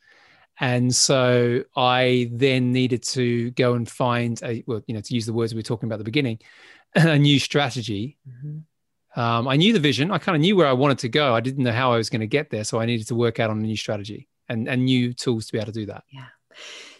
And 0.59 0.93
so 0.93 1.63
I 1.75 2.29
then 2.31 2.71
needed 2.71 3.03
to 3.03 3.51
go 3.51 3.73
and 3.73 3.89
find 3.89 4.41
a 4.43 4.63
well, 4.65 4.81
you 4.87 4.95
know, 4.95 5.01
to 5.01 5.13
use 5.13 5.25
the 5.25 5.33
words 5.33 5.53
we 5.53 5.59
were 5.59 5.63
talking 5.63 5.87
about 5.87 5.95
at 5.95 5.99
the 5.99 6.05
beginning, 6.05 6.39
a 6.95 7.17
new 7.17 7.39
strategy. 7.39 8.17
Mm-hmm. 8.27 9.19
Um, 9.19 9.47
I 9.47 9.57
knew 9.57 9.73
the 9.73 9.79
vision. 9.79 10.09
I 10.09 10.17
kind 10.17 10.35
of 10.35 10.41
knew 10.41 10.55
where 10.55 10.65
I 10.65 10.73
wanted 10.73 10.97
to 10.99 11.09
go. 11.09 11.35
I 11.35 11.39
didn't 11.39 11.63
know 11.63 11.71
how 11.71 11.93
I 11.93 11.97
was 11.97 12.09
going 12.09 12.21
to 12.21 12.27
get 12.27 12.49
there. 12.49 12.63
So 12.63 12.79
I 12.79 12.87
needed 12.87 13.07
to 13.09 13.15
work 13.15 13.39
out 13.39 13.51
on 13.51 13.59
a 13.59 13.61
new 13.61 13.77
strategy 13.77 14.27
and, 14.49 14.67
and 14.67 14.85
new 14.85 15.13
tools 15.13 15.45
to 15.45 15.53
be 15.53 15.59
able 15.59 15.67
to 15.67 15.71
do 15.71 15.85
that. 15.85 16.03
Yeah. 16.11 16.25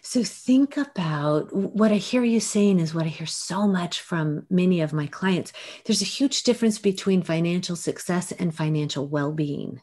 So 0.06 0.22
think 0.22 0.76
about 0.76 1.50
what 1.50 1.90
I 1.90 1.94
hear 1.96 2.22
you 2.22 2.38
saying 2.38 2.78
is 2.78 2.94
what 2.94 3.06
I 3.06 3.08
hear 3.08 3.26
so 3.26 3.66
much 3.66 4.02
from 4.02 4.46
many 4.50 4.82
of 4.82 4.92
my 4.92 5.06
clients. 5.06 5.54
There's 5.86 6.02
a 6.02 6.04
huge 6.04 6.42
difference 6.42 6.78
between 6.78 7.22
financial 7.22 7.74
success 7.74 8.30
and 8.30 8.54
financial 8.54 9.08
well-being. 9.08 9.80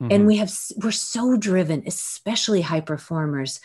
Mm-hmm. 0.00 0.12
And 0.12 0.26
we 0.28 0.36
have 0.36 0.52
we're 0.76 0.92
so 0.92 1.36
driven, 1.36 1.82
especially 1.84 2.60
high 2.60 2.80
performers, 2.80 3.60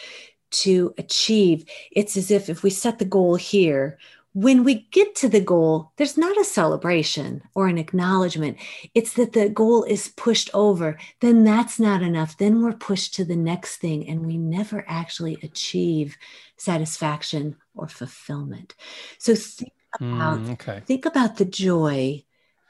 to 0.51 0.95
achieve. 0.97 1.65
It's 1.91 2.17
as 2.17 2.31
if 2.31 2.49
if 2.49 2.63
we 2.63 2.71
set 2.71 2.97
the 2.97 3.05
goal 3.05 3.35
here, 3.35 3.99
when 4.33 4.63
we 4.63 4.87
get 4.91 5.15
to 5.15 5.29
the 5.29 5.41
goal, 5.41 5.91
there's 5.97 6.17
not 6.17 6.37
a 6.37 6.43
celebration 6.43 7.41
or 7.55 7.67
an 7.67 7.77
acknowledgement. 7.77 8.57
It's 8.93 9.13
that 9.13 9.33
the 9.33 9.49
goal 9.49 9.83
is 9.83 10.09
pushed 10.09 10.49
over. 10.53 10.97
Then 11.19 11.43
that's 11.43 11.79
not 11.79 12.03
enough. 12.03 12.37
Then 12.37 12.61
we're 12.61 12.73
pushed 12.73 13.15
to 13.15 13.25
the 13.25 13.35
next 13.35 13.77
thing, 13.77 14.07
and 14.07 14.25
we 14.25 14.37
never 14.37 14.85
actually 14.87 15.37
achieve 15.41 16.15
satisfaction 16.57 17.55
or 17.75 17.87
fulfillment. 17.87 18.75
So 19.17 19.33
think 19.33 19.73
about 19.95 20.39
mm, 20.39 20.51
okay. 20.51 20.81
think 20.85 21.05
about 21.05 21.37
the 21.37 21.45
joy 21.45 22.23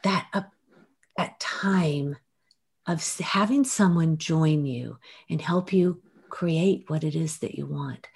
that 0.03 0.27
uh, 0.33 0.43
that 1.17 1.39
time 1.39 2.15
of 2.87 3.05
having 3.19 3.65
someone 3.65 4.17
join 4.17 4.65
you 4.65 4.97
and 5.29 5.41
help 5.41 5.73
you 5.73 6.01
create 6.29 6.89
what 6.89 7.03
it 7.03 7.15
is 7.15 7.39
that 7.39 7.55
you 7.55 7.65
want 7.65 8.07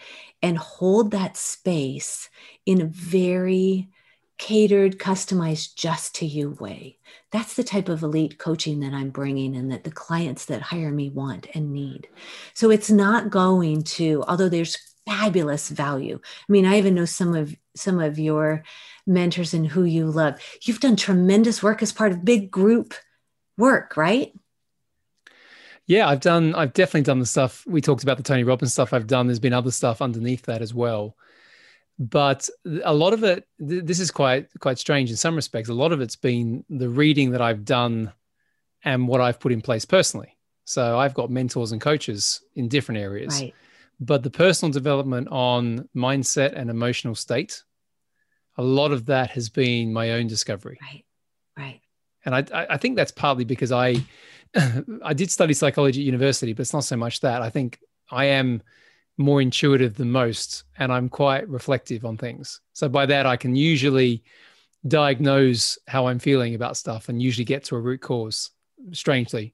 and 0.42 0.58
hold 0.58 1.12
that 1.12 1.38
space 1.38 2.30
in 2.66 2.82
a 2.82 2.86
very 2.86 3.90
catered, 4.38 4.98
customized, 5.00 5.76
just 5.76 6.16
to 6.16 6.26
you 6.26 6.52
way. 6.60 6.98
That's 7.32 7.54
the 7.56 7.64
type 7.64 7.88
of 7.88 8.04
elite 8.04 8.40
coaching 8.40 8.80
that 8.82 8.94
I'm 8.94 9.10
bringing 9.10 9.56
and 9.56 9.72
that 9.72 9.84
the 9.84 9.92
clients 9.92 10.46
that 10.46 10.62
hire 10.62 10.92
me 10.92 11.10
want 11.10 11.48
and 11.54 11.72
need. 11.72 12.08
So 12.54 12.70
it's 12.70 12.90
not 12.90 13.30
going 13.30 13.84
to, 13.84 14.24
although 14.28 14.50
there's 14.50 14.78
fabulous 15.06 15.70
value. 15.70 16.20
I 16.24 16.52
mean, 16.52 16.66
I 16.66 16.78
even 16.78 16.96
know 16.96 17.06
some 17.06 17.36
of 17.36 17.56
some 17.76 18.00
of 18.00 18.20
your 18.20 18.64
mentors 19.06 19.54
and 19.54 19.68
who 19.68 19.84
you 19.84 20.08
love. 20.08 20.36
You've 20.62 20.80
done 20.80 20.96
tremendous 20.96 21.62
work 21.64 21.82
as 21.82 21.92
part 21.92 22.12
of 22.12 22.26
big 22.26 22.52
group 22.52 22.94
work, 23.58 23.98
right? 23.98 24.34
Yeah, 25.86 26.08
I've 26.08 26.22
done. 26.22 26.56
I've 26.56 26.74
definitely 26.74 27.02
done 27.02 27.20
the 27.20 27.26
stuff 27.26 27.66
we 27.68 27.82
talked 27.82 28.04
about 28.04 28.18
the 28.18 28.24
Tony 28.24 28.44
Robbins 28.44 28.72
stuff. 28.74 28.94
I've 28.94 29.08
done. 29.08 29.28
There's 29.28 29.40
been 29.40 29.54
other 29.54 29.72
stuff 29.72 30.02
underneath 30.02 30.44
that 30.44 30.62
as 30.62 30.74
well. 30.74 31.16
but 32.00 32.50
a 32.84 32.94
lot 32.94 33.14
of 33.14 33.24
it 33.24 33.48
this 33.60 34.00
is 34.00 34.10
quite 34.12 34.48
quite 34.60 34.80
strange 34.80 35.10
in 35.12 35.16
some 35.16 35.36
respects 35.36 35.70
a 35.70 35.74
lot 35.74 35.92
of 35.92 36.02
it's 36.02 36.16
been 36.16 36.66
the 36.70 36.90
reading 36.90 37.32
that 37.32 37.42
i've 37.42 37.64
done 37.64 38.12
and 38.84 39.08
what 39.08 39.22
i've 39.22 39.40
put 39.40 39.52
in 39.52 39.62
place 39.62 39.86
personally 39.86 40.36
so 40.66 40.98
i've 40.98 41.14
got 41.14 41.30
mentors 41.30 41.72
and 41.72 41.80
coaches 41.82 42.42
in 42.56 42.68
different 42.68 43.00
areas 43.00 43.42
right. 43.42 43.54
but 44.00 44.24
the 44.24 44.30
personal 44.30 44.72
development 44.72 45.28
on 45.30 45.88
mindset 45.96 46.54
and 46.56 46.70
emotional 46.70 47.14
state 47.16 47.62
a 48.58 48.64
lot 48.64 48.92
of 48.92 49.06
that 49.06 49.30
has 49.30 49.50
been 49.50 49.94
my 49.94 50.14
own 50.14 50.26
discovery 50.26 50.80
right 50.82 51.06
right 51.58 51.82
and 52.26 52.34
i 52.36 52.44
i 52.72 52.78
think 52.78 52.96
that's 52.96 53.12
partly 53.12 53.46
because 53.46 53.72
i 53.72 53.96
i 55.04 55.14
did 55.14 55.32
study 55.32 55.54
psychology 55.54 56.02
at 56.02 56.06
university 56.06 56.54
but 56.54 56.62
it's 56.62 56.74
not 56.74 56.84
so 56.84 56.96
much 56.96 57.20
that 57.22 57.42
i 57.42 57.50
think 57.50 57.80
i 58.12 58.26
am 58.26 58.62
more 59.18 59.42
intuitive 59.42 59.96
than 59.96 60.12
most 60.12 60.64
and 60.78 60.92
I'm 60.92 61.10
quite 61.10 61.48
reflective 61.48 62.06
on 62.06 62.18
things. 62.18 62.62
So 62.74 62.90
by 62.90 63.06
that 63.06 63.26
I 63.26 63.38
can 63.38 63.56
usually 63.56 64.24
diagnose 64.88 65.78
how 65.88 66.08
I'm 66.08 66.20
feeling 66.20 66.56
about 66.56 66.78
stuff 66.78 67.10
and 67.10 67.22
usually 67.22 67.46
get 67.46 67.64
to 67.66 67.76
a 67.76 67.80
root 67.80 68.02
cause 68.02 68.52
strangely. 68.92 69.54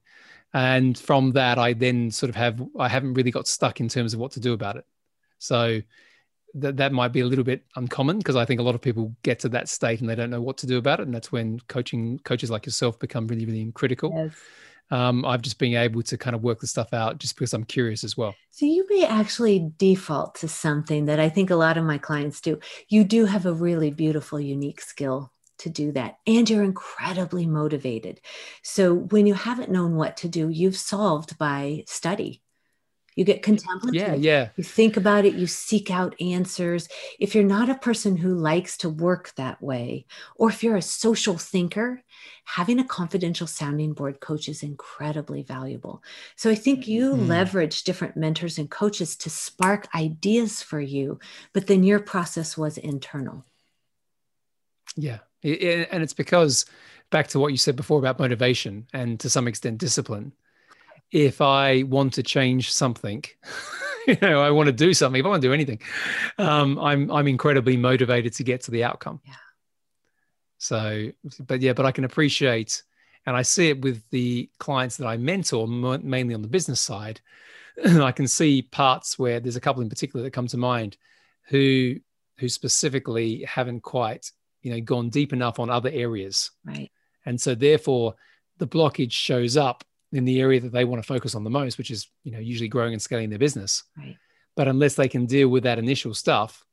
And 0.54 0.98
from 0.98 1.32
that 1.32 1.58
I 1.58 1.74
then 1.74 2.10
sort 2.10 2.30
of 2.30 2.36
have 2.36 2.62
I 2.78 2.88
haven't 2.88 3.14
really 3.14 3.30
got 3.30 3.46
stuck 3.46 3.80
in 3.80 3.88
terms 3.88 4.14
of 4.14 4.20
what 4.20 4.32
to 4.32 4.40
do 4.40 4.52
about 4.52 4.76
it. 4.76 4.86
So 5.38 5.80
that 6.54 6.78
that 6.78 6.92
might 6.92 7.12
be 7.12 7.20
a 7.20 7.26
little 7.26 7.44
bit 7.44 7.64
uncommon 7.76 8.18
because 8.18 8.34
I 8.36 8.44
think 8.44 8.60
a 8.60 8.64
lot 8.64 8.74
of 8.74 8.80
people 8.80 9.14
get 9.22 9.38
to 9.40 9.48
that 9.50 9.68
state 9.68 10.00
and 10.00 10.08
they 10.08 10.16
don't 10.16 10.30
know 10.30 10.42
what 10.42 10.56
to 10.58 10.66
do 10.66 10.78
about 10.78 10.98
it 10.98 11.04
and 11.04 11.14
that's 11.14 11.30
when 11.30 11.60
coaching 11.68 12.18
coaches 12.24 12.50
like 12.50 12.66
yourself 12.66 12.98
become 12.98 13.26
really 13.26 13.44
really 13.44 13.70
critical. 13.72 14.12
Yes 14.14 14.34
um, 14.90 15.24
I've 15.24 15.42
just 15.42 15.58
been 15.58 15.74
able 15.74 16.02
to 16.02 16.18
kind 16.18 16.34
of 16.34 16.42
work 16.42 16.60
the 16.60 16.66
stuff 16.66 16.92
out 16.92 17.18
just 17.18 17.36
because 17.36 17.54
I'm 17.54 17.64
curious 17.64 18.04
as 18.04 18.16
well. 18.16 18.34
So 18.50 18.66
you 18.66 18.86
may 18.90 19.04
actually 19.06 19.70
default 19.76 20.36
to 20.36 20.48
something 20.48 21.06
that 21.06 21.20
I 21.20 21.28
think 21.28 21.50
a 21.50 21.56
lot 21.56 21.76
of 21.76 21.84
my 21.84 21.98
clients 21.98 22.40
do. 22.40 22.58
You 22.88 23.04
do 23.04 23.24
have 23.24 23.46
a 23.46 23.52
really 23.52 23.90
beautiful, 23.90 24.40
unique 24.40 24.80
skill 24.80 25.32
to 25.58 25.68
do 25.70 25.92
that, 25.92 26.16
and 26.26 26.48
you're 26.48 26.64
incredibly 26.64 27.46
motivated. 27.46 28.20
So 28.62 28.94
when 28.94 29.26
you 29.26 29.34
haven't 29.34 29.70
known 29.70 29.94
what 29.94 30.16
to 30.18 30.28
do, 30.28 30.48
you've 30.48 30.76
solved 30.76 31.38
by 31.38 31.84
study 31.86 32.42
you 33.16 33.24
get 33.24 33.42
contemplative. 33.42 33.94
Yeah, 33.94 34.14
yeah. 34.14 34.48
You 34.56 34.64
think 34.64 34.96
about 34.96 35.24
it, 35.24 35.34
you 35.34 35.46
seek 35.46 35.90
out 35.90 36.14
answers. 36.20 36.88
If 37.18 37.34
you're 37.34 37.44
not 37.44 37.68
a 37.68 37.74
person 37.74 38.16
who 38.16 38.34
likes 38.34 38.76
to 38.78 38.88
work 38.88 39.32
that 39.36 39.60
way, 39.60 40.06
or 40.36 40.48
if 40.48 40.62
you're 40.62 40.76
a 40.76 40.82
social 40.82 41.36
thinker, 41.36 42.02
having 42.44 42.78
a 42.78 42.84
confidential 42.84 43.46
sounding 43.46 43.92
board 43.92 44.20
coach 44.20 44.48
is 44.48 44.62
incredibly 44.62 45.42
valuable. 45.42 46.02
So 46.36 46.50
I 46.50 46.54
think 46.54 46.86
you 46.88 47.14
mm. 47.14 47.28
leverage 47.28 47.84
different 47.84 48.16
mentors 48.16 48.58
and 48.58 48.70
coaches 48.70 49.16
to 49.16 49.30
spark 49.30 49.88
ideas 49.94 50.62
for 50.62 50.80
you, 50.80 51.18
but 51.52 51.66
then 51.66 51.82
your 51.82 52.00
process 52.00 52.56
was 52.56 52.78
internal. 52.78 53.44
Yeah. 54.96 55.18
And 55.42 56.02
it's 56.02 56.14
because 56.14 56.66
back 57.10 57.28
to 57.28 57.40
what 57.40 57.52
you 57.52 57.56
said 57.56 57.76
before 57.76 57.98
about 57.98 58.18
motivation 58.18 58.86
and 58.92 59.18
to 59.20 59.30
some 59.30 59.48
extent 59.48 59.78
discipline 59.78 60.32
if 61.12 61.40
I 61.40 61.82
want 61.82 62.14
to 62.14 62.22
change 62.22 62.72
something, 62.72 63.24
you 64.06 64.16
know, 64.22 64.40
I 64.42 64.50
want 64.50 64.66
to 64.68 64.72
do 64.72 64.94
something, 64.94 65.20
if 65.20 65.26
I 65.26 65.28
want 65.28 65.42
to 65.42 65.48
do 65.48 65.54
anything, 65.54 65.80
um, 66.38 66.78
I'm 66.78 67.10
I'm 67.10 67.28
incredibly 67.28 67.76
motivated 67.76 68.32
to 68.34 68.44
get 68.44 68.62
to 68.62 68.70
the 68.70 68.84
outcome. 68.84 69.20
Yeah. 69.24 69.34
So, 70.58 71.10
but 71.46 71.62
yeah, 71.62 71.72
but 71.72 71.86
I 71.86 71.92
can 71.92 72.04
appreciate, 72.04 72.82
and 73.26 73.36
I 73.36 73.42
see 73.42 73.70
it 73.70 73.80
with 73.80 74.02
the 74.10 74.50
clients 74.58 74.98
that 74.98 75.06
I 75.06 75.16
mentor, 75.16 75.66
mainly 75.66 76.34
on 76.34 76.42
the 76.42 76.48
business 76.48 76.80
side. 76.80 77.20
I 77.84 78.12
can 78.12 78.28
see 78.28 78.62
parts 78.62 79.18
where 79.18 79.40
there's 79.40 79.56
a 79.56 79.60
couple 79.60 79.82
in 79.82 79.88
particular 79.88 80.22
that 80.22 80.32
come 80.32 80.48
to 80.48 80.56
mind, 80.56 80.96
who 81.48 81.96
who 82.38 82.48
specifically 82.48 83.44
haven't 83.44 83.82
quite, 83.82 84.30
you 84.62 84.72
know, 84.72 84.80
gone 84.80 85.10
deep 85.10 85.32
enough 85.32 85.58
on 85.58 85.68
other 85.68 85.90
areas. 85.92 86.50
Right. 86.64 86.90
And 87.26 87.38
so, 87.40 87.54
therefore, 87.54 88.14
the 88.58 88.66
blockage 88.66 89.12
shows 89.12 89.56
up 89.56 89.84
in 90.12 90.24
the 90.24 90.40
area 90.40 90.60
that 90.60 90.72
they 90.72 90.84
want 90.84 91.02
to 91.02 91.06
focus 91.06 91.34
on 91.34 91.44
the 91.44 91.50
most, 91.50 91.78
which 91.78 91.90
is 91.90 92.08
you 92.24 92.32
know 92.32 92.38
usually 92.38 92.68
growing 92.68 92.92
and 92.92 93.02
scaling 93.02 93.30
their 93.30 93.38
business. 93.38 93.84
Right. 93.96 94.16
But 94.56 94.68
unless 94.68 94.94
they 94.94 95.08
can 95.08 95.26
deal 95.26 95.48
with 95.48 95.62
that 95.62 95.78
initial 95.78 96.14
stuff, 96.14 96.64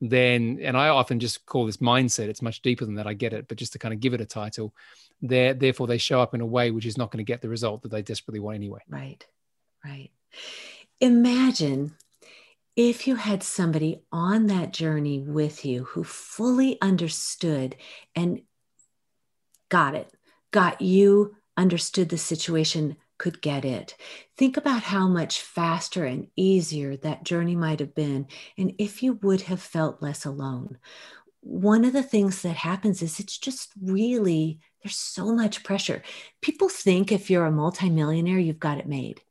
then 0.00 0.58
and 0.62 0.76
I 0.76 0.88
often 0.88 1.20
just 1.20 1.46
call 1.46 1.66
this 1.66 1.78
mindset. 1.78 2.28
It's 2.28 2.42
much 2.42 2.62
deeper 2.62 2.84
than 2.84 2.94
that. 2.96 3.06
I 3.06 3.14
get 3.14 3.32
it, 3.32 3.48
but 3.48 3.58
just 3.58 3.72
to 3.72 3.78
kind 3.78 3.94
of 3.94 4.00
give 4.00 4.14
it 4.14 4.20
a 4.20 4.26
title, 4.26 4.74
there 5.20 5.54
therefore 5.54 5.86
they 5.86 5.98
show 5.98 6.20
up 6.20 6.34
in 6.34 6.40
a 6.40 6.46
way 6.46 6.70
which 6.70 6.86
is 6.86 6.98
not 6.98 7.10
going 7.10 7.24
to 7.24 7.30
get 7.30 7.40
the 7.40 7.48
result 7.48 7.82
that 7.82 7.90
they 7.90 8.02
desperately 8.02 8.40
want 8.40 8.56
anyway. 8.56 8.80
Right. 8.88 9.24
Right. 9.84 10.10
Imagine 11.00 11.94
if 12.76 13.06
you 13.06 13.16
had 13.16 13.42
somebody 13.42 14.02
on 14.12 14.48
that 14.48 14.72
journey 14.72 15.20
with 15.20 15.64
you 15.64 15.84
who 15.84 16.04
fully 16.04 16.80
understood 16.82 17.74
and 18.14 18.42
got 19.70 19.94
it, 19.94 20.12
got 20.50 20.80
you 20.82 21.35
understood 21.56 22.08
the 22.08 22.18
situation 22.18 22.96
could 23.18 23.40
get 23.40 23.64
it. 23.64 23.96
Think 24.36 24.56
about 24.56 24.82
how 24.82 25.08
much 25.08 25.40
faster 25.40 26.04
and 26.04 26.28
easier 26.36 26.96
that 26.98 27.24
journey 27.24 27.56
might 27.56 27.80
have 27.80 27.94
been, 27.94 28.26
and 28.58 28.74
if 28.78 29.02
you 29.02 29.14
would 29.22 29.42
have 29.42 29.60
felt 29.60 30.02
less 30.02 30.24
alone. 30.24 30.78
One 31.40 31.84
of 31.84 31.92
the 31.92 32.02
things 32.02 32.42
that 32.42 32.56
happens 32.56 33.02
is 33.02 33.20
it's 33.20 33.38
just 33.38 33.70
really, 33.80 34.58
there's 34.82 34.96
so 34.96 35.32
much 35.32 35.62
pressure. 35.64 36.02
People 36.42 36.68
think 36.68 37.12
if 37.12 37.30
you're 37.30 37.46
a 37.46 37.52
multimillionaire, 37.52 38.38
you've 38.38 38.58
got 38.58 38.78
it 38.78 38.88
made 38.88 39.22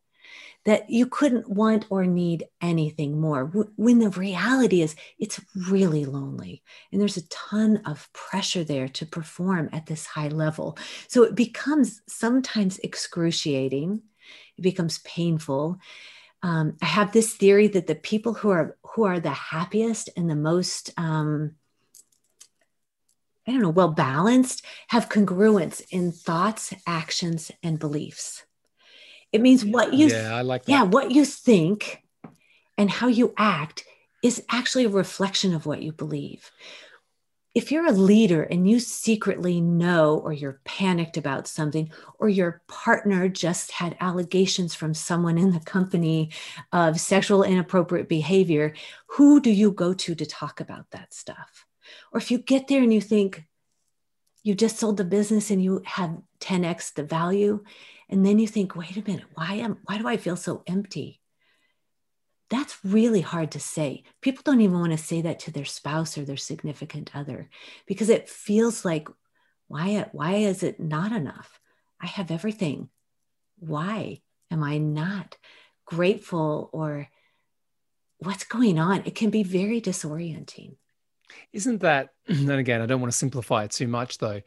that 0.65 0.89
you 0.89 1.05
couldn't 1.05 1.49
want 1.49 1.85
or 1.89 2.05
need 2.05 2.45
anything 2.59 3.19
more. 3.19 3.45
When 3.75 3.99
the 3.99 4.09
reality 4.09 4.81
is, 4.81 4.95
it's 5.19 5.39
really 5.69 6.05
lonely. 6.05 6.63
And 6.91 6.99
there's 6.99 7.17
a 7.17 7.29
ton 7.29 7.81
of 7.85 8.11
pressure 8.13 8.63
there 8.63 8.87
to 8.89 9.05
perform 9.05 9.69
at 9.71 9.85
this 9.85 10.05
high 10.07 10.29
level. 10.29 10.77
So 11.07 11.23
it 11.23 11.35
becomes 11.35 12.01
sometimes 12.07 12.79
excruciating, 12.79 14.01
it 14.57 14.61
becomes 14.61 14.99
painful. 14.99 15.79
Um, 16.41 16.77
I 16.81 16.85
have 16.85 17.11
this 17.11 17.33
theory 17.33 17.67
that 17.69 17.87
the 17.87 17.95
people 17.95 18.33
who 18.33 18.49
are 18.49 18.75
who 18.93 19.03
are 19.03 19.19
the 19.19 19.31
happiest 19.31 20.09
and 20.17 20.29
the 20.29 20.35
most 20.35 20.91
um, 20.97 21.55
I 23.47 23.51
don't 23.51 23.61
know, 23.61 23.69
well 23.69 23.89
balanced, 23.89 24.65
have 24.87 25.09
congruence 25.09 25.83
in 25.91 26.11
thoughts, 26.11 26.73
actions, 26.87 27.51
and 27.61 27.77
beliefs. 27.77 28.43
It 29.35 29.41
means 29.41 29.65
what 29.65 29.93
you 29.93 30.07
yeah, 30.07 30.33
I 30.33 30.41
like 30.41 30.63
that. 30.63 30.71
Yeah, 30.71 30.83
what 30.83 31.11
you 31.11 31.25
think 31.25 32.01
and 32.77 32.89
how 32.89 33.07
you 33.07 33.33
act 33.37 33.83
is 34.23 34.41
actually 34.49 34.85
a 34.85 34.89
reflection 34.89 35.53
of 35.53 35.65
what 35.65 35.81
you 35.81 35.91
believe. 35.91 36.49
If 37.53 37.69
you're 37.71 37.85
a 37.85 37.91
leader 37.91 38.43
and 38.43 38.69
you 38.69 38.79
secretly 38.79 39.59
know, 39.59 40.17
or 40.19 40.31
you're 40.31 40.61
panicked 40.63 41.17
about 41.17 41.49
something, 41.49 41.91
or 42.17 42.29
your 42.29 42.61
partner 42.67 43.27
just 43.27 43.71
had 43.71 43.97
allegations 43.99 44.73
from 44.73 44.93
someone 44.93 45.37
in 45.37 45.51
the 45.51 45.59
company 45.59 46.31
of 46.71 46.99
sexual 46.99 47.43
inappropriate 47.43 48.07
behavior, 48.07 48.73
who 49.07 49.41
do 49.41 49.51
you 49.51 49.71
go 49.71 49.93
to 49.93 50.15
to 50.15 50.25
talk 50.25 50.61
about 50.61 50.91
that 50.91 51.13
stuff? 51.13 51.65
Or 52.13 52.19
if 52.19 52.31
you 52.31 52.37
get 52.37 52.69
there 52.69 52.81
and 52.81 52.93
you 52.93 53.01
think 53.01 53.43
you 54.43 54.55
just 54.55 54.77
sold 54.77 54.95
the 54.95 55.03
business 55.03 55.51
and 55.51 55.61
you 55.61 55.81
have 55.85 56.17
10x 56.39 56.93
the 56.93 57.03
value, 57.03 57.63
and 58.09 58.25
then 58.25 58.39
you 58.39 58.47
think 58.47 58.75
wait 58.75 58.97
a 58.97 59.03
minute 59.05 59.25
why 59.33 59.55
am 59.55 59.77
why 59.85 59.97
do 59.97 60.07
i 60.07 60.17
feel 60.17 60.35
so 60.35 60.63
empty? 60.67 61.21
That's 62.49 62.77
really 62.85 63.21
hard 63.21 63.51
to 63.51 63.59
say. 63.59 64.03
People 64.21 64.43
don't 64.45 64.61
even 64.61 64.79
want 64.79 64.91
to 64.91 64.99
say 64.99 65.21
that 65.21 65.39
to 65.39 65.51
their 65.51 65.65
spouse 65.65 66.15
or 66.15 66.25
their 66.25 66.37
significant 66.37 67.15
other 67.15 67.49
because 67.87 68.09
it 68.09 68.29
feels 68.29 68.85
like 68.85 69.07
why 69.67 70.07
why 70.11 70.35
is 70.35 70.61
it 70.61 70.79
not 70.79 71.11
enough? 71.11 71.59
I 71.99 72.05
have 72.07 72.29
everything. 72.29 72.89
Why 73.57 74.21
am 74.51 74.63
i 74.63 74.77
not 74.77 75.37
grateful 75.85 76.69
or 76.71 77.07
what's 78.19 78.43
going 78.43 78.79
on? 78.79 79.03
It 79.05 79.15
can 79.15 79.31
be 79.31 79.43
very 79.43 79.81
disorienting. 79.81 80.75
Isn't 81.51 81.81
that 81.81 82.09
and 82.27 82.51
again 82.51 82.81
i 82.81 82.85
don't 82.85 83.01
want 83.01 83.11
to 83.11 83.17
simplify 83.17 83.63
it 83.63 83.71
too 83.71 83.87
much 83.87 84.19
though 84.19 84.41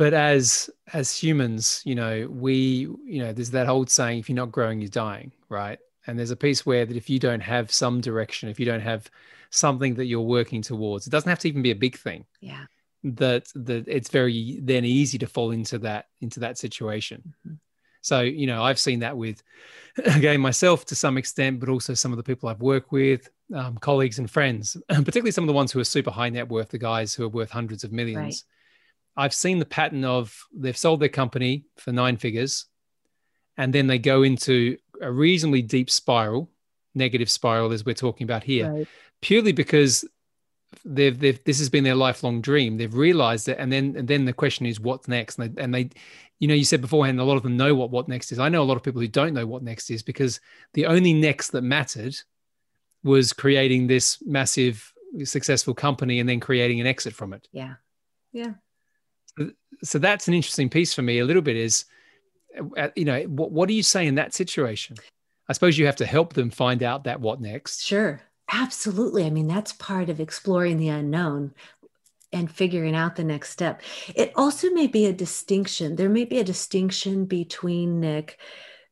but 0.00 0.14
as 0.14 0.70
as 0.94 1.14
humans 1.14 1.82
you 1.84 1.94
know 1.94 2.26
we 2.30 2.88
you 3.04 3.22
know 3.22 3.34
there's 3.34 3.50
that 3.50 3.68
old 3.68 3.90
saying 3.90 4.18
if 4.18 4.30
you're 4.30 4.34
not 4.34 4.50
growing 4.50 4.80
you're 4.80 4.88
dying 4.88 5.30
right? 5.50 5.78
And 6.06 6.18
there's 6.18 6.30
a 6.30 6.36
piece 6.36 6.64
where 6.64 6.86
that 6.86 6.96
if 6.96 7.10
you 7.10 7.18
don't 7.18 7.42
have 7.42 7.70
some 7.70 8.00
direction 8.00 8.48
if 8.48 8.58
you 8.58 8.64
don't 8.64 8.80
have 8.80 9.10
something 9.50 9.94
that 9.96 10.06
you're 10.06 10.22
working 10.38 10.62
towards 10.62 11.06
it 11.06 11.10
doesn't 11.10 11.28
have 11.28 11.40
to 11.40 11.48
even 11.48 11.60
be 11.60 11.72
a 11.72 11.76
big 11.86 11.98
thing. 11.98 12.24
Yeah. 12.40 12.64
That 13.04 13.48
that 13.54 13.86
it's 13.86 14.08
very 14.08 14.60
then 14.62 14.86
easy 14.86 15.18
to 15.18 15.26
fall 15.26 15.50
into 15.50 15.78
that 15.80 16.06
into 16.22 16.40
that 16.40 16.56
situation. 16.56 17.34
Mm-hmm. 17.46 17.56
so 18.00 18.20
you 18.22 18.46
know 18.46 18.62
i've 18.64 18.78
seen 18.78 19.00
that 19.00 19.14
with 19.14 19.42
again 20.16 20.40
myself 20.40 20.86
to 20.86 20.94
some 20.94 21.18
extent 21.18 21.60
but 21.60 21.68
also 21.68 21.92
some 21.92 22.12
of 22.12 22.16
the 22.16 22.28
people 22.30 22.48
i've 22.48 22.62
worked 22.62 22.90
with 22.90 23.28
um, 23.54 23.76
colleagues 23.76 24.18
and 24.18 24.30
friends 24.30 24.76
particularly 24.88 25.30
some 25.30 25.44
of 25.44 25.48
the 25.48 25.60
ones 25.60 25.70
who 25.72 25.80
are 25.80 25.84
super 25.96 26.10
high 26.10 26.30
net 26.30 26.48
worth 26.48 26.70
the 26.70 26.78
guys 26.78 27.12
who 27.12 27.24
are 27.24 27.28
worth 27.28 27.50
hundreds 27.50 27.84
of 27.84 27.92
millions 27.92 28.44
I've 29.16 29.34
seen 29.34 29.58
the 29.58 29.64
pattern 29.64 30.04
of 30.04 30.46
they've 30.52 30.76
sold 30.76 31.00
their 31.00 31.08
company 31.08 31.64
for 31.76 31.92
nine 31.92 32.16
figures 32.16 32.66
and 33.60 33.74
then 33.74 33.86
they 33.86 33.98
go 33.98 34.22
into 34.22 34.78
a 35.02 35.12
reasonably 35.12 35.60
deep 35.60 35.90
spiral, 35.90 36.50
negative 36.94 37.30
spiral 37.30 37.72
as 37.72 37.84
we're 37.84 37.94
talking 37.94 38.24
about 38.24 38.42
here, 38.42 38.72
right. 38.72 38.88
purely 39.20 39.52
because 39.52 40.04
they've, 40.84 41.18
they've 41.18 41.44
this 41.44 41.58
has 41.58 41.68
been 41.68 41.84
their 41.84 41.94
lifelong 41.94 42.40
dream. 42.40 42.78
They've 42.78 42.94
realized 42.94 43.48
it, 43.48 43.58
and 43.58 43.70
then 43.70 43.96
and 43.96 44.08
then 44.08 44.24
the 44.24 44.32
question 44.32 44.64
is 44.64 44.80
what's 44.80 45.08
next. 45.08 45.38
And 45.38 45.54
they, 45.54 45.62
and 45.62 45.74
they, 45.74 45.90
you 46.38 46.48
know, 46.48 46.54
you 46.54 46.64
said 46.64 46.80
beforehand, 46.80 47.20
a 47.20 47.24
lot 47.24 47.36
of 47.36 47.42
them 47.42 47.56
know 47.56 47.74
what 47.74 47.90
what 47.90 48.08
next 48.08 48.32
is. 48.32 48.38
I 48.38 48.48
know 48.48 48.62
a 48.62 48.64
lot 48.64 48.76
of 48.78 48.82
people 48.82 49.02
who 49.02 49.08
don't 49.08 49.34
know 49.34 49.46
what 49.46 49.62
next 49.62 49.90
is 49.90 50.02
because 50.02 50.40
the 50.72 50.86
only 50.86 51.12
next 51.12 51.50
that 51.50 51.62
mattered 51.62 52.16
was 53.02 53.32
creating 53.32 53.86
this 53.86 54.22
massive 54.24 54.92
successful 55.24 55.74
company 55.74 56.20
and 56.20 56.28
then 56.28 56.40
creating 56.40 56.80
an 56.80 56.86
exit 56.86 57.12
from 57.12 57.32
it. 57.32 57.46
Yeah, 57.52 57.74
yeah. 58.32 58.54
So, 59.82 59.98
that's 59.98 60.28
an 60.28 60.34
interesting 60.34 60.68
piece 60.68 60.92
for 60.92 61.02
me. 61.02 61.18
A 61.18 61.24
little 61.24 61.42
bit 61.42 61.56
is, 61.56 61.84
uh, 62.76 62.88
you 62.96 63.04
know, 63.04 63.22
what 63.22 63.52
what 63.52 63.68
do 63.68 63.74
you 63.74 63.82
say 63.82 64.06
in 64.06 64.16
that 64.16 64.34
situation? 64.34 64.96
I 65.48 65.52
suppose 65.52 65.78
you 65.78 65.86
have 65.86 65.96
to 65.96 66.06
help 66.06 66.34
them 66.34 66.50
find 66.50 66.82
out 66.82 67.04
that 67.04 67.20
what 67.20 67.40
next. 67.40 67.84
Sure. 67.84 68.20
Absolutely. 68.52 69.24
I 69.24 69.30
mean, 69.30 69.46
that's 69.46 69.72
part 69.72 70.08
of 70.08 70.20
exploring 70.20 70.76
the 70.76 70.88
unknown 70.88 71.54
and 72.32 72.50
figuring 72.50 72.94
out 72.94 73.16
the 73.16 73.24
next 73.24 73.50
step. 73.50 73.82
It 74.14 74.32
also 74.36 74.70
may 74.70 74.86
be 74.86 75.06
a 75.06 75.12
distinction. 75.12 75.96
There 75.96 76.08
may 76.08 76.24
be 76.24 76.38
a 76.38 76.44
distinction 76.44 77.24
between 77.24 78.00
Nick 78.00 78.38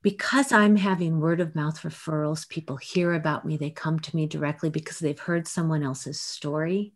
because 0.02 0.52
I'm 0.52 0.76
having 0.76 1.20
word 1.20 1.40
of 1.40 1.54
mouth 1.54 1.82
referrals, 1.82 2.48
people 2.48 2.76
hear 2.76 3.12
about 3.14 3.44
me, 3.44 3.56
they 3.56 3.70
come 3.70 3.98
to 3.98 4.16
me 4.16 4.26
directly 4.26 4.70
because 4.70 4.98
they've 4.98 5.18
heard 5.18 5.48
someone 5.48 5.82
else's 5.82 6.20
story. 6.20 6.92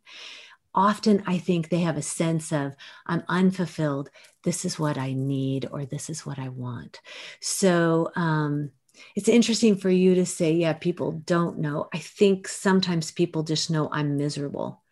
Often, 0.75 1.25
I 1.27 1.39
think 1.39 1.69
they 1.69 1.81
have 1.81 1.97
a 1.97 2.03
sense 2.03 2.53
of, 2.53 2.75
I'm 3.07 3.23
unfulfilled. 3.29 4.11
This 4.43 4.65
is 4.65 4.79
what 4.79 4.99
I 4.99 5.13
need, 5.13 5.69
or 5.71 5.85
this 5.85 6.09
is 6.09 6.25
what 6.25 6.39
I 6.39 6.49
want. 6.49 7.01
So, 7.41 8.11
um, 8.17 8.71
it's 9.15 9.29
interesting 9.29 9.77
for 9.77 9.91
you 9.91 10.15
to 10.15 10.27
say, 10.27 10.53
yeah, 10.53 10.73
people 10.73 11.13
don't 11.13 11.59
know. 11.59 11.89
I 11.93 11.99
think 11.99 12.49
sometimes 12.49 13.11
people 13.11 13.43
just 13.43 13.71
know 13.71 13.89
I'm 13.91 14.17
miserable. 14.17 14.83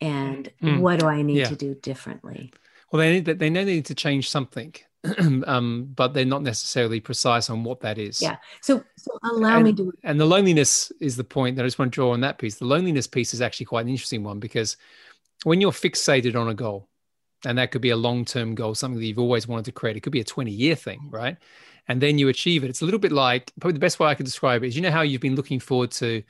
And 0.00 0.50
mm. 0.62 0.80
what 0.80 1.00
do 1.00 1.06
I 1.06 1.22
need 1.22 1.38
yeah. 1.38 1.48
to 1.48 1.56
do 1.56 1.74
differently? 1.74 2.52
Well, 2.90 3.00
they 3.00 3.20
need 3.20 3.24
they 3.24 3.50
know 3.50 3.64
they 3.64 3.74
need 3.74 3.86
to 3.86 3.94
change 3.94 4.30
something. 4.30 4.74
um, 5.46 5.92
but 5.94 6.12
they're 6.12 6.24
not 6.24 6.42
necessarily 6.42 7.00
precise 7.00 7.50
on 7.50 7.62
what 7.62 7.80
that 7.80 7.98
is. 7.98 8.20
Yeah. 8.20 8.36
So, 8.62 8.82
so 8.96 9.18
allow 9.22 9.56
and, 9.56 9.64
me 9.64 9.72
to. 9.74 9.92
And 10.02 10.20
the 10.20 10.26
loneliness 10.26 10.90
is 11.00 11.16
the 11.16 11.24
point 11.24 11.56
that 11.56 11.62
I 11.62 11.66
just 11.66 11.78
want 11.78 11.92
to 11.92 11.94
draw 11.94 12.12
on 12.12 12.20
that 12.22 12.38
piece. 12.38 12.56
The 12.56 12.64
loneliness 12.64 13.06
piece 13.06 13.32
is 13.32 13.40
actually 13.40 13.66
quite 13.66 13.82
an 13.82 13.90
interesting 13.90 14.24
one 14.24 14.40
because 14.40 14.76
when 15.44 15.60
you're 15.60 15.72
fixated 15.72 16.34
on 16.34 16.48
a 16.48 16.54
goal, 16.54 16.88
and 17.44 17.58
that 17.58 17.70
could 17.70 17.82
be 17.82 17.90
a 17.90 17.96
long 17.96 18.24
term 18.24 18.54
goal, 18.54 18.74
something 18.74 18.98
that 18.98 19.06
you've 19.06 19.18
always 19.18 19.46
wanted 19.46 19.66
to 19.66 19.72
create, 19.72 19.96
it 19.96 20.00
could 20.00 20.12
be 20.12 20.20
a 20.20 20.24
20 20.24 20.50
year 20.50 20.74
thing, 20.74 21.08
right? 21.10 21.36
and 21.88 22.00
then 22.00 22.18
you 22.18 22.28
achieve 22.28 22.64
it. 22.64 22.68
It's 22.68 22.82
a 22.82 22.84
little 22.84 23.00
bit 23.00 23.12
like 23.12 23.50
probably 23.60 23.72
the 23.72 23.80
best 23.80 23.98
way 23.98 24.08
I 24.08 24.14
could 24.14 24.26
describe 24.26 24.62
it 24.62 24.68
is 24.68 24.76
you 24.76 24.82
know 24.82 24.90
how 24.90 25.02
you've 25.02 25.22
been 25.22 25.34
looking 25.34 25.58
forward 25.58 25.90
to 25.92 26.22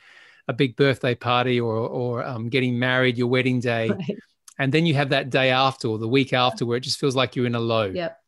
a 0.46 0.52
big 0.52 0.76
birthday 0.76 1.14
party 1.14 1.60
or 1.60 1.76
or 1.76 2.24
um, 2.24 2.48
getting 2.48 2.78
married, 2.78 3.18
your 3.18 3.26
wedding 3.26 3.60
day, 3.60 3.88
right. 3.90 4.16
and 4.58 4.72
then 4.72 4.86
you 4.86 4.94
have 4.94 5.10
that 5.10 5.30
day 5.30 5.50
after 5.50 5.88
or 5.88 5.98
the 5.98 6.08
week 6.08 6.32
after 6.32 6.64
where 6.64 6.76
it 6.76 6.82
just 6.84 6.98
feels 6.98 7.16
like 7.16 7.36
you're 7.36 7.46
in 7.46 7.56
a 7.56 7.60
low. 7.60 7.86
Yep. 7.86 8.18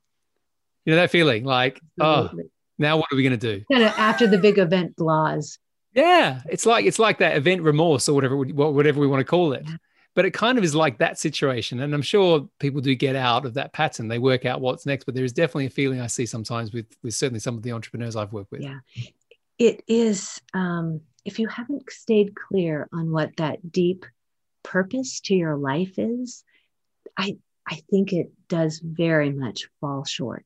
You 0.85 0.93
know 0.93 0.97
that 0.97 1.11
feeling 1.11 1.45
like 1.45 1.81
Absolutely. 2.01 2.45
oh 2.45 2.51
now 2.79 2.97
what 2.97 3.07
are 3.13 3.17
we 3.17 3.23
going 3.23 3.39
to 3.39 3.59
do? 3.59 3.65
Kind 3.71 3.85
of 3.85 3.93
after 3.97 4.27
the 4.27 4.39
big 4.39 4.59
event 4.59 4.97
blahs. 4.97 5.59
Yeah, 5.95 6.41
it's 6.49 6.67
like 6.67 6.85
it's 6.85 6.99
like 6.99 7.19
that 7.19 7.37
event 7.37 7.63
remorse 7.63 8.09
or 8.09 8.15
whatever 8.15 8.37
whatever 8.37 9.01
we 9.01 9.07
want 9.07 9.21
to 9.21 9.25
call 9.25 9.53
it. 9.53 9.63
Yeah 9.67 9.77
but 10.15 10.25
it 10.25 10.33
kind 10.33 10.59
of 10.59 10.65
is 10.65 10.75
like 10.75 10.99
that 10.99 11.19
situation 11.19 11.81
and 11.81 11.95
i'm 11.95 12.03
sure 12.03 12.49
people 12.59 12.81
do 12.81 12.95
get 12.95 13.17
out 13.17 13.45
of 13.45 13.55
that 13.55 13.73
pattern. 13.73 14.09
They 14.09 14.19
work 14.19 14.45
out 14.45 14.61
what's 14.61 14.87
next 14.87 15.05
but 15.05 15.15
there 15.15 15.25
is 15.25 15.33
definitely 15.33 15.67
a 15.67 15.71
feeling 15.71 16.01
i 16.01 16.07
see 16.07 16.27
sometimes 16.27 16.73
with 16.73 16.87
with 17.03 17.15
certainly 17.15 17.41
some 17.41 17.57
of 17.57 17.63
the 17.63 17.73
entrepreneurs 17.73 18.17
i've 18.17 18.33
worked 18.33 18.51
with. 18.51 18.63
Yeah. 18.63 18.79
It 19.59 19.83
is 19.87 20.41
um, 20.55 21.03
if 21.25 21.39
you 21.39 21.47
haven't 21.49 21.91
stayed 21.91 22.35
clear 22.35 22.89
on 22.93 23.13
what 23.13 23.37
that 23.37 23.71
deep 23.71 24.07
purpose 24.63 25.21
to 25.21 25.35
your 25.35 25.57
life 25.57 25.95
is 25.99 26.45
i 27.17 27.37
i 27.67 27.77
think 27.91 28.13
it 28.13 28.31
does 28.49 28.81
very 28.83 29.31
much 29.31 29.69
fall 29.81 30.05
short. 30.05 30.45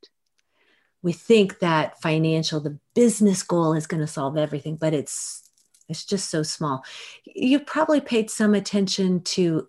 We 1.03 1.13
think 1.13 1.59
that 1.59 2.01
financial 2.01 2.61
the 2.61 2.79
business 2.95 3.43
goal 3.43 3.75
is 3.75 3.87
going 3.87 4.01
to 4.01 4.07
solve 4.07 4.37
everything 4.37 4.77
but 4.77 4.95
it's 4.95 5.44
it's 5.89 6.05
just 6.05 6.31
so 6.31 6.43
small. 6.43 6.85
You've 7.25 7.67
probably 7.67 8.01
paid 8.01 8.31
some 8.31 8.55
attention 8.55 9.23
to 9.23 9.67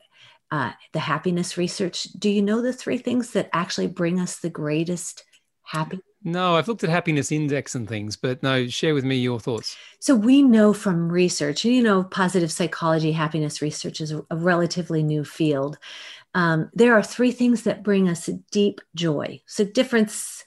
uh, 0.51 0.72
the 0.93 0.99
happiness 0.99 1.57
research. 1.57 2.03
Do 2.18 2.30
you 2.30 2.41
know 2.41 2.61
the 2.61 2.74
three 2.74 2.97
things 2.97 3.32
that 3.32 3.49
actually 3.53 3.88
bring 3.88 4.20
us 4.20 4.39
the 4.39 4.49
greatest 4.49 5.24
happiness? 5.63 6.05
No, 6.24 6.55
I've 6.55 6.68
looked 6.68 6.84
at 6.84 6.89
happiness 6.89 7.32
index 7.32 7.76
and 7.76 7.88
things, 7.88 8.16
but 8.16 8.41
no, 8.41 8.68
share 8.68 8.95
with 8.95 9.05
me 9.05 9.16
your 9.16 9.39
thoughts. 9.39 9.78
So 9.99 10.16
we 10.16 10.41
know 10.41 10.74
from 10.74 11.11
research, 11.11 11.63
you 11.63 11.84
know, 11.84 12.03
positive 12.03 12.51
psychology, 12.51 13.11
happiness 13.11 13.61
research 13.61 14.01
is 14.01 14.11
a 14.11 14.24
relatively 14.32 15.03
new 15.03 15.24
field. 15.24 15.78
Um, 16.34 16.72
there 16.74 16.95
are 16.95 17.03
three 17.03 17.32
things 17.32 17.61
that 17.63 17.84
bring 17.84 18.09
us 18.09 18.28
deep 18.51 18.82
joy. 18.95 19.39
So 19.45 19.66
difference 19.66 20.43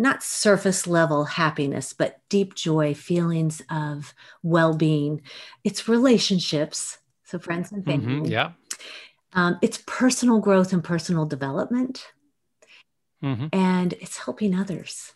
not 0.00 0.22
surface 0.22 0.86
level 0.86 1.24
happiness, 1.24 1.92
but 1.92 2.20
deep 2.30 2.54
joy, 2.54 2.94
feelings 2.94 3.62
of 3.70 4.14
well 4.42 4.74
being. 4.74 5.20
It's 5.62 5.88
relationships, 5.88 6.98
so 7.24 7.38
friends 7.38 7.70
and 7.70 7.84
family. 7.84 8.14
Mm-hmm, 8.14 8.24
yeah. 8.24 8.52
Um, 9.34 9.58
it's 9.62 9.82
personal 9.86 10.40
growth 10.40 10.72
and 10.72 10.82
personal 10.82 11.26
development. 11.26 12.06
Mm-hmm. 13.22 13.48
And 13.52 13.92
it's 13.94 14.16
helping 14.16 14.54
others. 14.54 15.12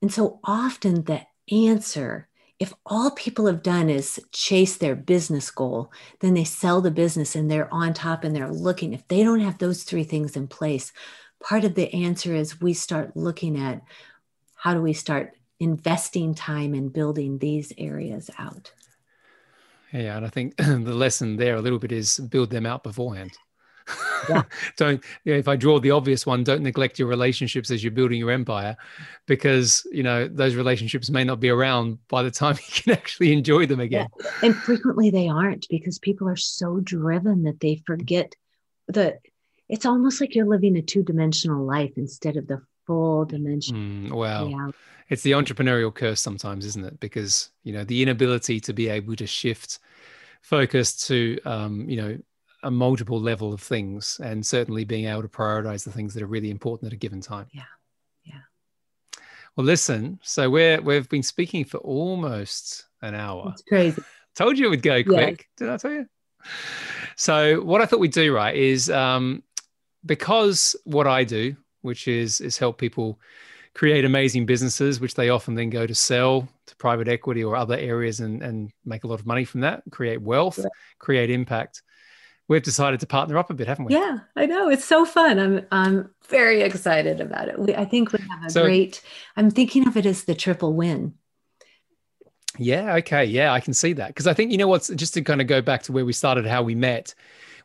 And 0.00 0.10
so 0.10 0.40
often 0.42 1.04
the 1.04 1.22
answer, 1.52 2.28
if 2.58 2.72
all 2.86 3.10
people 3.10 3.46
have 3.46 3.62
done 3.62 3.90
is 3.90 4.18
chase 4.32 4.76
their 4.76 4.96
business 4.96 5.50
goal, 5.50 5.92
then 6.20 6.32
they 6.32 6.44
sell 6.44 6.80
the 6.80 6.90
business 6.90 7.36
and 7.36 7.50
they're 7.50 7.72
on 7.72 7.92
top 7.92 8.24
and 8.24 8.34
they're 8.34 8.50
looking. 8.50 8.94
If 8.94 9.06
they 9.08 9.22
don't 9.22 9.40
have 9.40 9.58
those 9.58 9.82
three 9.82 10.04
things 10.04 10.36
in 10.36 10.48
place, 10.48 10.90
part 11.42 11.64
of 11.64 11.74
the 11.74 11.92
answer 11.92 12.34
is 12.34 12.60
we 12.60 12.74
start 12.74 13.16
looking 13.16 13.58
at 13.58 13.82
how 14.54 14.74
do 14.74 14.80
we 14.80 14.92
start 14.92 15.32
investing 15.60 16.34
time 16.34 16.74
in 16.74 16.88
building 16.88 17.38
these 17.38 17.72
areas 17.78 18.30
out 18.38 18.72
yeah 19.92 20.16
and 20.16 20.26
i 20.26 20.28
think 20.28 20.56
the 20.56 20.94
lesson 20.94 21.36
there 21.36 21.56
a 21.56 21.60
little 21.60 21.78
bit 21.78 21.92
is 21.92 22.18
build 22.18 22.50
them 22.50 22.66
out 22.66 22.82
beforehand 22.82 23.32
yeah. 24.28 24.42
don't 24.76 25.02
you 25.24 25.32
know, 25.32 25.38
if 25.38 25.48
i 25.48 25.56
draw 25.56 25.78
the 25.78 25.90
obvious 25.90 26.26
one 26.26 26.42
don't 26.44 26.62
neglect 26.62 26.98
your 26.98 27.08
relationships 27.08 27.70
as 27.70 27.82
you're 27.82 27.92
building 27.92 28.18
your 28.18 28.30
empire 28.30 28.76
because 29.26 29.86
you 29.92 30.02
know 30.02 30.28
those 30.28 30.56
relationships 30.56 31.08
may 31.08 31.24
not 31.24 31.40
be 31.40 31.48
around 31.48 31.98
by 32.08 32.22
the 32.22 32.30
time 32.30 32.56
you 32.66 32.82
can 32.82 32.92
actually 32.92 33.32
enjoy 33.32 33.64
them 33.64 33.80
again 33.80 34.08
yeah. 34.20 34.30
and 34.42 34.54
frequently 34.56 35.10
they 35.10 35.28
aren't 35.28 35.66
because 35.68 35.98
people 35.98 36.28
are 36.28 36.36
so 36.36 36.80
driven 36.80 37.44
that 37.44 37.60
they 37.60 37.80
forget 37.86 38.34
the 38.88 39.16
it's 39.68 39.86
almost 39.86 40.20
like 40.20 40.34
you're 40.34 40.46
living 40.46 40.76
a 40.76 40.82
two-dimensional 40.82 41.64
life 41.64 41.92
instead 41.96 42.36
of 42.36 42.46
the 42.46 42.62
full 42.86 43.24
dimension. 43.24 44.08
Mm, 44.08 44.12
well, 44.12 44.48
yeah. 44.48 44.70
it's 45.08 45.22
the 45.22 45.32
entrepreneurial 45.32 45.94
curse 45.94 46.20
sometimes, 46.20 46.64
isn't 46.64 46.84
it? 46.84 47.00
Because 47.00 47.50
you 47.64 47.72
know 47.72 47.84
the 47.84 48.02
inability 48.02 48.60
to 48.60 48.72
be 48.72 48.88
able 48.88 49.16
to 49.16 49.26
shift 49.26 49.78
focus 50.42 51.06
to 51.08 51.38
um, 51.44 51.88
you 51.88 51.96
know 52.00 52.18
a 52.62 52.70
multiple 52.70 53.20
level 53.20 53.52
of 53.52 53.60
things, 53.60 54.20
and 54.22 54.46
certainly 54.46 54.84
being 54.84 55.06
able 55.06 55.22
to 55.22 55.28
prioritize 55.28 55.84
the 55.84 55.92
things 55.92 56.14
that 56.14 56.22
are 56.22 56.26
really 56.26 56.50
important 56.50 56.88
at 56.88 56.92
a 56.92 56.96
given 56.96 57.20
time. 57.20 57.46
Yeah, 57.52 57.62
yeah. 58.24 58.40
Well, 59.56 59.66
listen. 59.66 60.20
So 60.22 60.48
we're 60.48 60.80
we've 60.80 61.08
been 61.08 61.22
speaking 61.22 61.64
for 61.64 61.78
almost 61.78 62.86
an 63.02 63.14
hour. 63.14 63.50
It's 63.52 63.62
crazy. 63.62 64.02
Told 64.36 64.58
you 64.58 64.66
it 64.66 64.70
would 64.70 64.82
go 64.82 65.02
quick. 65.02 65.48
Yeah. 65.60 65.66
Did 65.66 65.70
I 65.70 65.76
tell 65.78 65.92
you? 65.92 66.06
So 67.16 67.62
what 67.62 67.80
I 67.80 67.86
thought 67.86 67.98
we'd 67.98 68.12
do 68.12 68.34
right 68.34 68.54
is 68.54 68.90
um, 68.90 69.42
because 70.06 70.76
what 70.84 71.06
I 71.06 71.24
do, 71.24 71.56
which 71.82 72.08
is 72.08 72.40
is 72.40 72.58
help 72.58 72.78
people 72.78 73.18
create 73.74 74.06
amazing 74.06 74.46
businesses, 74.46 75.00
which 75.00 75.14
they 75.14 75.28
often 75.28 75.54
then 75.54 75.68
go 75.68 75.86
to 75.86 75.94
sell 75.94 76.48
to 76.66 76.76
private 76.76 77.08
equity 77.08 77.44
or 77.44 77.54
other 77.54 77.76
areas 77.76 78.20
and, 78.20 78.42
and 78.42 78.70
make 78.86 79.04
a 79.04 79.06
lot 79.06 79.20
of 79.20 79.26
money 79.26 79.44
from 79.44 79.60
that, 79.60 79.82
create 79.90 80.22
wealth, 80.22 80.58
yeah. 80.58 80.64
create 80.98 81.30
impact. 81.30 81.82
We've 82.48 82.62
decided 82.62 83.00
to 83.00 83.06
partner 83.06 83.36
up 83.36 83.50
a 83.50 83.54
bit, 83.54 83.66
haven't 83.66 83.86
we? 83.86 83.92
Yeah, 83.92 84.20
I 84.34 84.46
know. 84.46 84.70
It's 84.70 84.84
so 84.84 85.04
fun. 85.04 85.38
I'm 85.38 85.66
I'm 85.70 86.10
very 86.28 86.62
excited 86.62 87.20
about 87.20 87.48
it. 87.48 87.58
We, 87.58 87.74
I 87.74 87.84
think 87.84 88.12
we 88.12 88.20
have 88.30 88.44
a 88.46 88.50
so, 88.50 88.64
great 88.64 89.02
I'm 89.36 89.50
thinking 89.50 89.86
of 89.86 89.96
it 89.96 90.06
as 90.06 90.24
the 90.24 90.34
triple 90.34 90.72
win. 90.72 91.14
Yeah, 92.58 92.94
okay. 92.96 93.24
Yeah, 93.24 93.52
I 93.52 93.60
can 93.60 93.74
see 93.74 93.92
that. 93.94 94.08
Because 94.08 94.26
I 94.26 94.32
think 94.32 94.52
you 94.52 94.58
know 94.58 94.68
what's 94.68 94.88
just 94.88 95.14
to 95.14 95.22
kind 95.22 95.40
of 95.40 95.48
go 95.48 95.60
back 95.60 95.82
to 95.84 95.92
where 95.92 96.04
we 96.04 96.12
started, 96.12 96.46
how 96.46 96.62
we 96.62 96.74
met 96.74 97.14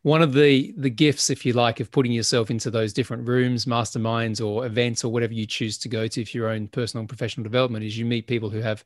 one 0.04 0.24
of 0.24 0.34
the 0.34 0.74
the 0.78 0.90
gifts, 0.90 1.30
if 1.30 1.46
you 1.46 1.54
like, 1.54 1.80
of 1.80 1.92
putting 1.92 2.12
yourself 2.12 2.50
into 2.50 2.72
those 2.72 2.92
different 2.92 3.28
rooms, 3.28 3.66
masterminds, 3.66 4.44
or 4.44 4.66
events, 4.66 5.04
or 5.04 5.12
whatever 5.12 5.34
you 5.34 5.46
choose 5.46 5.78
to 5.80 5.90
go 5.90 6.08
to 6.08 6.26
for 6.26 6.38
your 6.38 6.50
own 6.50 6.68
personal 6.68 7.02
and 7.02 7.10
professional 7.10 7.44
development, 7.44 7.86
is 7.86 7.98
you 7.98 8.06
meet 8.06 8.26
people 8.26 8.50
who 8.50 8.62
have 8.62 8.84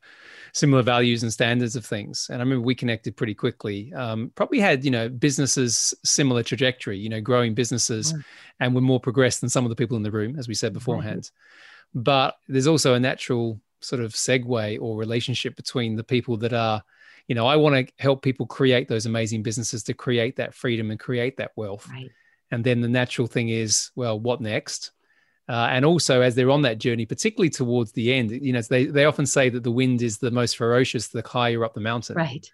similar 0.52 0.82
values 0.82 1.22
and 1.22 1.32
standards 1.32 1.74
of 1.74 1.86
things. 1.86 2.28
And 2.30 2.36
I 2.36 2.44
remember 2.44 2.64
we 2.64 2.74
connected 2.74 3.16
pretty 3.16 3.34
quickly. 3.34 3.94
Um, 3.94 4.30
probably 4.34 4.60
had 4.60 4.84
you 4.84 4.90
know 4.90 5.08
businesses 5.08 5.94
similar 6.04 6.42
trajectory, 6.42 6.98
you 6.98 7.08
know, 7.08 7.20
growing 7.20 7.54
businesses, 7.54 8.12
and 8.60 8.74
were 8.74 8.82
more 8.82 9.00
progressed 9.00 9.40
than 9.40 9.48
some 9.50 9.64
of 9.64 9.70
the 9.70 9.76
people 9.76 9.96
in 9.96 10.02
the 10.02 10.10
room, 10.10 10.38
as 10.38 10.48
we 10.48 10.54
said 10.54 10.74
beforehand. 10.74 11.30
But 11.94 12.36
there's 12.46 12.66
also 12.66 12.92
a 12.92 13.00
natural 13.00 13.58
sort 13.80 14.02
of 14.02 14.12
segue 14.12 14.78
or 14.80 14.98
relationship 14.98 15.56
between 15.56 15.96
the 15.96 16.04
people 16.04 16.36
that 16.38 16.52
are 16.52 16.82
you 17.28 17.34
know, 17.34 17.46
I 17.46 17.56
want 17.56 17.88
to 17.88 17.92
help 17.98 18.22
people 18.22 18.46
create 18.46 18.88
those 18.88 19.06
amazing 19.06 19.42
businesses 19.42 19.82
to 19.84 19.94
create 19.94 20.36
that 20.36 20.54
freedom 20.54 20.90
and 20.90 21.00
create 21.00 21.36
that 21.38 21.52
wealth. 21.56 21.88
Right. 21.90 22.10
And 22.50 22.62
then 22.62 22.80
the 22.80 22.88
natural 22.88 23.26
thing 23.26 23.48
is, 23.48 23.90
well, 23.96 24.18
what 24.18 24.40
next? 24.40 24.92
Uh, 25.48 25.68
and 25.70 25.84
also, 25.84 26.20
as 26.22 26.34
they're 26.34 26.50
on 26.50 26.62
that 26.62 26.78
journey, 26.78 27.06
particularly 27.06 27.50
towards 27.50 27.92
the 27.92 28.12
end, 28.12 28.30
you 28.30 28.52
know, 28.52 28.62
they, 28.62 28.86
they 28.86 29.04
often 29.04 29.26
say 29.26 29.48
that 29.48 29.62
the 29.62 29.70
wind 29.70 30.02
is 30.02 30.18
the 30.18 30.30
most 30.30 30.56
ferocious 30.56 31.08
the 31.08 31.22
higher 31.26 31.64
up 31.64 31.74
the 31.74 31.80
mountain. 31.80 32.16
Right. 32.16 32.50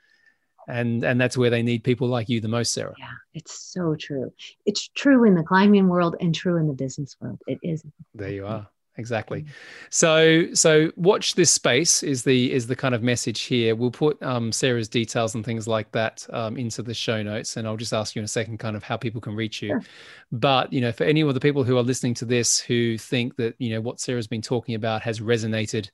And 0.68 1.03
and 1.03 1.20
that's 1.20 1.37
where 1.37 1.51
they 1.51 1.62
need 1.62 1.83
people 1.83 2.07
like 2.07 2.29
you 2.29 2.41
the 2.41 2.47
most, 2.47 2.73
Sarah. 2.73 2.95
Yeah, 2.97 3.07
it's 3.35 3.53
so 3.53 3.97
true. 3.97 4.33
It's 4.64 4.87
true 4.89 5.25
in 5.25 5.35
the 5.35 5.43
climbing 5.43 5.89
world 5.89 6.14
and 6.20 6.33
true 6.33 6.57
in 6.57 6.68
the 6.68 6.73
business 6.73 7.16
world. 7.20 7.41
It 7.49 7.59
is. 7.64 7.83
There 8.14 8.31
you 8.31 8.47
are 8.47 8.68
exactly. 8.97 9.45
So 9.90 10.53
so 10.55 10.93
watch 10.97 11.34
this 11.34 11.51
space 11.51 12.03
is 12.03 12.22
the 12.22 12.53
is 12.53 12.66
the 12.66 12.76
kind 12.76 12.95
of 12.95 13.03
message 13.03 13.43
here. 13.43 13.74
We'll 13.74 13.90
put 13.90 14.22
um, 14.22 14.53
sarah's 14.53 14.88
details 14.88 15.34
and 15.34 15.45
things 15.45 15.66
like 15.66 15.90
that 15.93 16.26
um, 16.30 16.57
into 16.57 16.82
the 16.82 16.95
show 16.95 17.22
notes 17.22 17.57
and 17.57 17.66
i'll 17.66 17.76
just 17.76 17.93
ask 17.93 18.14
you 18.14 18.20
in 18.20 18.24
a 18.24 18.28
second 18.28 18.59
kind 18.59 18.76
of 18.76 18.82
how 18.82 18.97
people 18.97 19.20
can 19.20 19.34
reach 19.34 19.62
you. 19.62 19.68
Sure. 19.68 19.82
but 20.30 20.72
you 20.72 20.80
know 20.80 20.93
for 20.93 21.05
any 21.05 21.20
of 21.20 21.34
the 21.34 21.40
people 21.40 21.64
who 21.64 21.76
are 21.76 21.82
listening 21.82 22.14
to 22.14 22.24
this 22.24 22.59
who 22.59 22.97
think 22.99 23.36
that 23.36 23.55
you 23.59 23.70
know 23.70 23.80
what 23.80 24.01
sarah's 24.01 24.26
been 24.26 24.43
talking 24.43 24.74
about 24.74 25.03
has 25.03 25.20
resonated 25.20 25.90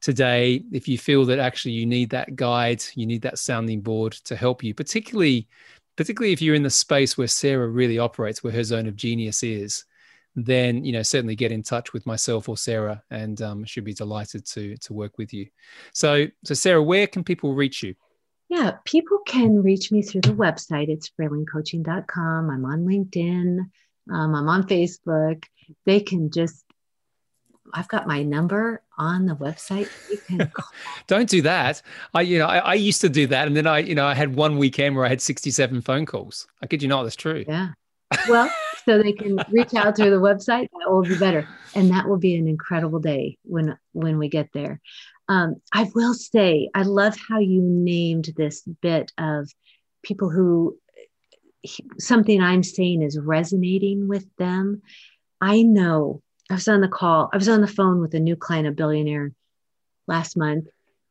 today 0.00 0.62
if 0.72 0.86
you 0.86 0.98
feel 0.98 1.24
that 1.24 1.38
actually 1.38 1.72
you 1.72 1.86
need 1.86 2.10
that 2.10 2.36
guide 2.36 2.82
you 2.94 3.06
need 3.06 3.22
that 3.22 3.38
sounding 3.38 3.80
board 3.80 4.12
to 4.12 4.36
help 4.36 4.62
you 4.62 4.74
particularly 4.74 5.48
particularly 5.96 6.32
if 6.32 6.42
you're 6.42 6.54
in 6.54 6.62
the 6.62 6.70
space 6.70 7.16
where 7.16 7.28
sarah 7.28 7.68
really 7.68 7.98
operates 7.98 8.42
where 8.42 8.52
her 8.52 8.64
zone 8.64 8.86
of 8.86 8.96
genius 8.96 9.42
is 9.42 9.84
then 10.36 10.84
you 10.84 10.92
know 10.92 11.02
certainly 11.02 11.36
get 11.36 11.52
in 11.52 11.62
touch 11.62 11.92
with 11.92 12.06
myself 12.06 12.48
or 12.48 12.56
Sarah, 12.56 13.02
and 13.10 13.40
um, 13.42 13.64
should 13.64 13.84
be 13.84 13.94
delighted 13.94 14.44
to 14.46 14.76
to 14.78 14.92
work 14.92 15.18
with 15.18 15.32
you. 15.32 15.46
So, 15.92 16.26
so 16.44 16.54
Sarah, 16.54 16.82
where 16.82 17.06
can 17.06 17.24
people 17.24 17.54
reach 17.54 17.82
you? 17.82 17.94
Yeah, 18.48 18.72
people 18.84 19.18
can 19.26 19.62
reach 19.62 19.90
me 19.90 20.02
through 20.02 20.22
the 20.22 20.34
website. 20.34 20.88
It's 20.88 21.10
freelingcoaching.com. 21.18 22.50
I'm 22.50 22.64
on 22.64 22.84
LinkedIn. 22.84 23.58
Um, 24.12 24.34
I'm 24.34 24.48
on 24.48 24.64
Facebook. 24.64 25.44
They 25.86 26.00
can 26.00 26.30
just 26.30 26.64
I've 27.72 27.88
got 27.88 28.06
my 28.06 28.22
number 28.22 28.82
on 28.98 29.26
the 29.26 29.34
website. 29.34 29.88
You 30.10 30.18
can 30.18 30.52
Don't 31.06 31.28
do 31.28 31.42
that. 31.42 31.82
I, 32.12 32.20
you 32.20 32.38
know, 32.38 32.46
I, 32.46 32.58
I, 32.58 32.74
used 32.74 33.00
to 33.00 33.08
do 33.08 33.26
that, 33.28 33.48
and 33.48 33.56
then 33.56 33.66
I, 33.66 33.78
you 33.78 33.94
know, 33.94 34.06
I 34.06 34.14
had 34.14 34.36
one 34.36 34.58
weekend 34.58 34.94
where 34.94 35.04
I 35.04 35.08
had 35.08 35.20
sixty-seven 35.20 35.80
phone 35.80 36.06
calls. 36.06 36.46
I 36.62 36.66
kid 36.66 36.82
you 36.82 36.88
not, 36.88 37.02
that's 37.02 37.16
true. 37.16 37.44
Yeah. 37.48 37.70
Well, 38.28 38.50
so 38.84 39.02
they 39.02 39.12
can 39.12 39.38
reach 39.50 39.74
out 39.74 39.96
through 39.96 40.10
the 40.10 40.16
website 40.16 40.68
that 40.70 40.90
will 40.90 41.02
be 41.02 41.18
better. 41.18 41.48
And 41.74 41.90
that 41.90 42.08
will 42.08 42.18
be 42.18 42.36
an 42.36 42.48
incredible 42.48 43.00
day 43.00 43.38
when 43.44 43.76
when 43.92 44.18
we 44.18 44.28
get 44.28 44.50
there. 44.52 44.80
Um, 45.28 45.56
i 45.72 45.90
will 45.94 46.12
say 46.12 46.68
i 46.74 46.82
love 46.82 47.16
how 47.28 47.38
you 47.38 47.62
named 47.62 48.34
this 48.36 48.60
bit 48.82 49.10
of 49.16 49.48
people 50.02 50.28
who 50.28 50.76
something 51.98 52.42
i'm 52.42 52.62
saying 52.62 53.00
is 53.00 53.18
resonating 53.18 54.06
with 54.06 54.26
them. 54.36 54.82
I 55.40 55.62
know 55.62 56.20
i 56.50 56.54
was 56.54 56.68
on 56.68 56.82
the 56.82 56.88
call 56.88 57.30
i 57.32 57.38
was 57.38 57.48
on 57.48 57.62
the 57.62 57.66
phone 57.66 58.02
with 58.02 58.14
a 58.14 58.20
new 58.20 58.36
client 58.36 58.68
a 58.68 58.72
billionaire 58.72 59.32
last 60.06 60.36
month. 60.36 60.66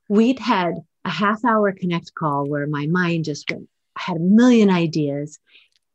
We'd 0.10 0.38
had 0.38 0.76
a 1.06 1.10
half 1.10 1.44
hour 1.44 1.72
connect 1.72 2.14
call 2.14 2.48
where 2.48 2.68
my 2.68 2.86
mind 2.86 3.26
just 3.26 3.50
went 3.50 3.68
I 3.96 4.02
had 4.06 4.18
a 4.18 4.22
million 4.22 4.70
ideas. 4.70 5.40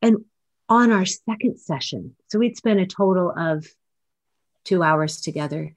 And 0.03 0.25
on 0.69 0.93
our 0.93 1.07
second 1.07 1.59
session, 1.59 2.15
so 2.29 2.39
we'd 2.39 2.57
spent 2.57 2.81
a 2.81 2.87
total 2.87 3.33
of 3.37 3.67
two 4.65 4.83
hours 4.83 5.21
together, 5.21 5.75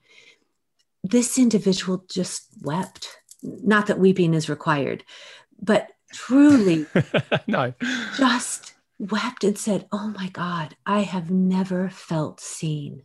this 1.03 1.37
individual 1.37 2.05
just 2.09 2.47
wept. 2.61 3.07
Not 3.41 3.87
that 3.87 3.99
weeping 3.99 4.33
is 4.33 4.49
required, 4.49 5.03
but 5.61 5.89
truly 6.11 6.85
no. 7.47 7.73
just 8.17 8.73
wept 8.99 9.43
and 9.43 9.57
said, 9.57 9.87
Oh 9.91 10.09
my 10.09 10.29
God, 10.29 10.75
I 10.85 11.01
have 11.01 11.31
never 11.31 11.89
felt 11.89 12.39
seen. 12.39 13.03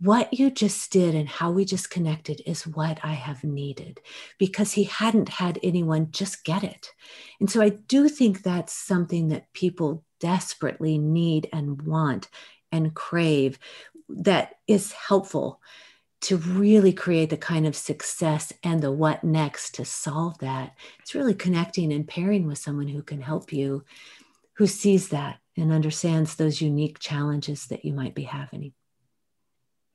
What 0.00 0.32
you 0.32 0.50
just 0.50 0.90
did 0.90 1.14
and 1.14 1.28
how 1.28 1.50
we 1.50 1.66
just 1.66 1.90
connected 1.90 2.40
is 2.46 2.66
what 2.66 3.00
I 3.02 3.12
have 3.12 3.44
needed 3.44 4.00
because 4.38 4.72
he 4.72 4.84
hadn't 4.84 5.28
had 5.28 5.58
anyone 5.62 6.10
just 6.10 6.42
get 6.42 6.64
it. 6.64 6.90
And 7.38 7.50
so 7.50 7.60
I 7.60 7.68
do 7.68 8.08
think 8.08 8.42
that's 8.42 8.72
something 8.72 9.28
that 9.28 9.52
people 9.52 10.04
desperately 10.20 10.98
need 10.98 11.48
and 11.52 11.82
want 11.82 12.28
and 12.70 12.94
crave 12.94 13.58
that 14.08 14.56
is 14.66 14.92
helpful 14.92 15.60
to 16.22 16.36
really 16.36 16.92
create 16.92 17.30
the 17.30 17.36
kind 17.36 17.66
of 17.66 17.74
success 17.74 18.52
and 18.62 18.82
the 18.82 18.92
what 18.92 19.24
next 19.24 19.74
to 19.76 19.84
solve 19.84 20.38
that. 20.38 20.74
It's 21.00 21.14
really 21.14 21.34
connecting 21.34 21.92
and 21.92 22.06
pairing 22.06 22.46
with 22.46 22.58
someone 22.58 22.88
who 22.88 23.02
can 23.02 23.22
help 23.22 23.52
you, 23.52 23.84
who 24.54 24.66
sees 24.66 25.08
that 25.08 25.38
and 25.56 25.72
understands 25.72 26.34
those 26.34 26.60
unique 26.60 26.98
challenges 26.98 27.66
that 27.66 27.84
you 27.84 27.94
might 27.94 28.14
be 28.14 28.24
having. 28.24 28.72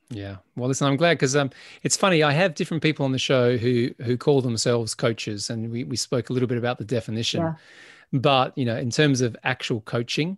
Yeah. 0.09 0.37
Well, 0.55 0.67
listen, 0.67 0.87
I'm 0.87 0.97
glad 0.97 1.15
because 1.15 1.35
um, 1.35 1.49
it's 1.83 1.97
funny. 1.97 2.23
I 2.23 2.31
have 2.31 2.55
different 2.55 2.83
people 2.83 3.05
on 3.05 3.11
the 3.11 3.19
show 3.19 3.57
who 3.57 3.91
who 4.03 4.17
call 4.17 4.41
themselves 4.41 4.93
coaches, 4.93 5.49
and 5.49 5.71
we 5.71 5.83
we 5.83 5.95
spoke 5.95 6.29
a 6.29 6.33
little 6.33 6.47
bit 6.47 6.59
about 6.59 6.77
the 6.77 6.85
definition. 6.85 7.41
Yeah. 7.41 7.53
But 8.13 8.57
you 8.57 8.65
know, 8.65 8.77
in 8.77 8.89
terms 8.89 9.21
of 9.21 9.35
actual 9.43 9.81
coaching, 9.81 10.37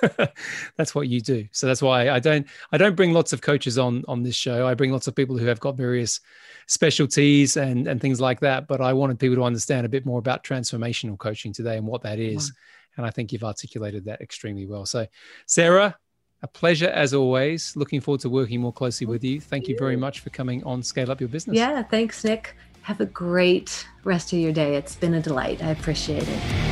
that's 0.76 0.94
what 0.94 1.08
you 1.08 1.20
do. 1.20 1.46
So 1.52 1.66
that's 1.66 1.82
why 1.82 2.10
I 2.10 2.18
don't 2.18 2.46
I 2.72 2.78
don't 2.78 2.96
bring 2.96 3.12
lots 3.12 3.32
of 3.32 3.40
coaches 3.40 3.78
on 3.78 4.04
on 4.08 4.22
this 4.22 4.34
show. 4.34 4.66
I 4.66 4.74
bring 4.74 4.92
lots 4.92 5.08
of 5.08 5.14
people 5.14 5.38
who 5.38 5.46
have 5.46 5.60
got 5.60 5.76
various 5.76 6.20
specialties 6.66 7.56
and 7.56 7.86
and 7.86 8.00
things 8.00 8.20
like 8.20 8.40
that. 8.40 8.68
But 8.68 8.80
I 8.80 8.92
wanted 8.92 9.18
people 9.18 9.36
to 9.36 9.44
understand 9.44 9.86
a 9.86 9.88
bit 9.88 10.06
more 10.06 10.18
about 10.18 10.44
transformational 10.44 11.18
coaching 11.18 11.52
today 11.52 11.76
and 11.76 11.86
what 11.86 12.02
that 12.02 12.18
is. 12.18 12.50
Wow. 12.50 12.56
And 12.98 13.06
I 13.06 13.10
think 13.10 13.32
you've 13.32 13.44
articulated 13.44 14.04
that 14.04 14.20
extremely 14.20 14.66
well. 14.66 14.84
So, 14.84 15.06
Sarah, 15.46 15.96
a 16.42 16.48
pleasure 16.48 16.88
as 16.88 17.14
always. 17.14 17.74
Looking 17.76 18.00
forward 18.00 18.20
to 18.22 18.28
working 18.28 18.60
more 18.60 18.72
closely 18.72 19.06
with 19.06 19.24
you. 19.24 19.40
Thank 19.40 19.68
you 19.68 19.76
very 19.78 19.96
much 19.96 20.20
for 20.20 20.30
coming 20.30 20.62
on 20.64 20.82
Scale 20.82 21.10
Up 21.10 21.20
Your 21.20 21.28
Business. 21.28 21.56
Yeah, 21.56 21.82
thanks, 21.82 22.24
Nick. 22.24 22.54
Have 22.82 23.00
a 23.00 23.06
great 23.06 23.86
rest 24.04 24.32
of 24.32 24.40
your 24.40 24.52
day. 24.52 24.74
It's 24.74 24.96
been 24.96 25.14
a 25.14 25.22
delight. 25.22 25.62
I 25.62 25.70
appreciate 25.70 26.24
it. 26.26 26.71